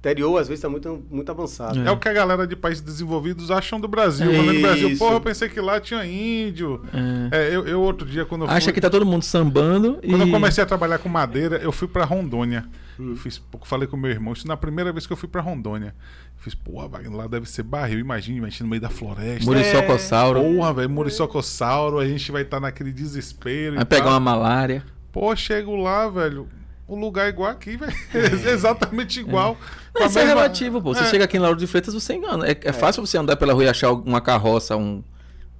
[0.00, 1.78] Interior às vezes está muito, muito avançado.
[1.78, 1.90] É.
[1.90, 4.30] o que a galera de países desenvolvidos acham do Brasil.
[4.30, 6.82] É Brasil, porra, eu pensei que lá tinha índio.
[7.30, 10.08] É, eu, eu outro dia, quando eu Acha fui, que tá todo mundo sambando e.
[10.08, 12.64] Quando eu comecei a trabalhar com madeira, eu fui pra Rondônia.
[12.98, 13.10] Hum.
[13.10, 14.32] Eu fiz pouco, falei com meu irmão.
[14.32, 15.94] Isso na primeira vez que eu fui pra Rondônia.
[16.36, 17.98] Eu fiz, porra, lá deve ser barril.
[17.98, 19.44] Imagina, imagina no meio da floresta.
[19.44, 20.40] Muriçocossauro.
[20.40, 23.74] Porra, velho, Muriçocossauro, a gente vai estar naquele desespero.
[23.74, 24.12] Vai e pegar tal.
[24.14, 24.82] uma malária.
[25.12, 26.48] Pô, chego lá, velho.
[26.90, 27.92] O lugar é igual aqui, velho.
[28.50, 29.56] Exatamente igual.
[29.94, 30.92] A isso é mesma- relativo, pô.
[30.94, 31.06] Você É.
[31.06, 32.48] chega aqui em Lauro de Freitas, você engana.
[32.48, 35.02] É, é fácil você andar pela rua e achar uma carroça, um,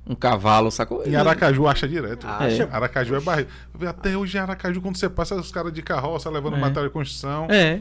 [0.06, 1.06] um cavalo, sacou?
[1.06, 2.26] Em Aracaju acha direto.
[2.26, 2.64] Acha?
[2.64, 2.68] É.
[2.74, 3.46] Aracaju é barril.
[3.88, 6.58] Até hoje em Aracaju, quando você passa, os caras de carroça levando É.
[6.60, 7.46] material de construção.
[7.48, 7.80] É.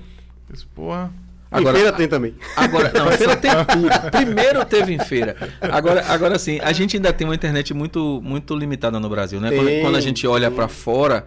[0.54, 1.12] Isso, porra.
[1.52, 2.36] Agora- em feira tem também.
[2.56, 4.12] Agora, não, feira tem tudo.
[4.12, 5.36] Primeiro teve em feira.
[5.60, 9.50] Agora, agora sim, a gente ainda tem uma internet muito, muito limitada no Brasil, né?
[9.50, 11.26] Quando, Tem, quando a gente olha pra fora,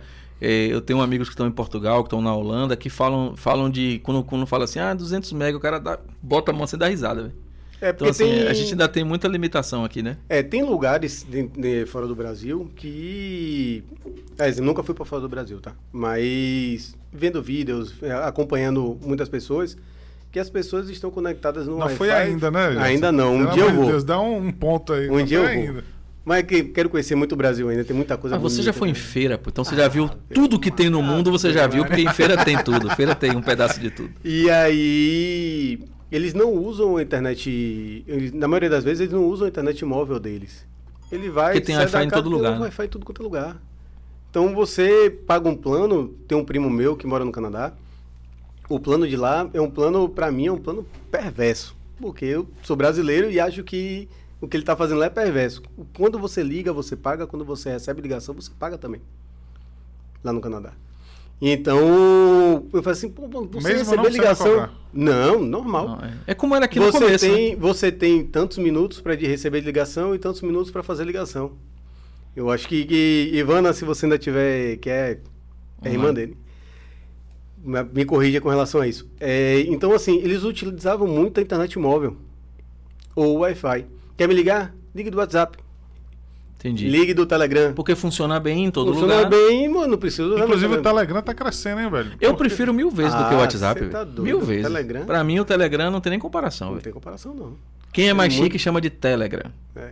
[0.71, 4.01] eu tenho amigos que estão em Portugal, que estão na Holanda, que falam, falam de.
[4.03, 6.89] Quando, quando fala assim, ah, 200 mega, o cara dá, bota a mão sem dar
[6.89, 7.35] risada, velho.
[7.81, 10.17] É Então, porque assim, tem, a gente ainda tem muita limitação aqui, né?
[10.29, 13.83] é, tem lugares de- de fora do Brasil que.
[14.39, 15.73] É, eu nunca fui para fora do Brasil, tá?
[15.93, 19.77] Mas vendo vídeos, é, acompanhando muitas pessoas,
[20.31, 22.77] que as pessoas estão conectadas no Não foi ainda, né?
[22.79, 23.35] Ainda não.
[23.35, 23.87] Um Pelo dia eu vou.
[23.87, 25.11] Deus, dá um ponto aí.
[25.11, 25.51] Um não dia eu vou.
[25.53, 25.85] ainda.
[26.25, 28.73] Mas é que quero conhecer muito o Brasil ainda, tem muita coisa Ah, você já
[28.73, 28.99] foi em né?
[28.99, 29.51] feira, pô.
[29.51, 32.01] Então você já viu Ah, tudo que tem no ah, mundo, você já viu, porque
[32.01, 32.89] em feira tem tudo.
[32.91, 34.11] Feira tem um pedaço de tudo.
[34.25, 38.05] E aí, eles não usam a internet.
[38.35, 40.65] na maioria das vezes, eles não usam a internet móvel deles.
[41.11, 41.55] Ele vai.
[41.55, 42.59] Porque tem Wi-Fi em todo tem lugar, né?
[42.61, 43.63] Wi-Fi em tudo quanto é lugar.
[44.31, 46.09] Então você paga um plano.
[46.29, 47.73] Tem um primo meu que mora no Canadá.
[48.69, 51.77] O plano de lá é um plano, pra mim, é um plano perverso.
[52.01, 54.09] Porque eu sou brasileiro e acho que
[54.43, 55.63] o que ele tá fazendo lá é perverso.
[55.97, 57.29] Quando você liga, você paga.
[57.29, 59.01] Quando você recebe ligação, você paga também.
[60.23, 60.73] Lá no Canadá.
[61.41, 64.69] Então, eu falei assim, pô, você Mesmo receber ligação.
[64.93, 65.89] Não, normal.
[65.89, 66.13] Não, é.
[66.29, 67.27] É como era aqui no você, começo.
[67.27, 67.35] né?
[67.35, 71.53] tem, você tem tantos minutos para receber ligação e tantos minutos para fazer ligação.
[72.35, 75.21] Eu acho que, que, Ivana, se você ainda tiver, que é,
[75.83, 75.95] é Uhum.
[75.95, 76.37] irmã dele,
[77.93, 79.09] me corrija com relação a isso.
[79.21, 82.17] É, então, assim, eles utilizavam muito a internet móvel
[83.15, 83.85] ou o Wi-Fi.
[84.17, 84.75] Quer me ligar?
[84.95, 85.59] Ligue do WhatsApp.
[86.59, 86.89] Entendi.
[86.89, 87.73] Ligue do Telegram.
[87.73, 89.31] Porque funciona bem em todo Funciona lugar.
[89.31, 92.13] bem, mano, não precisa usar Inclusive o Telegram tá crescendo, hein, velho?
[92.21, 93.87] Eu Porque- prefiro mil vezes do que o Ah, WhatsApp.
[93.89, 94.23] tá doido.
[94.23, 94.63] mil vezes.
[94.63, 95.05] Telegram?
[95.05, 96.69] Pra mim, o Telegram não tem nem comparação.
[96.69, 96.85] Não velho.
[96.85, 97.55] tem comparação, não.
[97.93, 99.51] Quem é mais Muito- chique chama de Telegram.
[99.75, 99.91] É.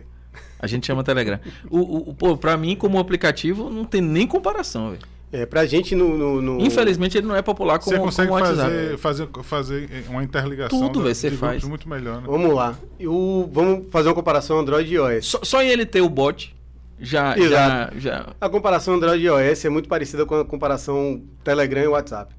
[0.59, 1.39] A gente chama Telegram.
[1.69, 5.01] O, o, o- pô, pra mim, como aplicativo, não tem nem comparação, velho.
[5.33, 6.17] É, pra gente no.
[6.17, 8.69] no- no- Infelizmente, ele não é popular como, Você consegue como o WhatsApp.
[8.97, 11.63] fazer, fazer, fazer uma interligação Tudo, você de faz.
[11.63, 12.27] muito melhor, né?
[12.27, 12.77] Vamos lá.
[12.99, 15.25] O, vamos fazer uma comparação Android e iOS.
[15.25, 16.53] Só, só em ele ter o bot,
[16.99, 17.99] já, já, Exato.
[17.99, 18.27] já.
[18.41, 22.35] A comparação Android e iOS é muito parecida com a comparação Telegram e WhatsApp.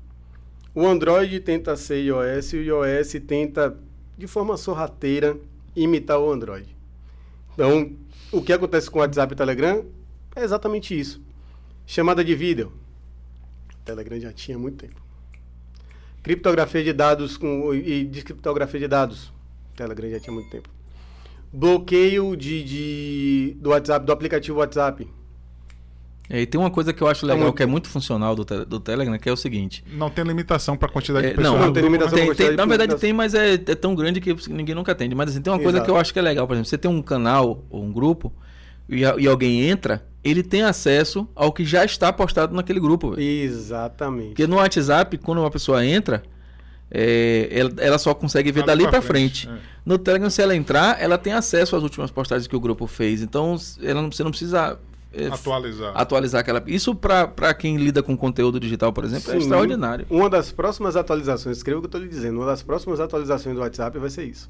[0.74, 3.74] O Android tenta ser iOS e o iOS tenta,
[4.18, 5.36] de forma sorrateira,
[5.74, 6.66] imitar o Android.
[7.54, 7.90] Então,
[8.30, 9.82] o que acontece com o WhatsApp e Telegram
[10.36, 11.22] é exatamente isso.
[11.86, 12.72] Chamada de vídeo.
[13.84, 15.00] Telegram já tinha há muito tempo.
[16.22, 19.32] Criptografia de dados com, e descriptografia de dados.
[19.76, 20.68] Telegram já tinha muito tempo.
[21.52, 25.06] Bloqueio de, de- do WhatsApp, do aplicativo WhatsApp.
[26.30, 28.34] É, e tem uma coisa que eu acho Tá legal, muito- que é muito funcional
[28.34, 29.84] do, te- do Telegram, que é o seguinte.
[29.92, 31.58] Não tem limitação pra quantidade É, de pessoas.
[31.58, 34.20] não, Não tem limitação Tem- tem- na de verdade tem, mas é, é tão grande
[34.20, 35.14] que ninguém nunca atende.
[35.14, 35.84] Mas assim, tem uma coisa Exato.
[35.84, 38.32] que eu acho que é legal, por exemplo, você tem um canal ou um grupo
[38.94, 43.18] e, e alguém entra, ele tem acesso ao que já está postado naquele grupo.
[43.18, 44.28] Exatamente.
[44.28, 46.22] Porque no WhatsApp, quando uma pessoa entra,
[46.90, 49.46] é, ela, ela só consegue ver Dali pra frente.
[49.46, 52.86] frente, No Telegram, se ela entrar, ela tem acesso às últimas postagens que o grupo
[52.86, 53.22] fez.
[53.22, 54.78] Então, ela não, você não precisa
[55.12, 55.92] é, Atualizar.
[55.94, 56.62] atualizar aquela.
[56.66, 59.38] Isso pra pra quem lida com conteúdo digital, por exemplo, é Sim.
[59.40, 60.06] extraordinário.
[60.08, 63.54] Uma das próximas atualizações, escreva o que eu estou lhe dizendo, uma das próximas atualizações
[63.54, 64.48] do WhatsApp vai ser isso.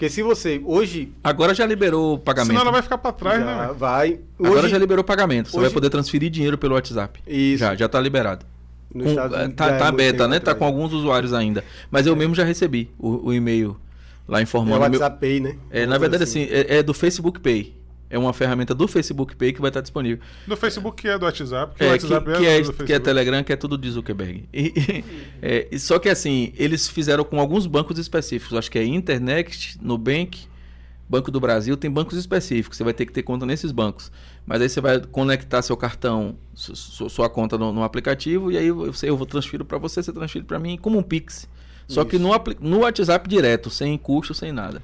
[0.00, 2.48] Porque se você, hoje, Agora já liberou o pagamento.
[2.52, 3.74] Senão ela vai ficar pra trás, né, já velho?
[3.74, 4.18] vai...
[4.38, 5.50] Agora hoje, já liberou o pagamento.
[5.50, 7.20] Você vai hoje- poder transferir dinheiro pelo WhatsApp.
[7.26, 7.58] Isso.
[7.58, 8.46] Já, já tá liberado.
[8.90, 9.14] Com- Unidos
[9.54, 10.36] tá é tá muito beta, né?
[10.40, 10.58] Tá atrás.
[10.58, 11.62] com alguns usuários ainda.
[11.90, 13.76] Mas eu mesmo já recebi o, o e-mail
[14.26, 14.80] lá É o informando.
[14.80, 15.56] meu- WhatsApp Pay, né?
[15.70, 17.74] É, na verdade, assim, é, é do Facebook Pay.
[18.10, 20.18] É uma ferramenta do Facebook Pay que vai estar disponível.
[20.46, 22.92] No Facebook que é do WhatsApp, que o É, que, WhatsApp que é, do que
[22.92, 22.98] é.
[22.98, 24.48] Telegram, que é tudo de Zuckerberg.
[24.52, 25.04] E-
[25.40, 28.58] é, só que assim, eles fizeram com alguns bancos específicos.
[28.58, 30.40] Acho que é Internext, Nubank,
[31.08, 32.76] Banco do Brasil, tem bancos específicos.
[32.76, 34.10] Você vai ter que ter conta nesses bancos.
[34.46, 38.58] Mas aí você vai conectar seu cartão, su- su- sua conta no, no aplicativo, e
[38.58, 41.48] aí você, eu vou transfiro para você, você transfere para mim como um Pix.
[41.86, 42.24] Só que Isso.
[42.24, 44.80] no, apli- no WhatsApp direto, sem custo, sem nada.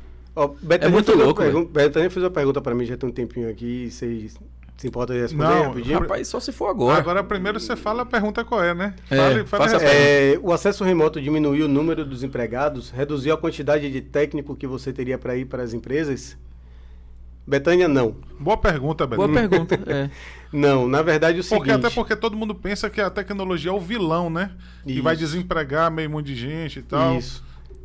[0.63, 3.09] Betânia É muito fez uma louco, pergunta- Betânia fez uma pergunta para mim já tem
[3.09, 4.37] um tempinho aqui, vocês
[4.77, 5.99] Se importa de responder Não, rapidinho?
[6.01, 6.99] Rapaz, só se for agora.
[6.99, 8.95] Agora primeiro você fala a pergunta qual é, né?
[9.11, 9.77] É, Fale, faça.
[9.79, 14.67] É, o acesso remoto diminuiu o número dos empregados, reduziu a quantidade de técnico que
[14.67, 16.37] você teria para ir para as empresas?
[17.47, 18.17] Betânia, não.
[18.41, 19.17] Boa pergunta, Beto.
[19.27, 19.79] Boa pergunta.
[19.87, 20.11] É.
[20.53, 21.87] Não, na verdade é o Porque seguinte...
[21.87, 24.51] até porque todo mundo pensa que a tecnologia é o vilão, né?
[24.85, 25.25] Que vai Isso.
[25.25, 27.17] desempregar meio monte de gente e tal.
[27.17, 27.43] Isso.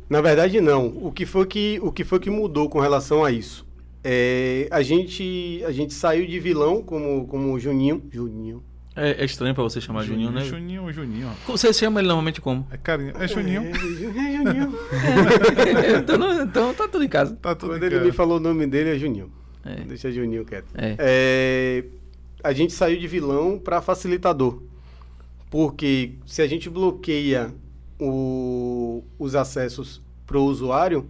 [0.08, 0.86] Na verdade, não.
[0.88, 3.66] O que foi que, o que, foi que mudou com relação a isso?
[4.04, 8.02] É, a, gente, a gente saiu de vilão como, como o Juninho.
[8.10, 8.62] Juninho.
[8.94, 10.44] É, é estranho pra você chamar Juninho, né?
[10.44, 11.30] Juninho, Juninho.
[11.46, 12.66] Você chama ele normalmente como?
[12.70, 13.12] É carinho.
[13.18, 13.62] É Juninho.
[13.62, 14.74] É, Juninho.
[15.98, 17.34] então, não- então tá tudo em casa.
[17.40, 18.06] Tá tudo Quando em ele casa.
[18.06, 19.32] me falou o nome dele, é Juninho.
[19.64, 19.76] É.
[19.84, 20.66] Deixa Juninho quieto.
[20.74, 20.96] É.
[20.98, 21.84] É,
[22.44, 24.60] a gente saiu de vilão para facilitador.
[25.48, 27.54] Porque se a gente bloqueia
[28.00, 31.06] o- os acessos para o usuário,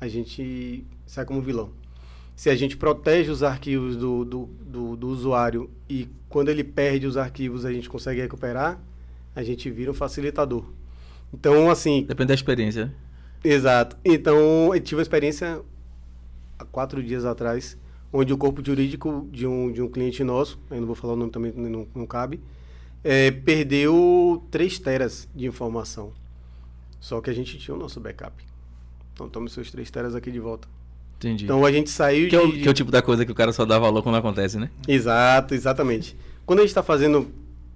[0.00, 1.70] a gente sai como vilão.
[2.36, 7.06] Se a gente protege os arquivos do, do, do- do usuário e quando ele perde
[7.06, 8.80] os arquivos a gente consegue recuperar,
[9.36, 10.64] a gente vira um facilitador.
[11.32, 12.86] Então, assim, Depende da experiência.
[12.86, 12.92] né?
[13.44, 13.96] Exato.
[14.04, 15.60] Então, eu tive uma experiência
[16.58, 17.76] há quatro dias atrás,
[18.12, 21.16] onde o corpo jurídico de um, de um cliente nosso, eu não vou falar o
[21.16, 22.40] nome também, não, não cabe,
[23.02, 26.12] é, perdeu 3 teras de informação.
[27.04, 28.32] Só que a gente tinha o nosso backup.
[29.12, 30.66] Então, tome seus 3 teras aqui de volta.
[31.18, 31.44] Entendi.
[31.44, 32.62] Então, a gente saiu que, é o, de...
[32.62, 34.70] que é o tipo da coisa que o cara só dá valor quando acontece, né?
[34.88, 36.16] Exato, exatamente.
[36.46, 37.30] Quando a gente está fazendo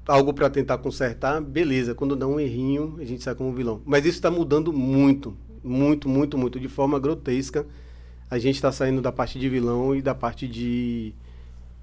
[0.07, 1.95] algo para tentar consertar, beleza.
[1.95, 3.83] Quando dá um errinho, a gente sai como vilão.
[3.85, 7.67] Mas isso está mudando muito, muito, muito, muito, de forma grotesca.
[8.31, 11.13] A gente está saindo da parte de vilão e da parte de.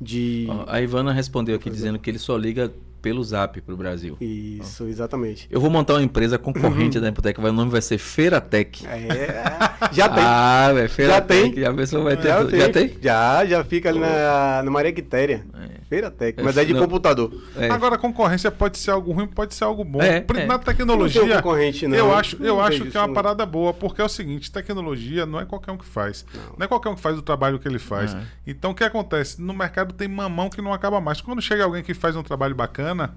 [0.02, 0.48] de...
[0.50, 1.72] Ó, a Ivana respondeu aqui é.
[1.72, 2.74] dizendo que ele só liga
[3.06, 4.18] pelo zap pro Brasil.
[4.20, 5.48] Isso, exatamente.
[5.52, 8.84] Eu vou montar uma empresa concorrente da Empotec, o nome vai ser Feiratec.
[8.88, 9.44] É,
[9.92, 10.24] já tem.
[10.26, 11.52] Ah, velho, Feiratec.
[11.52, 11.62] tem.
[11.62, 12.58] Já pensou, vai ter já, tudo.
[12.58, 12.98] Já tem?
[13.00, 15.46] Já, já fica ali na, na Maria Quitéria.
[15.54, 15.85] É.
[15.88, 16.82] Feira Tec, É, mas é de não.
[16.82, 17.32] computador.
[17.56, 17.70] É.
[17.70, 20.02] Agora, a concorrência pode ser algo ruim, pode ser algo bom.
[20.02, 20.46] É, é.
[20.46, 21.96] Na Não tecnologia, um concorrente, não.
[21.96, 23.14] eu acho, eu Não acho que é uma isso.
[23.14, 26.26] parada boa, porque é o seguinte, tecnologia não é qualquer um que faz.
[26.58, 28.14] Não, é qualquer um que faz o trabalho que ele faz.
[28.16, 28.20] É.
[28.48, 29.40] Então, o que acontece?
[29.42, 31.22] No mercado tem mamão que não acaba mais.
[31.22, 33.14] Quando chega alguém que faz um trabalho bacana,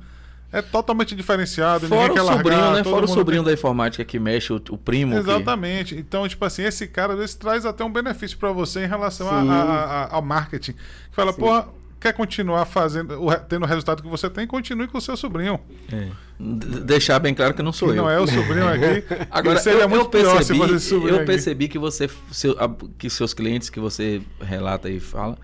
[0.52, 2.42] é totalmente diferenciado, Fora ninguém o quer largar.
[2.52, 2.82] sobrinho, né?
[2.82, 5.12] todo Fora o sobrinho tem- da informática que mexe, o, o primo.
[5.14, 5.96] que- Exatamente.
[5.96, 9.26] Então, tipo assim, esse cara às vezes traz até um benefício pra você em relação
[9.30, 10.72] a- a- a- ao marketing.
[10.72, 10.78] Que
[11.14, 11.40] fala, Sim.
[11.40, 11.68] porra,
[12.00, 13.18] quer continuar fazendo,
[13.48, 15.58] tendo o resultado que você tem, continue com o seu sobrinho.
[15.92, 16.08] É.
[16.38, 18.02] Deixar bem claro que não sou que eu.
[18.02, 19.04] não é o sobrinho aqui.
[19.30, 21.26] Agora, seria eu, muito eu pior se percebi, fosse sobrinho eu aqui.
[21.26, 22.56] percebi que você, seu-
[22.96, 25.36] que seus clientes que você relata e fala,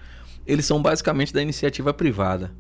[0.47, 2.53] eles são basicamente da iniciativa privada.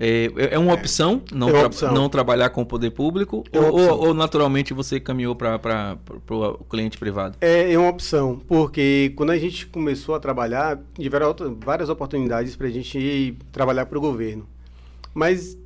[0.00, 1.92] É, é- é uma opção não, É uma opção.
[1.92, 5.60] não trabalhar com o poder público É ou, ou- ou naturalmente você caminhou para
[6.30, 7.36] o cliente privado?
[7.40, 12.66] É, é uma opção, porque quando a gente começou a trabalhar, tiveram várias oportunidades para
[12.66, 14.48] a gente trabalhar para o governo.
[15.12, 15.58] Mas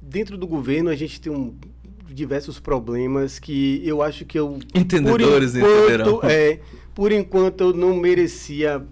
[0.00, 1.54] dentro do governo a gente tem um-
[2.08, 4.58] diversos problemas que eu acho que eu.
[4.74, 6.20] Entendedores por enquanto, entenderão.
[6.22, 6.60] é,
[6.94, 8.82] por enquanto eu não merecia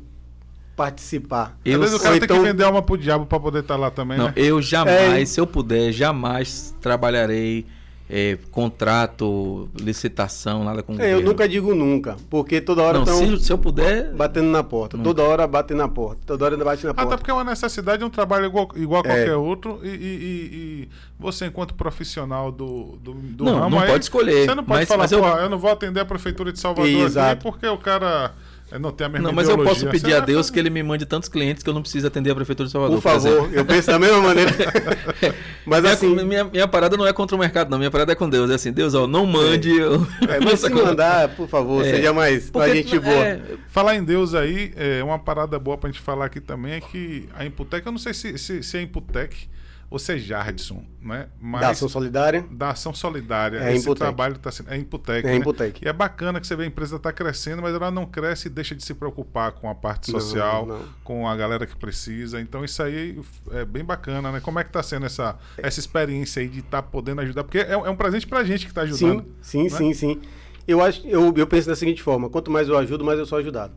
[0.77, 1.57] participar.
[1.65, 3.61] Eu Às vezes o cara Ou tem então- que vender alma pro diabo pra poder
[3.61, 4.33] estar lá também, Não, né?
[4.37, 5.25] eu jamais, É.
[5.25, 7.67] se eu puder, jamais trabalharei
[8.07, 13.39] é, contrato, licitação, nada com É, eu nunca digo nunca, porque toda hora Não, estão
[13.39, 14.97] se, se eu puder, batendo na porta.
[14.99, 15.09] Nunca.
[15.09, 16.21] Toda hora batendo na porta.
[16.27, 17.17] Toda hora bate na Até porta.
[17.17, 19.15] porque é uma necessidade, é um trabalho igual, igual a É.
[19.17, 19.81] qualquer outro.
[19.83, 20.51] E, e- e-
[20.85, 24.65] e você, enquanto profissional do, do, do Não, ramo, não aí, pode escolher, Você não
[24.65, 25.49] pode mas- falar, mas eu- "Pô, eu...
[25.49, 27.33] não vou atender a prefeitura de Salvador Exato.
[27.33, 28.35] aqui porque o cara
[28.75, 30.69] eh, não tem a mesma Não, mas eu ideologia." posso pedir a Deus que ele
[30.71, 32.97] me mande tantos clientes que eu não preciso atender a Prefeitura de Salvador.
[32.97, 34.51] Por favor, eu penso da mesma maneira.
[35.67, 37.79] Mas minha, assim, minha, minha parada não é contra o mercado, não.
[37.79, 38.51] Minha parada é com Deus.
[38.51, 39.71] É assim, Deus, ó, não mande.
[39.71, 41.91] eu- é, mas se mandar, por favor, É.
[41.91, 43.15] seja mais Porque, a gente boa.
[43.15, 46.81] é, Falar em Deus aí, é uma parada boa pra gente falar aqui também é
[46.81, 49.49] que a Imputec, eu não sei se, se, se é Imputec
[49.95, 51.29] ou se é Jardson, né?
[51.41, 52.45] Mas Da ação solidária.
[52.51, 53.59] da ação solidária.
[53.59, 54.73] É Esse trabalho tá sendo.
[54.73, 55.25] É Imputec.
[55.25, 55.37] É né?
[55.37, 55.85] Imputec.
[55.85, 58.51] E é bacana que você vê a empresa está crescendo, mas ela não cresce e
[58.51, 60.81] deixa de se preocupar com a parte Não, social, não.
[61.05, 62.41] com a galera que precisa.
[62.41, 63.21] Então isso aí
[63.53, 64.41] é bem bacana, né?
[64.41, 67.45] Como é que tá sendo essa, essa experiência aí de estar podendo ajudar?
[67.45, 69.25] Porque é, é um presente pra gente que tá ajudando.
[69.41, 69.79] Sim, sim, né?
[69.79, 70.21] sim, sim.
[70.67, 73.39] Eu, acho, eu, eu penso da seguinte forma: quanto mais eu ajudo, mais eu sou
[73.39, 73.75] ajudado.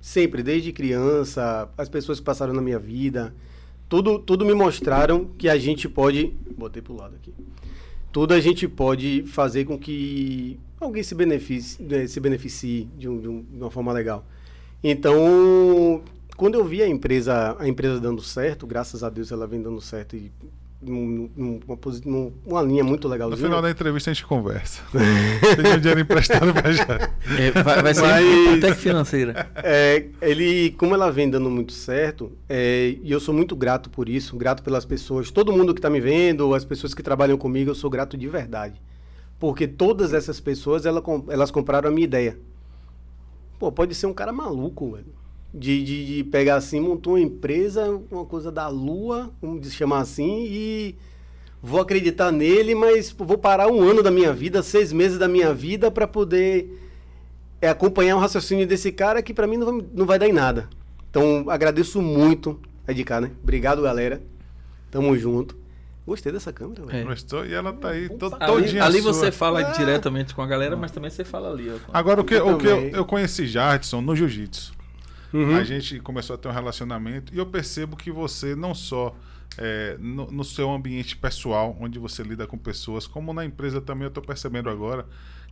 [0.00, 3.32] Sempre, desde criança, as pessoas que passaram na minha vida,
[3.90, 6.32] tudo, tudo me mostraram que a gente pode.
[6.56, 7.34] Botei pro lado aqui.
[8.12, 13.20] Tudo a gente pode fazer com que alguém se beneficie, né, se beneficie de, um-
[13.20, 14.24] de um- uma forma legal.
[14.82, 16.02] Então,
[16.36, 19.80] quando eu vi a empresa, a empresa dando certo, graças a Deus ela vem dando
[19.80, 20.32] certo e
[20.82, 23.42] num- num- numa, posi- num- uma linha muito No legalzinha.
[23.48, 24.82] final da entrevista a gente conversa.
[25.62, 26.84] Tem um dinheiro emprestado pra já.
[27.38, 29.50] É, vai, vai ser Mas- hipoteca financeira.
[29.56, 34.08] É, ele, como ela vem dando muito certo, é, e eu sou muito grato por
[34.08, 37.70] isso, grato pelas pessoas, todo mundo que está me vendo, as pessoas que trabalham comigo,
[37.70, 38.80] eu sou grato de verdade.
[39.38, 42.36] Porque todas essas pessoas, ela elas compraram a minha ideia.
[43.58, 45.19] Pô, pode ser um cara maluco, velho.
[45.52, 50.44] De, de, de pegar assim, montou uma empresa, uma coisa da lua, vamos chamar assim,
[50.48, 50.94] e
[51.60, 55.52] vou acreditar nele, mas vou parar um ano da minha vida, seis meses da minha
[55.52, 56.78] vida para poder
[57.60, 60.32] é acompanhar o raciocínio desse cara que pra mim não vai, não vai dar em
[60.32, 60.68] nada.
[61.10, 63.32] Então, agradeço muito a de cá, né?
[63.42, 64.22] Obrigado, galera.
[64.90, 65.56] Tamo junto.
[66.06, 66.98] Gostei dessa câmera, velho.
[67.00, 67.04] É.
[67.04, 67.44] Gostou?
[67.44, 69.12] E ela tá aí to- Ali, todinha ali sua.
[69.12, 69.72] você fala Ah.
[69.72, 71.68] diretamente com a galera, mas também você fala ali.
[71.70, 74.72] Ó, Agora, o que, o que eu, eu conheci Jardson no jiu-jitsu.
[75.32, 75.56] Uhum.
[75.56, 79.14] A gente começou a ter um relacionamento e eu percebo que você não só
[79.58, 84.04] é, no, no seu ambiente pessoal, onde você lida com pessoas, como na empresa também
[84.04, 85.04] eu tô percebendo agora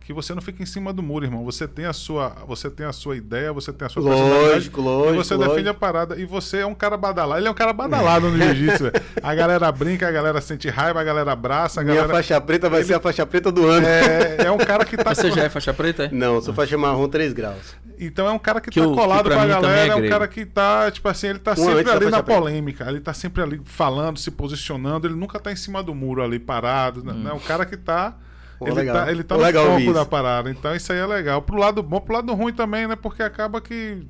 [0.05, 1.43] que você não fica em cima do muro, irmão.
[1.45, 4.83] Você tem a sua, você tem a sua ideia, você tem a sua Lógico, e
[4.83, 5.69] lógico, você defende lógico.
[5.69, 7.39] a parada e você é um cara badalado.
[7.39, 8.85] Ele é um cara badalado no jiu-jitsu.
[8.89, 9.05] velho.
[9.21, 12.67] a galera brinca, a galera sente raiva, a galera abraça, a Minha galera faixa preta
[12.67, 13.85] vai ser a faixa preta do ano.
[13.85, 16.05] é, é um cara que tá Você com- já é faixa preta?
[16.05, 16.11] É?
[16.11, 17.75] Não, sou faixa marrom 3 graus.
[17.99, 19.93] Então é um cara que, Que tá que colado pra com a mim também galera,
[19.93, 22.85] é é um cara que tá, tipo assim, ele tá Um sempre ali na polêmica,
[22.87, 26.39] ele tá sempre ali falando, se posicionando, ele nunca tá em cima do muro ali
[26.39, 27.29] parado, né?
[27.29, 28.15] É um cara que tá
[28.57, 28.95] Pô, ele legal.
[29.05, 30.49] tá, ele tá Pô, no legal foco da parada.
[30.49, 31.41] Então isso aí é legal.
[31.41, 32.95] Pro lado bom, pro lado ruim também, né?
[32.95, 34.05] Porque acaba que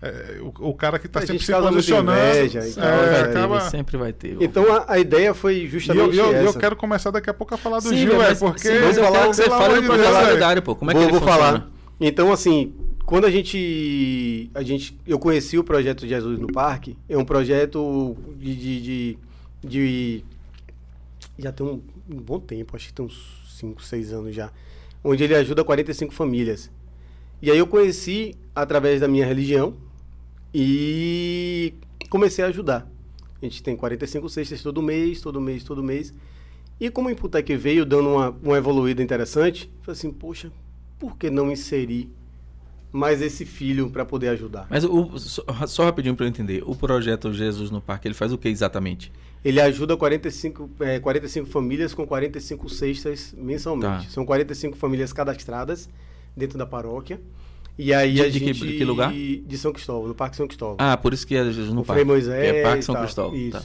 [0.00, 2.18] é, o, o cara que tá A sempre se posicionando.
[2.18, 3.20] inveja é, né?
[3.30, 3.60] acaba...
[3.62, 4.36] Sempre vai ter.
[4.40, 7.54] Então a, a ideia foi E eu, justamente eu, eu quero começar daqui a pouco
[7.54, 8.60] a falar do Sim, Gil, velho, é, mas- porque.
[8.68, 10.76] sim, mas eu falar- quero que você amor do projeto solidário, pô.
[10.76, 11.46] Como é vou, que ele vou funciona?
[11.48, 11.70] falar.
[12.00, 12.72] Então, assim,
[13.10, 14.96] quando a gente, a gente.
[15.04, 18.54] Eu conheci o projeto Jesus no Parque, é um projeto de.
[18.54, 19.18] de, de-
[19.64, 20.24] de-
[21.36, 24.52] já tem um, um bom tempo, acho que tem uns 5, 6 anos já.
[25.02, 26.70] Onde ele ajuda 45 famílias.
[27.42, 29.74] E aí eu conheci através da minha religião
[30.54, 31.74] e
[32.08, 32.88] comecei a ajudar.
[33.42, 36.14] A gente tem 45 cestas todo mês, todo mês, todo mês.
[36.78, 40.52] E como o Imputec veio dando uma, uma evoluída interessante, falei assim, poxa,
[40.96, 42.08] por que não inserir
[42.92, 44.66] mais esse filho para poder ajudar?
[44.70, 46.62] Mas o, só, só rapidinho pra eu entender.
[46.66, 49.12] O projeto Jesus no Parque, ele faz o que exatamente?
[49.44, 54.04] Ele ajuda 45, é, 45 famílias com 45 cestas mensalmente.
[54.06, 54.10] Tá.
[54.10, 55.88] São 45 famílias cadastradas
[56.36, 57.20] dentro da paróquia.
[57.78, 58.66] E aí De- a de que- gente...
[58.66, 59.10] de que lugar?
[59.10, 60.76] De São Cristóvão, no Parque São Cristóvão.
[60.78, 62.02] Ah, por isso que é Jesus no o Parque.
[62.02, 62.50] Frei Moisés.
[62.52, 63.04] Que é Parque São e tal.
[63.04, 63.36] Cristóvão.
[63.36, 63.52] Isso.
[63.52, 63.62] Tá.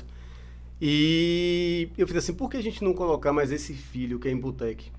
[0.81, 4.31] E eu fiz assim, por que a gente não colocar mais esse filho que é
[4.31, 4.91] em Butec?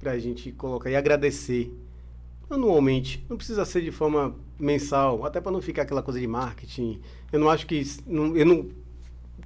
[0.00, 1.72] Pra gente colocar e agradecer
[2.50, 3.24] anualmente.
[3.28, 7.00] Não precisa ser de forma mensal, até para não ficar aquela coisa de marketing.
[7.32, 7.82] Eu não acho que.
[8.06, 8.66] não- eu não.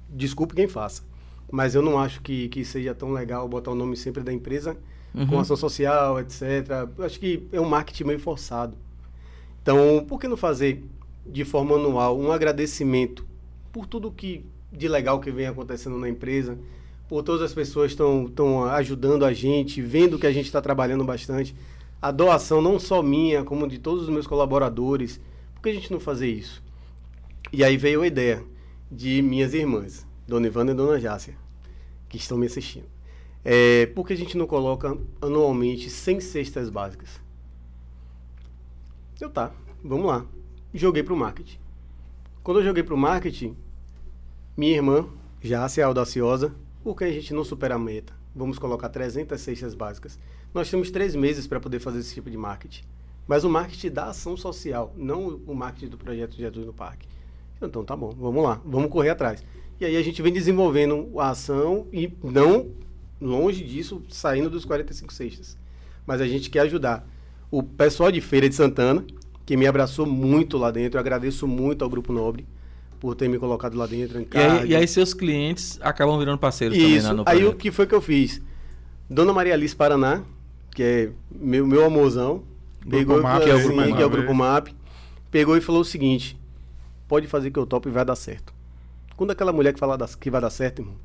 [0.09, 1.03] Desculpe quem faça.
[1.51, 4.77] Mas eu não acho que, que seja tão legal botar o nome sempre da empresa
[5.27, 5.39] com Uhum.
[5.39, 6.43] ação social, etc.
[6.97, 8.75] Eu acho que é um marketing meio forçado.
[9.61, 10.83] Então, por que não fazer
[11.25, 13.25] de forma anual um agradecimento
[13.71, 16.57] por tudo que de legal que vem acontecendo na empresa,
[17.07, 21.03] por todas as pessoas que estão ajudando a gente, vendo que a gente está trabalhando
[21.03, 21.55] bastante.
[22.01, 25.19] A doação não só minha, como de todos os meus colaboradores.
[25.53, 26.63] Por que a gente não fazer isso?
[27.51, 28.43] E aí veio a ideia
[28.91, 31.35] de minhas irmãs, Dona Ivana e Dona Jácia,
[32.07, 32.85] que estão me assistindo.
[33.43, 37.21] É, por que a gente não coloca anualmente 100 cestas básicas?
[39.19, 39.51] Eu tá,
[39.83, 40.25] vamos lá.
[40.73, 41.59] Joguei pro marketing.
[42.43, 43.55] Quando eu joguei pro marketing,
[44.55, 45.07] minha irmã,
[45.41, 46.53] Jácia Audaciosa,
[46.83, 48.18] por que a gente não supera a meta?
[48.39, 50.17] Vamos colocar 300 cestas básicas.
[50.53, 52.83] Nós temos três meses para poder fazer esse tipo de marketing.
[53.27, 57.05] Mas o marketing da ação social, não o marketing do projeto Jesus no Parque.
[57.61, 59.43] Então tá bom, vamos lá, vamos correr atrás.
[59.77, 62.71] E aí a gente vem desenvolvendo a ação e não
[63.19, 65.57] longe disso, saindo dos 45 cestas.
[66.07, 67.05] Mas a gente quer ajudar
[67.51, 69.05] o pessoal de Feira de Santana,
[69.45, 70.95] que me abraçou muito lá dentro.
[70.95, 72.47] Eu agradeço muito ao Grupo Nobre
[72.99, 74.19] por ter me colocado lá dentro.
[74.19, 77.07] Em E aí, e aí seus clientes acabam virando parceiros também Isso.
[77.07, 78.41] lá no Aí o que foi que eu fiz?
[79.09, 80.21] Dona Maria Alice Paraná,
[80.71, 82.43] que é meu, meu amorzão,
[82.81, 84.11] Grupo pegou MAP, que é o assim, Grupo que é o MAP.
[84.11, 84.67] Grupo MAP,
[85.31, 86.37] pegou e falou o seguinte:
[87.07, 88.53] pode fazer que eu topo e vai dar certo.
[89.15, 90.95] Quando aquela mulher que fala que vai dar certo, irmão,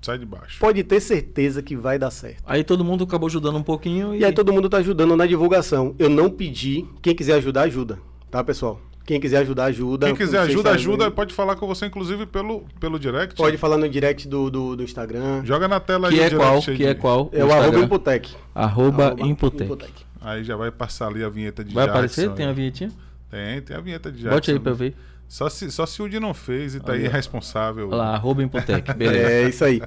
[0.00, 0.58] Sai de baixo.
[0.58, 2.42] pode ter certeza que vai dar certo.
[2.46, 5.26] Aí todo mundo acabou ajudando um pouquinho e, E aí todo mundo tá ajudando na
[5.26, 5.94] divulgação.
[5.98, 7.98] Eu não pedi, quem quiser ajudar, ajuda.
[8.30, 8.80] Tá, pessoal?
[9.10, 10.06] Quem quiser ajudar, ajuda.
[10.06, 11.10] Quem quiser ajuda, ajuda.
[11.10, 13.34] Pode falar com você, inclusive, pelo, pelo direct.
[13.34, 15.44] Pode falar no direct do, do, do Instagram.
[15.44, 16.62] Joga na tela aí que o é direct qual?
[16.64, 17.30] aí Que é qual?
[17.32, 17.66] É o Instagram?
[17.66, 18.36] arroba Imputec.
[18.54, 19.92] Arroba Arroba Imputec.
[20.20, 22.30] Aí já vai passar ali a vinheta de Vai Jackson aparecer?
[22.34, 22.52] Tem aí.
[22.52, 22.92] a vinhetinha?
[23.28, 24.36] Tem, tem a vinheta de Jackson.
[24.36, 24.94] Bote aí pra eu ver.
[25.26, 27.10] Só se, só se o Udi não fez e tá aí Olha.
[27.10, 27.88] responsável.
[27.88, 29.28] Olha lá, arroba Imputec, beleza.
[29.28, 29.82] É isso aí.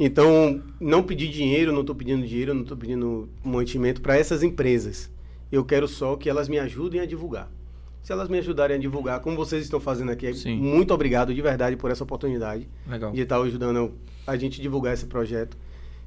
[0.00, 5.10] Então, não pedir dinheiro, não estou pedindo dinheiro, não estou pedindo mantimento para essas empresas.
[5.52, 7.50] Eu quero só que elas me ajudem a divulgar.
[8.02, 10.56] Se elas me ajudarem a divulgar, como vocês estão fazendo aqui, Sim.
[10.56, 13.12] muito obrigado de verdade por essa oportunidade Legal.
[13.12, 13.92] de estar ajudando
[14.26, 15.56] a gente a divulgar esse projeto.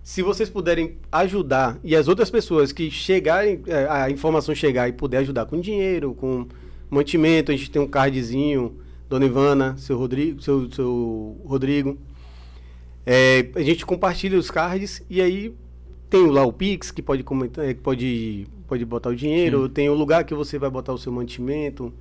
[0.03, 4.93] Se vocês puderem ajudar e as outras pessoas que chegarem, eh, a informação chegar e
[4.93, 6.47] puder ajudar com dinheiro, com
[6.89, 8.77] mantimento, a gente tem um cardzinho,
[9.09, 11.97] Dona Ivana, seu Rodrigo, seu, seu Rodrigo.
[13.05, 15.55] É, a gente compartilha os cards e aí
[16.09, 19.89] tem lá o Pix que pode comentar, eh, que pode, pode botar o dinheiro, tem
[19.89, 21.93] o lugar que você vai botar o seu mantimento,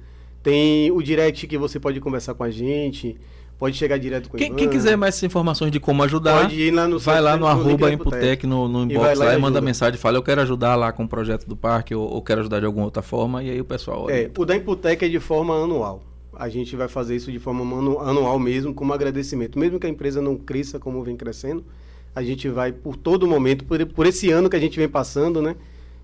[0.43, 3.17] tem o direct que você pode conversar com a gente,
[3.59, 6.71] pode chegar direto com a Quem, quem quiser mais informações de como ajudar, Pode ir
[6.71, 9.35] lá no vai lá no link arroba Imputec no, no E inbox vai lá lá
[9.35, 12.09] e e manda mensagem, fala eu quero ajudar lá com o projeto do parque ou,
[12.09, 15.05] ou quero ajudar de alguma outra forma e aí o pessoal É, o da Imputec
[15.05, 16.03] é de forma anual.
[16.37, 17.63] A gente vai fazer isso de forma
[18.03, 19.57] anual mesmo, como agradecimento.
[19.57, 21.65] Mesmo que a empresa não cresça como vem crescendo,
[22.13, 25.41] a gente vai por todo momento, por, por esse ano que a gente vem passando,
[25.41, 25.55] né?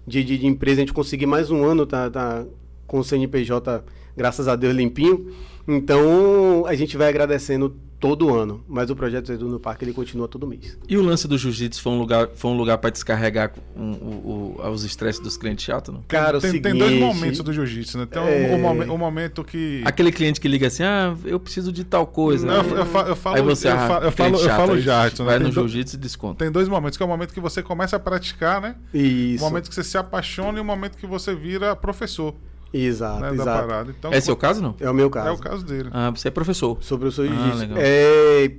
[0.07, 2.45] De, de, de empresa, a gente conseguir mais um ano tá, tá
[2.87, 3.85] com o CNPJ,
[4.17, 5.33] graças a Deus, limpinho.
[5.69, 8.65] Então, a gente vai agradecendo todo ano.
[8.67, 10.79] Mas o projeto Zedu no Parque, ele continua todo mês.
[10.89, 14.57] E o lance do jiu-jitsu foi um lugar, foi um lugar para descarregar um- o-
[14.59, 16.03] o- os estresses dos clientes chatos, não?
[16.09, 16.71] Cara, o tem, seguinte...
[16.71, 18.07] tem dois momentos do jiu-jitsu, né?
[18.07, 18.55] Tem o- É.
[18.55, 19.83] o, momen- o momento que.
[19.85, 22.47] Aquele cliente que liga assim, ah, eu preciso de tal coisa.
[22.47, 24.57] Não, eu, eu fa- eu falo, Aí você, eu, ah, fa- eu falo, eu chato,
[24.57, 25.29] falo aí Jadson, né?
[25.31, 26.37] Vai Tem no do- jiu-jitsu e desconta.
[26.45, 28.77] Tem dois momentos, que é o momento que você começa a praticar, né?
[28.95, 29.45] Isso.
[29.45, 32.35] O momento que você se apaixona e o momento que você vira professor
[32.73, 33.67] Exato, né, da exato.
[33.69, 33.95] parada.
[33.99, 34.75] Então, É seu caso, não?
[34.79, 35.29] É o meu caso.
[35.29, 35.89] é o caso dele.
[35.93, 36.79] Ah, você é professor.
[36.83, 37.59] Sobre o seu Ah, jiu-jitsu.
[37.59, 37.79] legal.
[37.81, 38.53] É,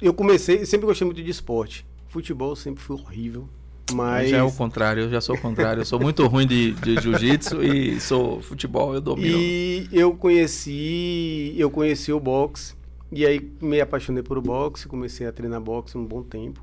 [0.00, 1.86] eu comecei, sempre gostei muito de esporte.
[2.08, 3.48] Futebol sempre foi horrível.
[3.92, 4.30] Mas.
[4.30, 5.80] Já é o contrário, eu já sou o contrário.
[5.80, 9.38] Eu sou muito ruim de, de jiu-jitsu e sou futebol, eu domino.
[9.38, 11.54] E eu conheci.
[11.56, 12.74] Eu conheci o boxe.
[13.10, 16.62] E aí me apaixonei por boxe, comecei a treinar boxe um bom tempo.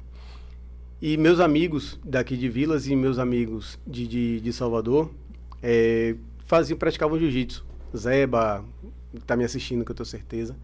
[1.02, 5.10] E meus amigos daqui de Vilas e meus amigos de, de, de Salvador
[5.61, 6.15] é,
[6.45, 7.65] faziam, praticavam jiu-jitsu.
[7.95, 8.63] Zeba,
[9.13, 10.55] que tá me assistindo, que eu tenho certeza.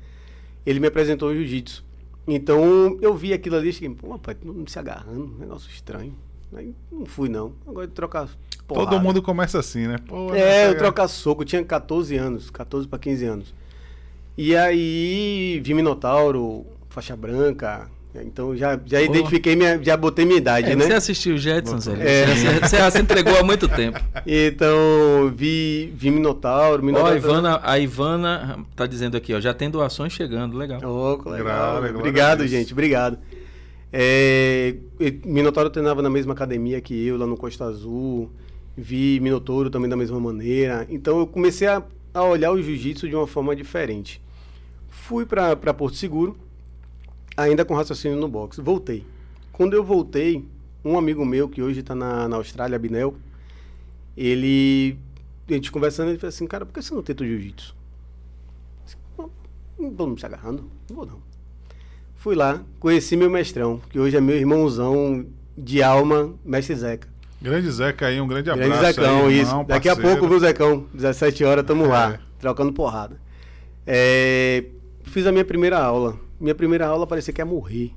[0.66, 1.84] Ele me apresentou o jiu-jitsu.
[2.28, 5.70] Então eu vi aquilo ali e cheguei, pô, rapaz, todo mundo se agarrando, um negócio
[5.70, 6.16] estranho.
[6.54, 7.54] Aí não fui não.
[7.68, 8.28] Agora de trocar.
[8.68, 9.00] Todo porrada.
[9.00, 9.98] mundo começa assim, né?
[10.08, 13.54] Pô, É, eu trocar soco, eu tinha 14 anos, 14 para 15 anos.
[14.38, 17.90] E aí vi Minotauro, faixa branca.
[18.16, 19.06] Então já, já Pô.
[19.06, 20.86] identifiquei minha, já botei minha idade, É, né?
[20.86, 21.94] Você assistiu Jetsons, Zé?
[22.00, 22.26] É.
[22.26, 24.00] Você, você já se entregou há muito tempo.
[24.28, 27.14] Então vi, vi Minotauro, Ó, Minotauro.
[27.14, 30.82] a Ivana, a Ivana tá dizendo aqui, ó, já tem doações chegando, legal.
[30.84, 31.82] Oh, legal.
[31.96, 33.18] Obrigado, gente, obrigado.
[33.94, 34.76] É,
[35.26, 38.30] Minotauro treinava na mesma academia que eu, lá no Costa Azul.
[38.78, 40.88] Vi Minotouro também da mesma maneira.
[40.90, 41.84] Então eu comecei a,
[42.14, 44.22] a olhar o jiu-jitsu de uma forma diferente.
[44.90, 46.38] Fui para Porto Seguro,
[47.42, 48.62] ainda com raciocínio no boxe.
[48.62, 49.06] Voltei.
[49.52, 50.46] Quando eu voltei,
[50.84, 53.16] um amigo meu, que hoje está na, na Austrália, Abinel,
[54.16, 54.98] ele.
[55.50, 57.76] A gente conversando, ele falou assim: Cara, por que você não tenta o jiu-jitsu?
[59.18, 61.20] Não, vou me agarrando, não vou não.
[62.16, 65.26] Fui lá, conheci meu mestrão, que hoje é meu irmãozão
[65.58, 67.08] de alma, mestre Zeca.
[67.42, 68.70] Grande Zeca aí, um grande abraço.
[68.70, 69.50] Grande Zecão, aí, isso.
[69.50, 70.20] irmão, Daqui a parceiro.
[70.20, 70.86] pouco, viu, Zecão?
[70.94, 71.88] 17 horas, tamo É.
[71.88, 73.20] lá, trocando porrada.
[73.88, 74.66] É,
[75.04, 76.16] fiz a minha primeira aula.
[76.42, 77.92] Minha primeira aula parecia que ia morrer.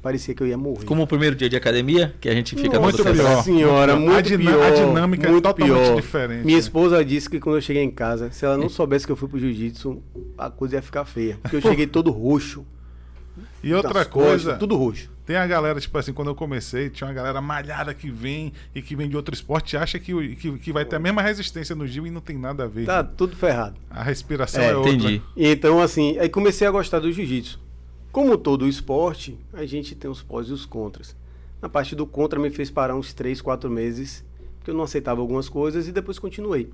[0.00, 0.84] Parecia que eu ia morrer.
[0.84, 3.42] Como o primeiro dia de academia, que a gente fica Muito todo pior.
[3.42, 4.34] senhora, Muito.
[4.34, 4.62] A pior.
[4.62, 5.96] a dinâmica é muito totalmente pior.
[5.96, 6.60] diferente, Minha né?
[6.60, 9.28] esposa disse que quando eu cheguei em casa, se ela não soubesse que eu fui
[9.28, 10.02] pro jiu-jitsu,
[10.36, 11.38] a coisa ia ficar feia.
[11.40, 12.66] Porque eu cheguei todo roxo.
[13.66, 15.10] E outra nas costas, coisa, tudo roxo.
[15.26, 18.82] tem a galera, tipo assim, quando eu comecei, tinha uma galera malhada que vem e
[18.82, 21.74] que vem de outro esporte e acha que, que, que vai ter a mesma resistência
[21.74, 22.86] no Gil e não tem nada a ver.
[22.86, 23.76] Tá tudo ferrado.
[23.90, 24.92] A respiração É, é, outra.
[24.92, 25.22] Entendi.
[25.36, 27.58] Então, assim, aí comecei a gostar do jiu-jitsu.
[28.12, 31.16] Como todo esporte, a gente tem os pós e os contras.
[31.60, 34.22] Na parte do contra, me fez parar uns 3, 4 meses,
[34.58, 36.70] porque eu não aceitava algumas coisas e depois continuei.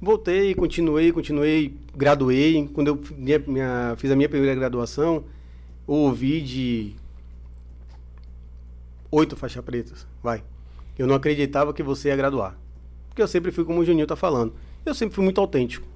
[0.00, 2.70] Voltei, continuei, continuei, graduei.
[2.72, 5.24] Quando eu minha- minha- fiz a minha primeira graduação,
[5.94, 6.96] ouvi de
[9.10, 10.44] oito faixas pretas, vai.
[10.98, 12.56] Eu não acreditava que você ia graduar.
[13.08, 14.52] Porque eu sempre fui como o Juninho tá falando.
[14.84, 15.86] Eu sempre fui muito autêntico.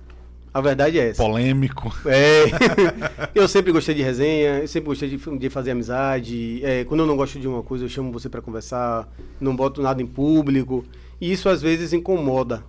[0.55, 1.23] A verdade é essa.
[1.23, 1.95] Polêmico.
[2.05, 2.45] É,
[3.35, 6.61] eu sempre gostei de resenha, eu sempre gostei de, de fazer amizade.
[6.65, 9.09] É, quando eu não gosto de uma coisa, eu chamo você para conversar,
[9.41, 10.85] não boto nada em público.
[11.21, 12.63] E isso às vezes incomoda.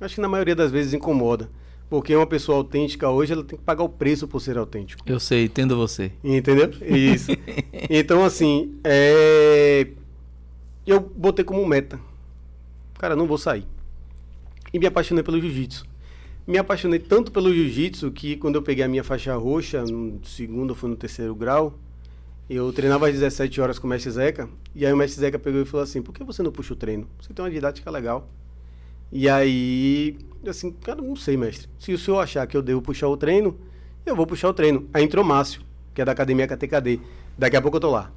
[0.00, 1.50] Acho que na maioria das vezes incomoda.
[1.88, 5.02] Porque uma pessoa autêntica hoje, ela tem que pagar o preço por ser autêntico.
[5.06, 6.12] Eu sei, entendo você.
[6.22, 6.70] Entendeu?
[6.82, 7.30] Isso.
[7.90, 9.88] então, assim, é...
[10.86, 12.00] eu botei como meta.
[12.98, 13.66] Cara, não vou sair.
[14.72, 15.86] E me apaixonei pelo jiu-jitsu.
[16.46, 20.70] Me apaixonei tanto pelo jiu-jitsu que quando eu peguei a minha faixa roxa, no segundo
[20.70, 21.78] ou foi no terceiro grau,
[22.48, 25.62] eu treinava às 17 horas com o mestre Zeca, e aí o mestre Zeca pegou
[25.62, 27.06] e falou assim, por que você não puxa o treino?
[27.20, 28.28] Você tem uma didática legal.
[29.10, 30.18] E aí,
[30.50, 31.68] assim, cara, não sei, mestre.
[31.78, 33.58] Se o senhor achar que eu devo puxar o treino,
[34.04, 34.88] eu vou puxar o treino.
[34.92, 35.62] Aí entrou Márcio,
[35.92, 37.00] que é da Academia KTKD.
[37.36, 38.10] Daqui a pouco eu tô lá.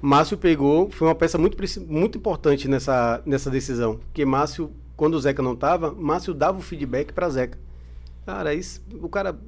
[0.00, 1.56] Márcio pegou, foi uma peça muito,
[1.86, 3.96] muito importante nessa, nessa decisão.
[3.96, 7.58] Porque Márcio, quando o Zeca não tava, Márcio dava o feedback pra Zeca.
[8.24, 9.38] Cara, isso, o cara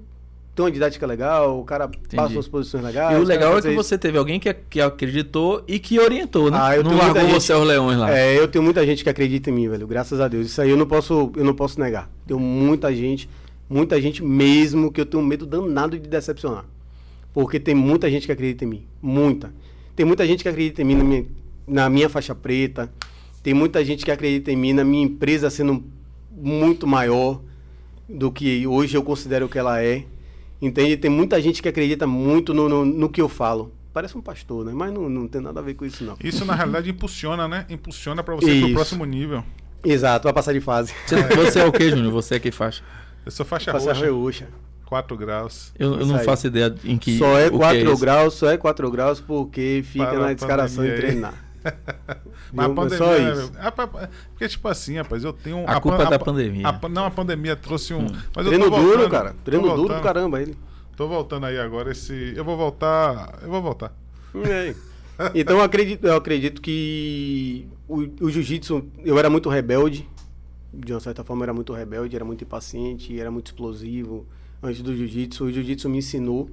[0.55, 3.13] tem uma didática legal, o cara passa umas posições legais.
[3.13, 6.51] e o cara legal é que você teve alguém que, que acreditou e que orientou,
[6.51, 6.59] né?
[6.61, 8.15] Ah, eu não largou gente- você aos leões lá.
[8.17, 9.87] É, eu tenho muita gente que acredita em mim, velho.
[9.87, 10.47] Graças a Deus.
[10.49, 12.11] Isso aí eu não posso, eu não posso negar.
[12.27, 13.29] Tenho muita gente,
[13.69, 16.65] muita gente mesmo que eu tenho medo danado de decepcionar.
[17.33, 18.85] Porque tem muita gente que acredita em mim.
[19.01, 19.53] Muita.
[19.95, 21.27] Tem muita gente que acredita em mim na minha,
[21.67, 22.91] na minha faixa preta.
[23.43, 25.83] Tem muita gente que acredita em mim na minha empresa sendo
[26.31, 27.41] muito maior
[28.09, 30.05] do que hoje eu considero que ela é.
[30.61, 30.97] Entende?
[30.97, 33.73] Tem muita gente que acredita muito no, no, no que eu falo.
[33.93, 34.73] Parece um pastor, né?
[34.75, 36.17] Mas não, não tem nada a ver com isso, não.
[36.23, 37.67] Isso na realidade impulsiona, né?
[37.69, 39.43] Impulsiona pra você ir pro próximo nível.
[39.85, 40.95] Exato, vai passar de fase.
[41.07, 42.13] Você, você é o que, Júnior?
[42.13, 42.83] Você é que faixa?
[43.25, 44.49] Eu sou faixa Faixa roxa, roxa.
[44.85, 45.73] 4 graus.
[45.79, 47.17] Eu, eu não faço ideia em que.
[47.17, 48.01] Só é o que 4 isso.
[48.01, 51.35] graus, só é 4 graus porque fica Para na descaração de treinar.
[52.53, 53.37] Mas a pandemia.
[53.37, 53.59] Só né?
[53.61, 55.65] Ah, pa- pa- Porque, tipo assim, rapaz, eu tenho.
[55.69, 56.67] A culpa pan- da pa- pandemia.
[56.69, 58.07] a não, a pandemia trouxe um.
[58.35, 59.31] Mas Treino eu tô duro, voltando, cara.
[59.31, 60.57] tô Treino duro do caramba ele.
[60.97, 61.91] Tô voltando aí agora.
[61.93, 62.33] Esse.
[62.37, 63.39] Eu vou voltar.
[63.43, 63.95] Eu vou voltar.
[64.35, 64.75] É.
[65.35, 70.09] Então eu acredito, eu acredito que o, o jiu-jitsu, eu era muito rebelde,
[70.73, 74.25] de uma certa forma eu era muito rebelde, era muito impaciente, era muito explosivo
[74.63, 75.45] antes do jiu-jitsu.
[75.45, 76.49] O jiu-jitsu me ensinou,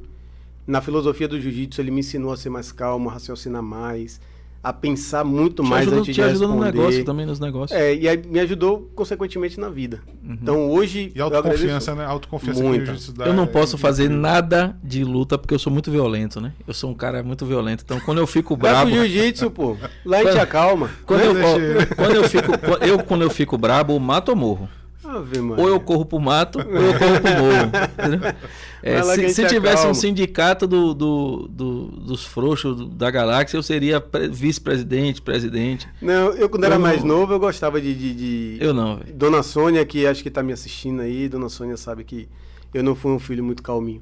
[0.66, 4.20] na filosofia do jiu-jitsu, ele me ensinou a ser mais calmo, a raciocinar mais,
[4.64, 6.78] a pensar muito Te mais ajuda, antes te de ajuda no responder.
[6.78, 7.80] negócio também, nos negócios.
[7.80, 10.02] É, e aí me ajudou consequentemente na vida.
[10.24, 12.06] Então hoje E eu autoconfiança, né?
[12.06, 12.86] Autoconfiança que o Muita.
[12.86, 14.22] jiu-jitsu dá Eu não é posso fazer incrível.
[14.24, 16.52] nada de luta porque eu sou muito violento, né?
[16.68, 17.84] Eu sou um cara muito violento.
[17.86, 18.92] Então quando eu fico brabo.
[18.92, 19.78] pro jiu-jitu, pô.
[20.06, 20.90] Lá a gente Quando- acalma.
[21.06, 21.86] Quando eu, ele.
[21.96, 22.52] quando eu fico,
[22.82, 24.70] eu quando eu fico brabo, mato ou morro.
[25.06, 25.40] Ave.
[25.40, 28.36] Ou eu corro pro mato, ou eu corro pro morro.
[28.84, 29.94] É, se, se tivesse um acalma.
[29.96, 35.88] sindicato do, do- do- dos frouxos da galáxia, eu seria pre- vice-presidente, presidente.
[36.02, 37.94] Não, eu quando era Eu não- mais novo, eu gostava de.
[37.96, 39.14] de, de- Eu não, velho.
[39.16, 42.28] Dona Sônia, que acho que tá me assistindo aí, Dona Sônia sabe que
[42.74, 44.02] eu não fui um filho muito calminho.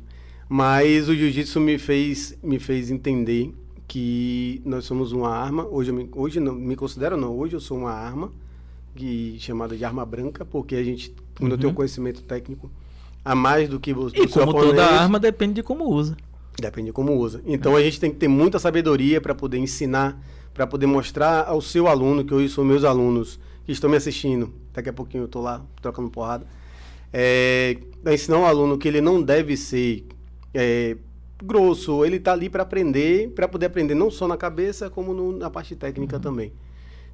[0.50, 3.54] Mas o jiu-jitsu me fez, me fez entender
[3.88, 5.66] que nós somos uma arma.
[5.66, 8.32] Hoje, eu me, hoje não me considero não, hoje eu sou uma arma
[8.96, 12.70] que, chamada de arma branca, porque a gente, quando eu tenho conhecimento técnico,
[13.26, 14.20] a mais do que você.
[14.20, 14.24] Uhum.
[14.26, 16.16] E como toda arma, depende de como usa.
[16.62, 17.42] Depende de como usa.
[17.46, 20.18] Então a gente tem que ter muita sabedoria para poder ensinar,
[20.54, 24.54] para poder mostrar ao seu aluno, que hoje são meus alunos que estão me assistindo.
[24.72, 26.46] Daqui a pouquinho eu estou lá trocando porrada.
[27.12, 30.06] É, a ensinar o aluno que ele não deve ser
[30.54, 30.96] é,
[31.44, 35.32] grosso, ele está ali para aprender, para poder aprender não só na cabeça, como no-
[35.38, 36.54] na parte técnica também.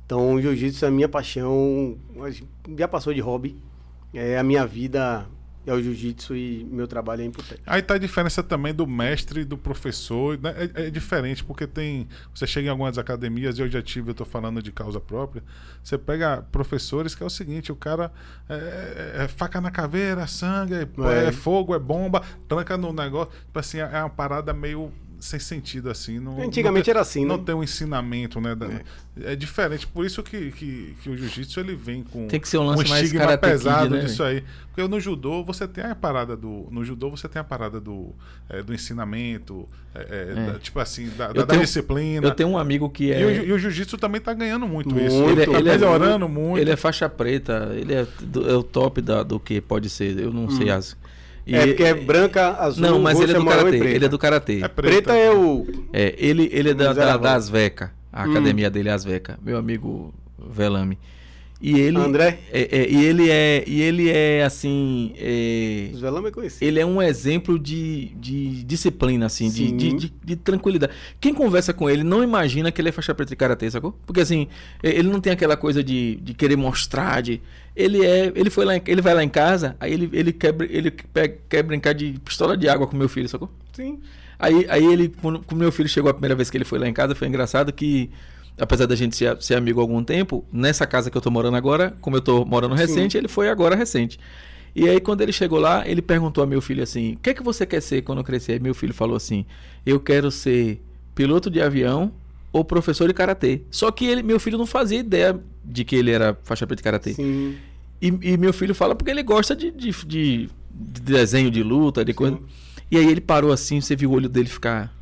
[0.05, 1.97] Então o jiu-jitsu é a minha paixão,
[2.77, 3.55] já passou de hobby.
[4.13, 5.25] É a minha vida
[5.65, 7.61] é o jiu-jitsu e meu trabalho é imputante.
[7.65, 10.37] Aí tá a diferença também do mestre e do professor.
[10.39, 10.53] né?
[10.75, 12.07] É, é diferente, porque tem.
[12.33, 15.43] Você chega em algumas academias, eu já tive, eu tô falando de causa própria.
[15.83, 18.11] Você pega professores que é o seguinte: o cara
[18.49, 18.53] é,
[19.19, 20.87] é- é faca na caveira, sangue, é,
[21.23, 21.27] É.
[21.27, 23.31] é fogo, é bomba, tranca no negócio.
[23.45, 24.91] Tipo assim, é uma parada meio
[25.21, 26.19] sem sentido, assim.
[26.19, 27.43] Não, Antigamente não tem- era assim, Não né?
[27.45, 28.55] tem um ensinamento, né?
[28.55, 28.67] da-
[29.23, 29.85] É, diferente.
[29.85, 32.89] Por isso que, que, que o jiu-jitsu ele vem com Tem que ser um lance
[32.89, 34.43] mais estigma Kid, pesado né, disso aí.
[34.73, 36.67] Porque no judô você tem a parada do.
[36.71, 38.15] No judô você tem a parada do,
[38.49, 39.99] é, do ensinamento, é,
[40.31, 42.25] é, da- tipo assim, da, da- da tenho- disciplina.
[42.25, 43.21] Eu tenho um amigo que é.
[43.21, 45.05] E o, e o jiu-jitsu também tá ganhando muito, Muito.
[45.07, 45.23] isso.
[45.29, 46.59] Ele- tá ele é- melhorando muito.
[46.61, 50.17] Ele é faixa preta, ele é, do- é o top da, do que pode ser,
[50.19, 50.97] eu não sei as.
[51.45, 53.95] E- é porque é branca, azul, Não, mas ele é do karatê, preta.
[53.95, 54.59] ele é do karatê.
[54.63, 55.65] É Preta é o...
[55.93, 60.13] É, ele, ele é da, da, da Asveca, a academia dele é Asveca, meu amigo
[60.37, 60.97] Velame.
[61.61, 62.39] E ele André?
[62.51, 66.67] É, é, e ele é e ele é assim, é, Os velame é conhecido.
[66.67, 70.91] ele é um exemplo de, de disciplina assim, de, de, de, de tranquilidade.
[71.19, 73.95] Quem conversa com ele não imagina que ele é faixa preta de karatê, sacou?
[74.07, 74.47] Porque assim,
[74.81, 77.39] ele não tem aquela coisa de, de querer mostrar, de
[77.75, 80.89] ele é, ele foi lá, ele vai lá em casa, aí ele ele quebra, ele
[80.89, 83.49] pega, quer brincar de pistola de água com meu filho, sacou?
[83.73, 83.99] Sim.
[84.39, 86.87] Aí, aí ele, quando quando meu filho chegou a primeira vez que ele foi lá
[86.87, 88.09] em casa, foi engraçado que,
[88.57, 91.57] apesar da gente ser, ser amigo há algum tempo, nessa casa que eu tô morando
[91.57, 94.19] agora, como eu tô morando recente, ele foi agora recente.
[94.75, 97.33] E aí, quando ele chegou lá, ele perguntou a meu filho assim: O que é
[97.33, 98.53] que você quer ser quando crescer?
[98.53, 99.45] Aí meu filho falou assim:
[99.85, 100.81] Eu quero ser
[101.13, 102.11] piloto de avião
[102.53, 103.61] ou professor de karatê.
[103.69, 106.83] Só que ele, meu filho não fazia ideia de que ele era faixa preta de
[106.83, 107.13] karatê.
[107.13, 107.55] Sim.
[108.01, 112.03] E, e meu filho fala porque ele gosta de, de, de- de desenho de luta,
[112.05, 112.39] de coisa.
[112.89, 114.93] E aí ele parou assim, você viu o olho dele ficar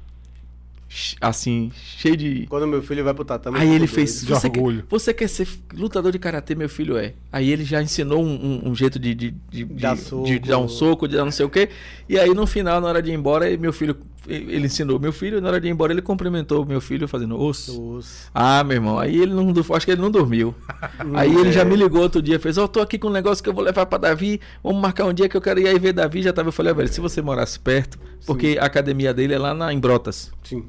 [1.22, 2.48] assim, cheio de.
[2.50, 3.58] Quando meu filho vai pro tatame...
[3.60, 4.22] Aí ele fez.
[4.22, 4.84] de Você quer, orgulho.
[4.90, 7.14] você quer ser lutador de karatê, meu filho é.
[7.32, 8.34] Aí ele já ensinou um,
[8.66, 10.26] um- um jeito de, de, de, Dar de- soco.
[10.26, 11.70] de dar um soco, de dar não sei o quê.
[12.08, 13.96] E aí no final, na hora de ir embora, meu filho.
[14.28, 17.82] Ele ensinou meu filho, na hora de ir embora, ele cumprimentou meu filho fazendo osso.
[17.94, 18.30] Osso.
[18.36, 19.52] Ah, meu irmão, aí ele não.
[19.74, 20.54] Acho que ele não dormiu.
[21.16, 23.50] Aí ele já me ligou outro dia, fez, ó, tô aqui com um negócio que
[23.50, 25.94] eu vou levar pra Davi, vamos marcar um dia que eu quero ir aí ver
[25.94, 27.98] Davi, já tava, eu falei, ó, velho, se você morasse perto,
[28.28, 30.32] porque a academia dele é lá na, em Brotas.
[30.44, 30.64] Sim.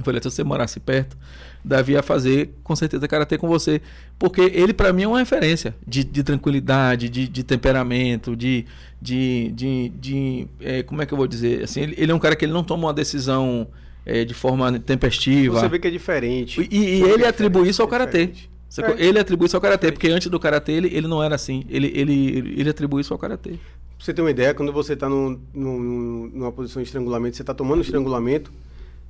[0.00, 1.16] Eu falei, se você morasse perto,
[1.64, 3.80] Davi ia fazer com certeza karatê com você.
[4.18, 8.64] Porque ele, pra mim, é uma referência de, de tranquilidade, de, de temperamento, de.
[9.00, 11.62] de, de, de eh, como é que eu vou dizer?
[11.64, 13.66] Assim, ele, ele é um cara que ele não toma uma decisão
[14.04, 15.60] eh, de forma tempestiva.
[15.60, 16.60] Você vê que é diferente.
[16.60, 18.30] E, e Você vê ele é atribui isso ao karatê.
[18.78, 19.04] É.
[19.04, 21.64] Ele atribui isso ao karatê, porque antes do karatê ele, ele não era assim.
[21.68, 23.50] Ele, ele, ele atribui isso ao karatê.
[23.50, 23.58] Pra
[23.98, 27.52] você ter uma ideia, quando você está num, num- numa posição de estrangulamento, você está
[27.52, 28.50] tomando estrangulamento,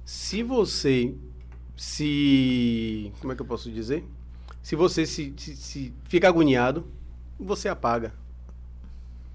[0.04, 1.14] se você
[1.76, 3.12] se...
[3.20, 4.04] como é que eu posso dizer?
[4.62, 6.86] Se você se, se, se fica agoniado,
[7.38, 8.12] você apaga.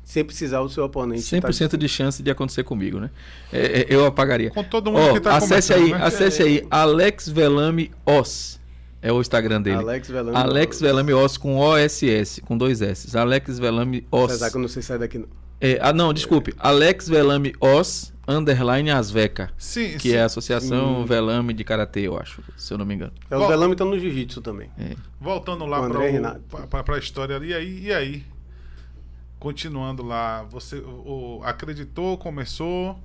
[0.04, 1.24] Sem precisar o seu oponente.
[1.24, 3.10] 100% tá- de chance de acontecer comigo, né?
[3.52, 4.52] É, é, eu apagaria.
[4.52, 6.00] Com todo mundo Ó, que tá acesse aí, né?
[6.00, 8.60] acesse aí, Alex Velame Os.
[9.02, 9.78] É o Instagram dele.
[9.78, 10.38] Alex Velame.
[10.38, 13.18] Alex Velame Os com OSS, com dois S.
[13.18, 14.26] Alex Velame Os.
[14.26, 15.28] Apesar que eu não sei sair daqui não.
[15.60, 16.54] É, ah, não, desculpe.
[16.60, 19.50] Alex Velame Os, underline Asveca.
[19.58, 20.16] Sim, Que sim.
[20.16, 21.06] é a Associação Sim.
[21.06, 23.14] Velame de Karatê, eu acho, se eu não me engano.
[23.30, 23.48] É, os.
[23.48, 24.70] Velame estão no jiu-jitsu também.
[25.20, 25.82] Voltando lá
[26.70, 28.24] para pra história ali, e aí, e aí?
[29.40, 32.98] Continuando lá, você o- acreditou, começou.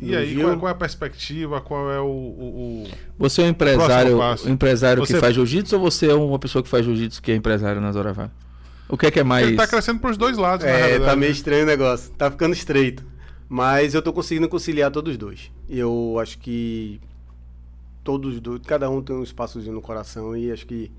[0.00, 1.60] E No aí, qual, qual é a perspectiva?
[1.60, 2.04] Qual é o.
[2.04, 6.14] o- o- Você é um empresário, um empresário Você- que faz jiu-jitsu ou você é
[6.14, 8.32] uma pessoa que faz jiu-jitsu que é empresário nas horas vagas?
[8.90, 9.46] O que é que é mais.
[9.46, 11.04] Ele tá crescendo pros dois lados, É, realidade.
[11.04, 11.36] tá meio né?
[11.36, 12.10] estranho o negócio.
[12.12, 13.04] Tá ficando estreito.
[13.48, 15.50] Mas eu tô conseguindo conciliar todos os dois.
[15.68, 17.00] E eu acho que
[18.04, 20.90] todos os dois, cada um tem um espaçozinho no coração e acho que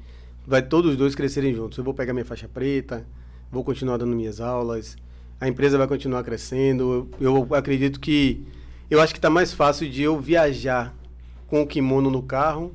[0.46, 1.78] vai todos os dois crescerem juntos.
[1.78, 3.06] Eu vou pegar minha faixa preta,
[3.52, 4.98] vou continuar dando minhas aulas,
[5.40, 7.10] a empresa vai continuar crescendo.
[7.20, 8.46] Eu, eu acredito que
[8.90, 10.94] eu acho que tá mais fácil de eu viajar
[11.48, 12.74] com o kimono no carro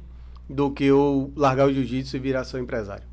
[0.49, 3.05] do que eu largar o jiu-jitsu e virar só empresário.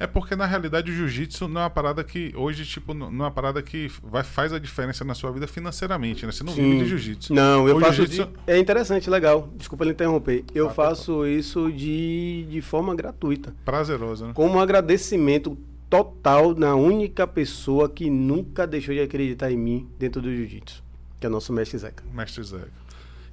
[0.00, 3.10] É porque na realidade o jiu-jitsu não é uma parada que hoje, tipo, não é
[3.10, 6.30] uma parada que vai, faz a diferença na sua vida financeiramente, né?
[6.30, 6.78] Você não vive Sim.
[6.78, 7.34] de jiu-jitsu.
[7.34, 8.06] Não, eu O faço.
[8.06, 9.48] de- É interessante, legal.
[9.56, 10.44] Desculpa lhe interromper.
[10.54, 13.52] Eu Ah, faço isso de, de forma gratuita.
[13.64, 14.32] Prazeroso, né?
[14.34, 15.58] Como um agradecimento
[15.90, 20.82] total na única pessoa que nunca deixou de acreditar em mim dentro do jiu-jitsu,
[21.18, 22.04] que é o nosso mestre Zeca.
[22.14, 22.70] Mestre Zeca.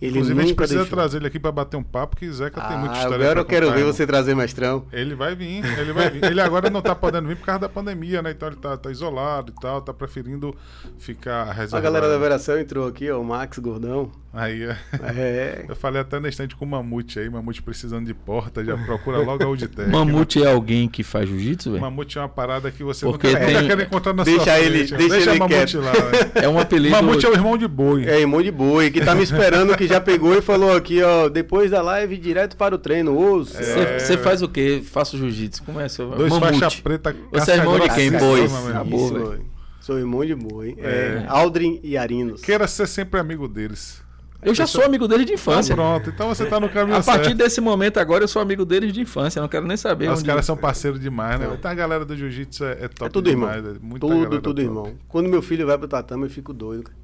[0.05, 0.97] Ele Inclusive, a gente precisa deixou.
[0.97, 3.45] trazer ele aqui pra bater um papo, que Zeca tem muita Ah, história agora eu
[3.45, 3.93] quero ver irmão.
[3.93, 4.85] você trazer mestrão.
[4.91, 6.23] Ele vai vir, ele vai vir.
[6.23, 8.31] Ele agora não tá podendo vir por causa da pandemia, né?
[8.31, 10.55] Então ele tá, tá isolado e tal, tá preferindo
[10.97, 11.83] ficar A reservado.
[11.83, 14.11] galera da Veração entrou aqui, ó, o Max Gordão.
[14.33, 14.77] Aí, é.
[15.15, 15.65] É.
[15.69, 19.19] eu falei até na estante com o Mamute aí, Mamute precisando de porta, já procura
[19.19, 19.89] logo a Auditec.
[19.89, 21.81] Mamute é alguém que faz jiu-jitsu, velho?
[21.81, 24.59] Mamute é uma parada que você Porque nunca, nunca tem- quer encontrar na Deixa sua
[24.59, 25.07] ele- frente.
[25.07, 25.79] deixa ele Mamute quieto.
[25.79, 25.91] lá.
[25.93, 26.31] né?
[26.43, 26.93] É um apelido.
[26.95, 28.03] Mamute é o irmão de boi.
[28.05, 31.27] É, irmão de boi, que tá me esperando, que já pegou e falou aqui, ó,
[31.29, 33.15] depois da live, direto para o treino.
[33.55, 33.99] É.
[33.99, 34.81] Você faz o quê?
[34.83, 35.63] Faço jiu-jitsu.
[35.63, 36.59] Como é seu Dois Mamute.
[36.59, 37.15] faixa preta.
[37.31, 38.41] Você é irmão de quem, boi?
[38.41, 38.67] irmão.
[38.69, 39.29] Acabou, velho.
[39.31, 39.45] velho.
[39.81, 40.75] Sou irmão de boi.
[40.79, 41.25] É, É.
[41.27, 42.41] Aldrin e Arinos.
[42.41, 44.03] Queira ser sempre amigo deles.
[44.41, 45.73] Eu já sou amigo dele de infância.
[45.73, 47.37] pronto, então você tá no caminho A partir certo.
[47.37, 49.41] desse momento agora eu sou amigo deles de infância.
[49.41, 50.07] Não quero nem saber.
[50.11, 51.47] Os onde- caras são parceiros demais, né?
[51.47, 51.55] Não.
[51.55, 53.49] Então a galera do jiu-jitsu é, é top É tudo irmão.
[53.51, 53.75] demais.
[53.75, 54.61] é muita Tudo, tudo top.
[54.61, 54.93] irmão.
[55.07, 56.83] Quando meu filho vai pro tatame, eu fico doido.
[56.83, 56.95] cara.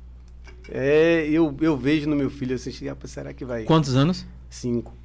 [0.70, 3.64] É, eu, eu vejo no meu filho assim, chega, "Pô, será que vai?
[3.64, 4.26] Quantos anos?
[4.50, 4.96] Cinco.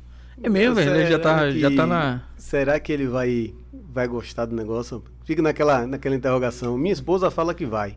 [0.43, 0.95] É mesmo, velho.
[0.95, 2.23] Ele já tá, Será já que- tá na.
[2.37, 5.03] Será que ele vai, vai gostar do negócio?
[5.25, 6.77] Fica naquela, naquela interrogação.
[6.77, 7.97] Minha esposa fala que vai.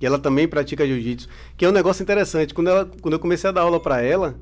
[0.00, 1.28] Que ela também pratica jiu-jitsu.
[1.56, 2.52] Que é um negócio interessante.
[2.52, 4.34] Quando, ela, quando eu comecei a dar aula pra ela,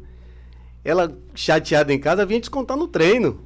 [0.85, 3.41] ela, chateada em casa, vinha descontar no treino.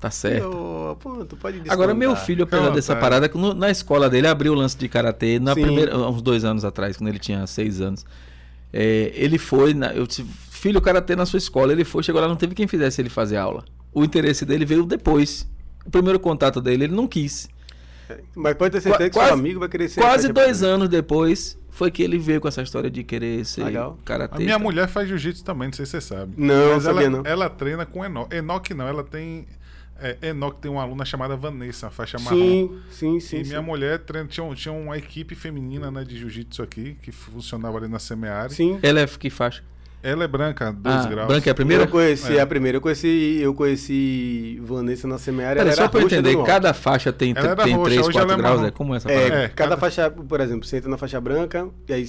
[0.00, 0.42] Tá certo.
[0.44, 1.72] Eu, Pô, tu pode descontar.
[1.74, 3.00] Agora, meu filho, apesar dessa vontade.
[3.00, 6.44] parada, que no- na escola dele abriu o lance de karatê na primeira, uns dois
[6.44, 8.04] anos atrás, quando ele tinha seis anos.
[8.72, 11.72] É, ele foi, na- eu disse, filho, karatê na sua escola.
[11.72, 13.64] Ele foi, chegou lá, não teve quem fizesse ele fazer aula.
[13.92, 15.46] O interesse dele veio depois.
[15.84, 17.48] O primeiro contato dele, ele não quis.
[18.34, 20.00] Mas pode ter certeza que Quase- seu amigo vai querer ser.
[20.00, 23.98] Quase dois anos depois, foi que ele veio com essa história de querer ser Legal.
[24.00, 24.36] A karatê.
[24.38, 24.60] minha e tal.
[24.60, 26.32] mulher faz jiu-jitsu também, não sei se você sabe.
[26.36, 27.22] Não, Mas sabia ela, não.
[27.24, 28.34] ela treina com Enoch.
[28.34, 29.46] Enoch não, ela tem.
[30.00, 32.36] É, Enoch tem uma aluna chamada Vanessa, faixa marrom.
[32.36, 33.36] Sim, sim, sim.
[33.40, 33.48] e sim.
[33.50, 37.86] minha mulher treina, tinha, tinha uma equipe feminina né, de jiu-jitsu aqui, que funcionava ali
[37.88, 38.52] na Semeari.
[38.52, 38.78] Sim.
[38.82, 39.62] Ela é que faixa?
[40.02, 41.28] Ela é branca, 2 Ah, graus.
[41.28, 41.84] branca é a primeira?
[41.84, 42.40] Eu conheci É.
[42.40, 45.62] a primeira, eu conheci, eu conheci Vanessa na semeária.
[45.62, 48.12] Peraí, ela só era pra eu roxa entender, cada faixa tem, tem roxa, 3, hoje
[48.12, 49.34] 4 ela é graus, é como essa É, parada?
[49.44, 52.04] É, cada cada- faixa, por exemplo, você entra na faixa branca, e aí,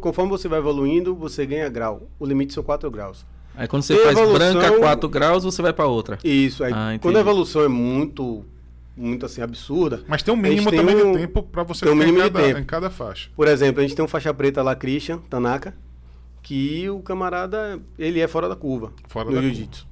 [0.00, 2.08] conforme você vai evoluindo, você ganha grau.
[2.20, 3.26] O limite são 4 graus.
[3.56, 6.18] Aí quando você faz evolução- branca 4 graus, você vai pra outra.
[6.22, 8.44] Isso, aí Ah, quando a evolução é muito,
[8.96, 10.02] muito assim, absurda.
[10.06, 12.12] Mas tem um mínimo tem também um- de tempo pra você tem um ficar em,
[12.12, 12.60] mínimo de cada, tempo.
[12.60, 13.30] em cada faixa.
[13.34, 15.74] Por exemplo, a gente tem um faixa preta lá, Christian Tanaka,
[16.42, 19.86] que o camarada, ele é fora da curva Fora no da jiu-jitsu.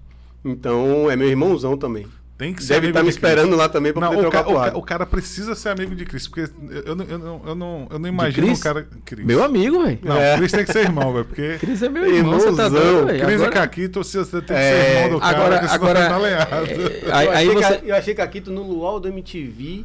[0.45, 2.07] Então, é meu irmãozão também.
[2.37, 4.45] Tem que ser Deve amigo estar me esperando lá também pra Não, poder o, trocar
[4.45, 7.43] ca- o, o cara precisa ser amigo de Cristo, porque eu, eu, não- eu, não,
[7.47, 8.59] eu, não, eu não imagino Cris?
[8.59, 8.89] um cara.
[9.05, 9.25] Cris.
[9.25, 9.99] Meu amigo, velho.
[10.03, 10.37] Não, É.
[10.37, 11.59] Cris tem que ser irmão, velho, porque.
[11.61, 12.71] Cris é meu irmão, você tá Irmãozão.
[12.93, 13.19] doido, velho.
[13.21, 15.75] Cris e Agora- Caquito, se você tem que É, ser irmão do cara, Agora, senão
[15.75, 17.81] agora, tá é, eu, aí, aí achei você...
[17.85, 19.85] eu achei que aqui tu no Luau do MTV,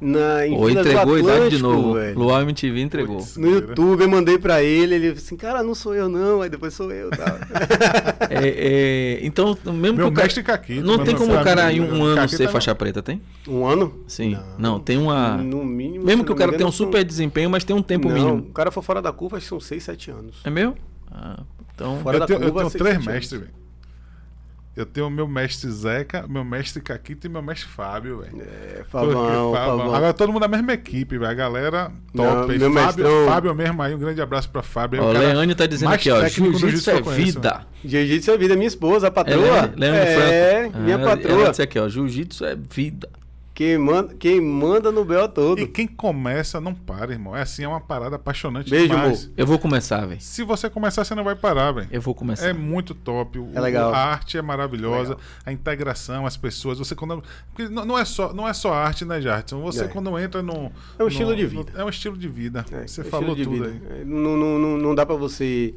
[0.00, 1.94] na, em Ou entregou a idade de novo.
[1.94, 2.18] velho.
[2.18, 3.18] Luau MTV entregou.
[3.18, 3.36] Putz.
[3.36, 6.48] No YouTube eu mandei pra ele, ele disse assim, cara, não sou eu não, aí
[6.48, 7.10] depois sou eu.
[7.10, 7.38] Tá?
[8.32, 10.24] É, é, então, mesmo Meu que o cara...
[10.24, 10.86] mestre Caquito.
[10.86, 13.20] Não tem como o cara em um ano Caquito ser é- faixa preta, tem?
[13.48, 13.92] um ano?
[14.06, 14.38] Sim.
[14.56, 15.36] Não, tem uma...
[15.36, 16.04] No mínimo.
[16.04, 18.36] Mesmo que o não cara tenha um super desempenho, mas tem um tempo não, mínimo.
[18.48, 20.36] o cara for fora da curva, acho que são 6, 7 anos.
[20.44, 20.76] É meu?
[21.10, 21.40] Ah,
[21.74, 21.98] então...
[21.98, 23.52] Fora Eu da tenho, eu curva, tenho seis, três mestres, velho.
[24.80, 28.40] Eu tenho o meu mestre Zeca, meu mestre Caquito e meu mestre Fábio, velho.
[28.42, 29.94] É, Fabão, Fabão.
[29.94, 31.30] Agora todo mundo da mesma equipe, velho.
[31.30, 32.52] A galera Não, top.
[32.52, 32.58] aí.
[32.58, 35.00] meu Fábio, mestrão- Fábio mesmo aí, um grande abraço pra Fábio.
[35.00, 37.66] aí, Ó, o Leane tá dizendo aqui, ó, do jiu-jitsu é vida.
[37.84, 39.36] Jiu-jitsu é vida, minha esposa, a É, patroa.
[39.44, 40.78] Leane- Leane é, Franco.
[40.78, 41.40] minha Ah, patroa.
[41.42, 43.08] Ela disse aqui, ó, jiu-jitsu é vida.
[43.60, 45.60] Quem manda, quem manda no Bel todo.
[45.60, 47.36] E quem começa não para, irmão.
[47.36, 49.30] É assim, é uma parada apaixonante Beijo, demais.
[49.36, 50.18] Eu vou começar, velho.
[50.18, 51.86] Se você começar, você não vai parar, velho.
[51.92, 52.46] Eu vou começar.
[52.48, 53.38] É muito top.
[53.38, 53.92] O- É legal.
[53.92, 55.10] A arte é maravilhosa.
[55.10, 55.20] Legal.
[55.44, 56.78] A integração, as pessoas.
[56.78, 57.22] Você quando.
[57.52, 59.60] Porque não não é só, não é só arte, né, Jardim?
[59.60, 59.88] Você É.
[59.88, 60.54] quando entra no.
[60.98, 61.72] É um no- estilo de no- vida.
[61.76, 62.64] é um estilo de vida.
[62.72, 63.66] É, você é falou tudo vida.
[63.66, 64.00] aí.
[64.00, 65.74] É, Não, não, não, não dá pra você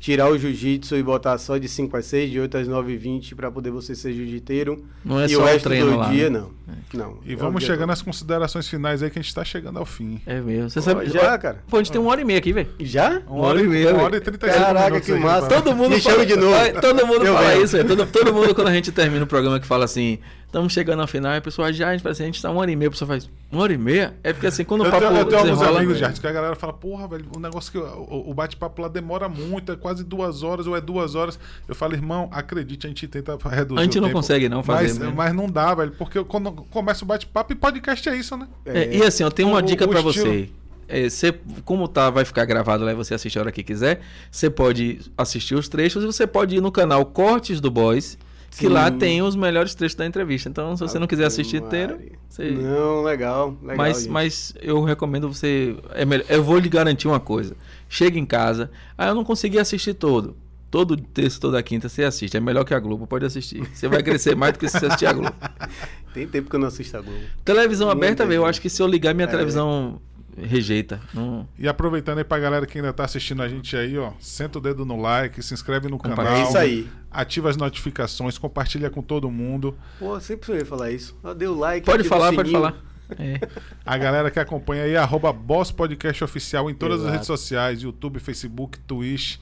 [0.00, 2.96] tirar o jiu-jitsu e botar só de 5 a 6, de 8 às 9 e
[2.96, 4.82] 20 pra poder você ser jiu-jiteiro.
[5.04, 6.40] Não é e só o resto treino do lá, dia, né?
[6.40, 6.50] não.
[6.94, 7.18] não.
[7.24, 7.88] E É vamos chegando todo.
[7.88, 10.18] nas considerações finais aí que a gente tá chegando ao fim.
[10.24, 10.70] É mesmo.
[10.70, 11.06] Você Pô, sabe...
[11.10, 11.62] já, cara.
[11.68, 12.70] Pô, a gente tem uma hora e meia aqui, velho.
[12.80, 13.20] Já?
[13.28, 13.92] Uma hora e meia.
[13.94, 15.48] Uma hora e trinta e cinco Caraca, que massa.
[15.48, 16.80] Todo mundo Me fala, chama de novo.
[16.80, 17.88] Todo mundo Eu fala isso, velho.
[17.88, 20.18] Todo, todo mundo, quando a gente termina o programa, que fala assim,
[20.50, 22.50] estamos chegando ao final, e a pessoa já, a gente fala assim, a gente tá
[22.50, 24.14] uma hora e meia, a pessoa faz, uma hora e meia?
[24.24, 26.32] É porque assim, quando o Eu papo tenho, eu tenho alguns amigos, Jardim, que a
[26.32, 30.02] galera fala, porra, velho, o negócio que o, o bate-papo lá demora muito, é quase
[30.02, 31.38] duas horas ou é duas horas.
[31.68, 34.82] Eu falo, irmão, acredite, a gente tenta reduzir A gente não tempo, consegue não fazer
[34.88, 35.14] Mas, mesmo.
[35.14, 38.48] mas não dá, velho, porque quando começa o bate-papo e podcast é isso, né?
[38.66, 40.50] É, e assim, eu tenho uma O- dica estilo- você.
[40.88, 41.32] É, você.
[41.64, 45.00] Como tá, vai ficar gravado lá e você assiste a hora que quiser, você pode
[45.16, 48.18] assistir os trechos e você pode ir no canal Cortes do Boys,
[48.50, 48.68] que Sim.
[48.68, 50.48] lá tem os melhores trechos da entrevista.
[50.48, 51.98] Então, se você não quiser assistir inteiro,
[52.28, 52.50] você.
[52.50, 53.76] Não, legal, legal.
[53.76, 54.10] mas, gente.
[54.10, 55.76] mas eu recomendo você.
[55.90, 57.56] É melhor, eu vou lhe garantir uma coisa.
[57.88, 60.36] Chega em casa, ah, eu não consegui assistir todo.
[60.70, 62.36] Todo terça, toda quinta você assiste.
[62.36, 63.68] É melhor que a Globo, pode assistir.
[63.74, 65.34] Você vai crescer mais do que se você assistir a Globo.
[66.14, 67.18] Tem tempo que eu não assisto a Globo.
[67.44, 68.38] Televisão aberta, velho.
[68.38, 69.30] Eu acho que se eu ligar minha É.
[69.30, 70.00] televisão
[70.46, 71.00] rejeita.
[71.12, 71.48] Não...
[71.58, 74.60] E aproveitando aí pra galera que ainda tá assistindo a gente aí, ó, senta o
[74.60, 76.26] dedo no like, se inscreve no Compartilha.
[76.26, 76.40] canal.
[76.40, 76.88] É isso aí.
[77.10, 79.76] Ativa as notificações, compartilha com todo mundo.
[79.98, 81.16] Pô, sempre ia falar isso.
[81.36, 81.84] Deu like.
[81.84, 82.74] Pode falar, pode falar.
[83.18, 83.40] É.
[83.84, 87.12] A galera que acompanha aí, arroba Boss Podcast Oficial em todas as Exato.
[87.12, 89.38] redes sociais: YouTube, Facebook, Twitch,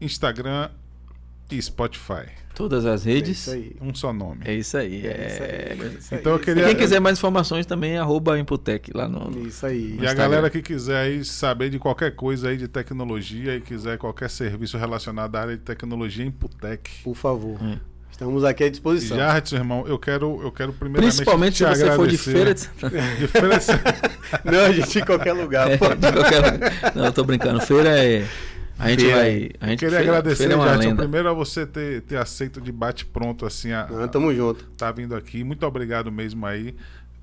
[0.00, 0.70] Instagram
[1.50, 2.26] e Spotify.
[2.54, 3.38] Todas as É redes.
[3.38, 3.76] isso aí.
[3.80, 4.40] Um só nome.
[4.44, 5.06] É isso aí.
[5.06, 5.76] É isso aí, É...
[5.80, 8.90] é isso aí, Então eu isso queria- E quem quiser mais informações também, arroba Imputec
[8.94, 9.46] lá no.
[9.46, 9.96] Isso aí.
[10.00, 13.96] E a galera que quiser aí saber de qualquer coisa aí de tecnologia e quiser
[13.96, 16.90] qualquer serviço relacionado à área de tecnologia, Imputec.
[17.04, 17.56] Por favor.
[17.62, 17.78] É.
[18.10, 19.16] Estamos aqui à disposição.
[19.16, 22.52] Jardim, irmão, eu quero, eu quero primeiramente Principalmente se você for de feira.
[22.52, 22.62] de-
[23.20, 25.70] De feira de- Não, a gente em qualquer lugar.
[25.70, 26.92] É, de qualquer lugar.
[26.96, 27.60] Não, eu tô brincando.
[27.60, 28.26] Feira é.
[28.78, 29.16] A gente Feira.
[29.16, 29.50] vai.
[29.60, 30.94] A gente Queria feira, agradecer, é lenda.
[31.02, 34.64] primeiro a você ter, ter aceito de bate-pronto assim a, Não, tamo junto.
[34.76, 35.42] tá vindo aqui.
[35.42, 36.74] Muito obrigado mesmo aí.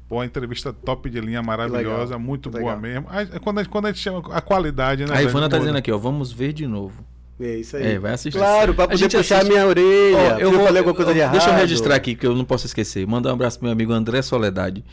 [0.10, 2.82] Pô, a entrevista top de linha, maravilhosa, legal, muito que boa legal.
[2.82, 3.08] mesmo.
[3.10, 5.16] A- Quando a, gente- quando a gente chama a qualidade, né?
[5.16, 5.98] A Ivana tá dizendo aqui, ó.
[5.98, 7.04] Vamos ver de novo.
[7.40, 7.86] É isso aí.
[7.94, 8.38] É, vai assistir.
[8.38, 10.18] Claro, pra A poder gente puxar assiste- minha orelha.
[10.36, 11.32] Ó, eu falei alguma coisa de errado.
[11.34, 13.06] Deixa eu registrar aqui, que eu não posso esquecer.
[13.08, 14.84] Mandar um abraço pro meu amigo André Soledade.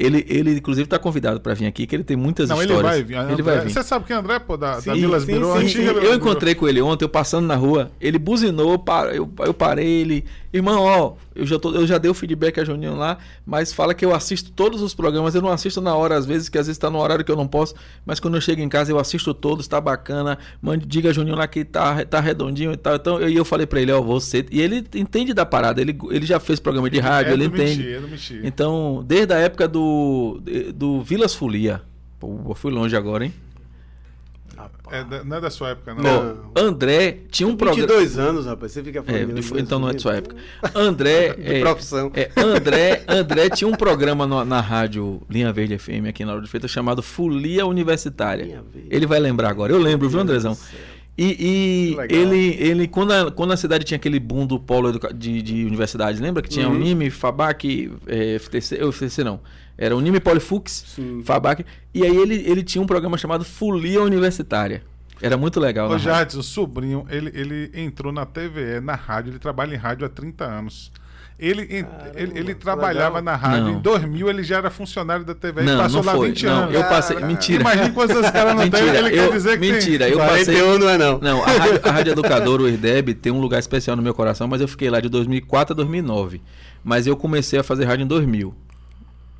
[0.00, 2.92] Ele, ele inclusive, tá convidado para vir aqui, que ele tem muitas Não, ele histórias.
[2.92, 3.14] vai vir.
[3.16, 3.72] Ele André- vai vir.
[3.72, 5.46] Você sabe quem é André, pô, da, da Sim, Vilas sim, Biro?
[5.46, 5.94] sim, antiga sim.
[5.94, 8.80] Vilas Eu encontrei com ele ontem, eu passando na rua, ele buzinou,
[9.12, 12.64] eu, eu parei, ele, irmão, ó, eu já, tô, eu já dei o feedback a
[12.64, 16.16] Juninho lá, mas fala que eu assisto todos os programas, eu não assisto na hora
[16.16, 17.74] às vezes, que às vezes tá no horário que eu não posso,
[18.04, 21.36] mas quando eu chego em casa eu assisto todos, tá bacana, mande, diga a Juninho
[21.36, 24.02] lá que tá, tá redondinho e tal, então eu, e eu falei pra ele, ó,
[24.02, 27.44] você, e ele entende da parada, ele, ele já fez programa de rádio, É ele
[27.44, 27.78] entende.
[27.78, 28.40] Miti, é do Miti.
[28.42, 30.40] Então, desde a época do,
[30.74, 31.82] do Vilas Folia,
[32.18, 33.32] pô, fui longe agora, hein?
[34.90, 36.02] É da- não é da sua época, não.
[36.02, 36.50] Não.
[36.56, 37.86] André tinha um programa.
[37.86, 38.72] 22 anos, rapaz.
[38.72, 39.38] Você fica falando.
[39.38, 40.36] É, de- então não é de sua época.
[40.74, 41.34] André.
[41.38, 42.10] De é, profissão.
[42.14, 46.42] é, André, André tinha um programa no- na rádio Linha Verde FM aqui na hora
[46.42, 48.62] de feita chamado Folia Universitária.
[48.90, 49.72] Ele vai lembrar agora.
[49.72, 50.56] Eu lembro, viu, Andrezão?
[51.20, 55.42] E, e ele, ele quando, a, quando a cidade tinha aquele boom do polo de,
[55.42, 56.76] de universidades, lembra que tinha Uhum.
[56.76, 59.40] Unime, Fabac, é, FTC, eu, FTC não,
[59.78, 61.22] era Unime Polifux, Sim.
[61.24, 61.64] Fabac,
[61.94, 64.82] e aí ele, ele tinha um programa chamado Folia Universitária.
[65.22, 65.86] Era muito legal.
[65.86, 66.12] Ô, na rádio.
[66.12, 70.44] Jadson, sobrinho, ele, ele entrou na TVE, na rádio, ele trabalha em rádio há 30
[70.44, 70.92] anos.
[71.40, 73.22] Ele, Caramba, ele, ele trabalhava legal.
[73.22, 73.78] na rádio, Não.
[73.78, 76.28] em 2000 ele já era funcionário da TVE e Não, passou não lá foi.
[76.30, 76.74] 20 Não, anos.
[76.74, 77.16] eu passei.
[77.20, 77.60] Mentira.
[77.60, 80.14] Imagina quantos esse cara não tem, Mentira, ele eu- quer dizer que mentira, tem.
[80.14, 80.44] eu passei.
[80.56, 81.18] 41 não é não.
[81.20, 84.48] Não, a Rádio, a Rádio Educadora, o IRDEB, tem um lugar especial no meu coração,
[84.48, 86.42] mas eu fiquei lá de 2004 a 2009.
[86.82, 88.52] Mas eu comecei a fazer rádio em 2000.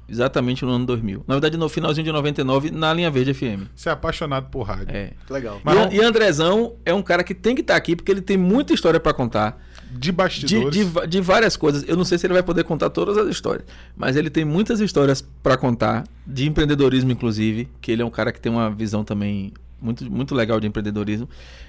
[0.09, 1.25] Exatamente no ano 2000.
[1.27, 3.69] Na verdade, no finalzinho de 99, na Linha Verde FM.
[3.77, 4.89] Você é apaixonado por rádio.
[4.97, 5.13] É.
[5.29, 5.61] Legal.
[5.63, 8.37] Mas e, e Andrezão é um cara que tem que estar aqui porque ele tem
[8.37, 9.63] muita história para contar.
[9.91, 10.71] De De, bastidores.
[10.75, 11.83] de, va- de várias coisas.
[11.89, 13.65] Eu não sei se ele vai poder contar todas as histórias,
[13.97, 18.31] mas ele tem muitas histórias para contar, de empreendedorismo, inclusive, que ele é um cara
[18.31, 21.27] que tem uma visão também muito, muito legal de empreendedorismo.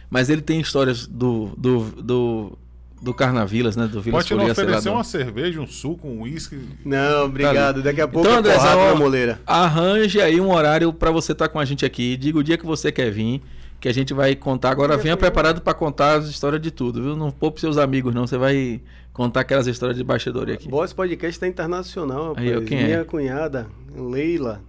[0.10, 2.58] Mas ele tem histórias do, do, do,
[3.02, 3.88] do Carnavilas, né?
[3.88, 6.60] Do Vilas Pode não Folia oferecer uma cerveja, um suco, um uísque.
[6.84, 7.82] Não, obrigado.
[7.82, 9.40] Daqui a pouco Então, é porrada ó, na moleira.
[9.46, 12.18] arranje aí um horário para você estar com a gente aqui.
[12.18, 13.42] Diga o dia que você quer vir,
[13.80, 14.72] que a gente vai contar.
[14.72, 17.16] Agora venha preparado para contar as histórias de tudo, viu?
[17.16, 18.28] Não poupe seus amigos, não.
[18.28, 18.82] Você vai
[19.14, 20.68] contar aquelas histórias de bastidores aqui.
[20.70, 22.48] Boss Podcast está internacional, rapaz.
[22.48, 22.84] Aí, ó, quem é?
[22.86, 24.62] Minha cunhada, Leila.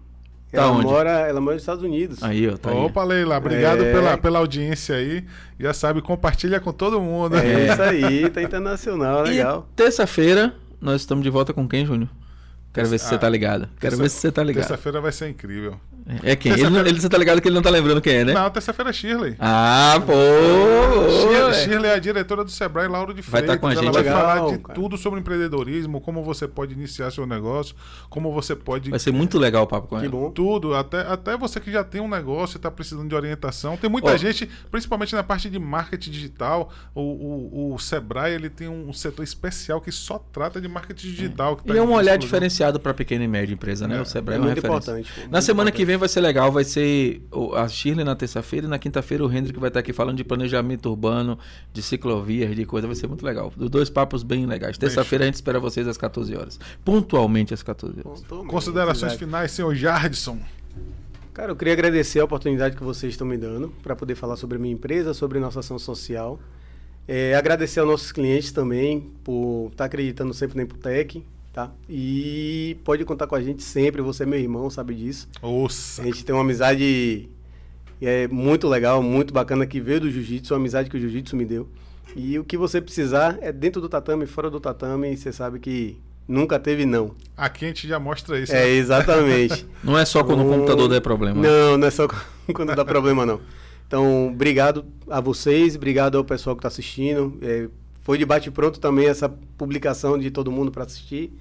[0.52, 0.84] Tá ela, onde?
[0.84, 2.22] mora, ela mora nos Estados Unidos.
[2.22, 2.76] Aí, ó, tá aí.
[2.76, 3.92] Opa, Leila, obrigado É.
[3.92, 5.24] pela, pela audiência aí.
[5.58, 7.36] Já sabe, compartilha com todo mundo.
[7.36, 9.68] É isso aí, tá internacional, legal.
[9.76, 12.08] Terça-feira nós estamos de volta com quem, Júnior?
[12.72, 13.68] Quero ver se você Ah, tá ligado.
[13.80, 14.62] Quero Terça- ver se você tá ligado.
[14.66, 15.78] Terça-feira vai ser incrível.
[16.22, 16.52] É quem?
[16.52, 18.32] Ele, não- ele, você tá ligado que ele não tá lembrando quem é, né?
[18.34, 19.36] Não, terça-feira é Shirley.
[19.38, 20.12] Ah, pô!
[21.10, 21.52] Shirley, é.
[21.54, 23.50] Shirley é a diretora do Sebrae Lauro de Vai Freitas.
[23.50, 24.10] tá com a Ela gente vai aqui.
[24.10, 24.74] falar Legal, de cara.
[24.74, 27.74] tudo sobre empreendedorismo, como você pode iniciar seu negócio,
[28.08, 30.10] como você pode Vai ser muito legal o papo com Que ela.
[30.12, 30.30] bom.
[30.30, 33.76] tudo, até, até você que já tem um negócio e está precisando de orientação.
[33.76, 34.16] Tem muita Ó.
[34.16, 39.22] gente, principalmente na parte de marketing digital, o, o, o Sebrae ele tem um setor
[39.22, 41.56] especial que só trata de marketing digital.
[41.56, 43.98] que tá E é um olhar diferenciado para pequena e média empresa, né?
[43.98, 44.90] É, o Sebrae é é, uma muito referência.
[44.92, 45.86] importante, Na muito semana que importante.
[45.86, 47.22] vem vai ser legal, vai ser
[47.54, 50.90] a Shirley na terça-feira e na quinta-feira o Hendrick vai estar aqui falando de planejamento
[50.90, 51.38] urbano,
[51.72, 53.52] de ciclovias, de coisa, vai ser muito legal.
[53.56, 54.76] Dos dois papos bem legais.
[54.76, 56.58] Terça-feira a gente espera vocês às 14 horas.
[56.84, 58.24] Pontualmente às 14 horas.
[58.48, 60.40] Considerações finais, senhor Jardson.
[61.32, 64.56] Cara, eu queria agradecer a oportunidade que vocês estão me dando para poder falar sobre
[64.56, 66.40] a minha empresa, sobre nossa ação social.
[67.06, 71.70] É, agradecer aos nossos clientes também por estar acreditando sempre na Imputec, tá?
[71.88, 75.28] E pode contar com a gente sempre, você é meu irmão, sabe disso.
[75.42, 76.02] Ouça.
[76.02, 77.28] A gente tem uma amizade
[78.00, 81.44] é, muito legal, muito bacana que veio do jiu-jitsu, uma amizade que o jiu-jitsu me
[81.44, 81.68] deu.
[82.16, 85.60] E o que você precisar é dentro do tatame, fora do tatame, e você sabe
[85.60, 85.96] que
[86.26, 87.14] nunca teve não.
[87.36, 88.52] Aqui a gente já mostra isso.
[88.52, 88.68] É, né?
[88.70, 89.66] exatamente.
[89.82, 91.40] Não é só quando o Um- computador der problema.
[91.40, 92.08] Não, não é só
[92.52, 93.40] quando dá problema, não.
[93.86, 97.36] Então, obrigado a vocês, obrigado ao pessoal que está assistindo.
[97.42, 97.68] É,
[98.10, 101.32] foi de bate-pronto também essa publicação de todo mundo para assistir.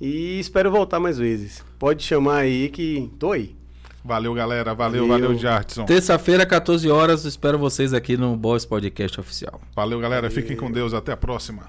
[0.00, 1.64] E espero voltar mais vezes.
[1.76, 3.56] Pode chamar aí que tô aí.
[4.04, 4.72] Valeu, galera.
[4.74, 5.26] Valeu, Valeu.
[5.30, 5.84] valeu, Jardson.
[5.84, 9.60] Terça-feira, 14 horas, espero vocês aqui no Boss Podcast Oficial.
[9.74, 10.30] Valeu, galera.
[10.30, 10.94] Fiquem com Deus.
[10.94, 11.64] Até a próxima.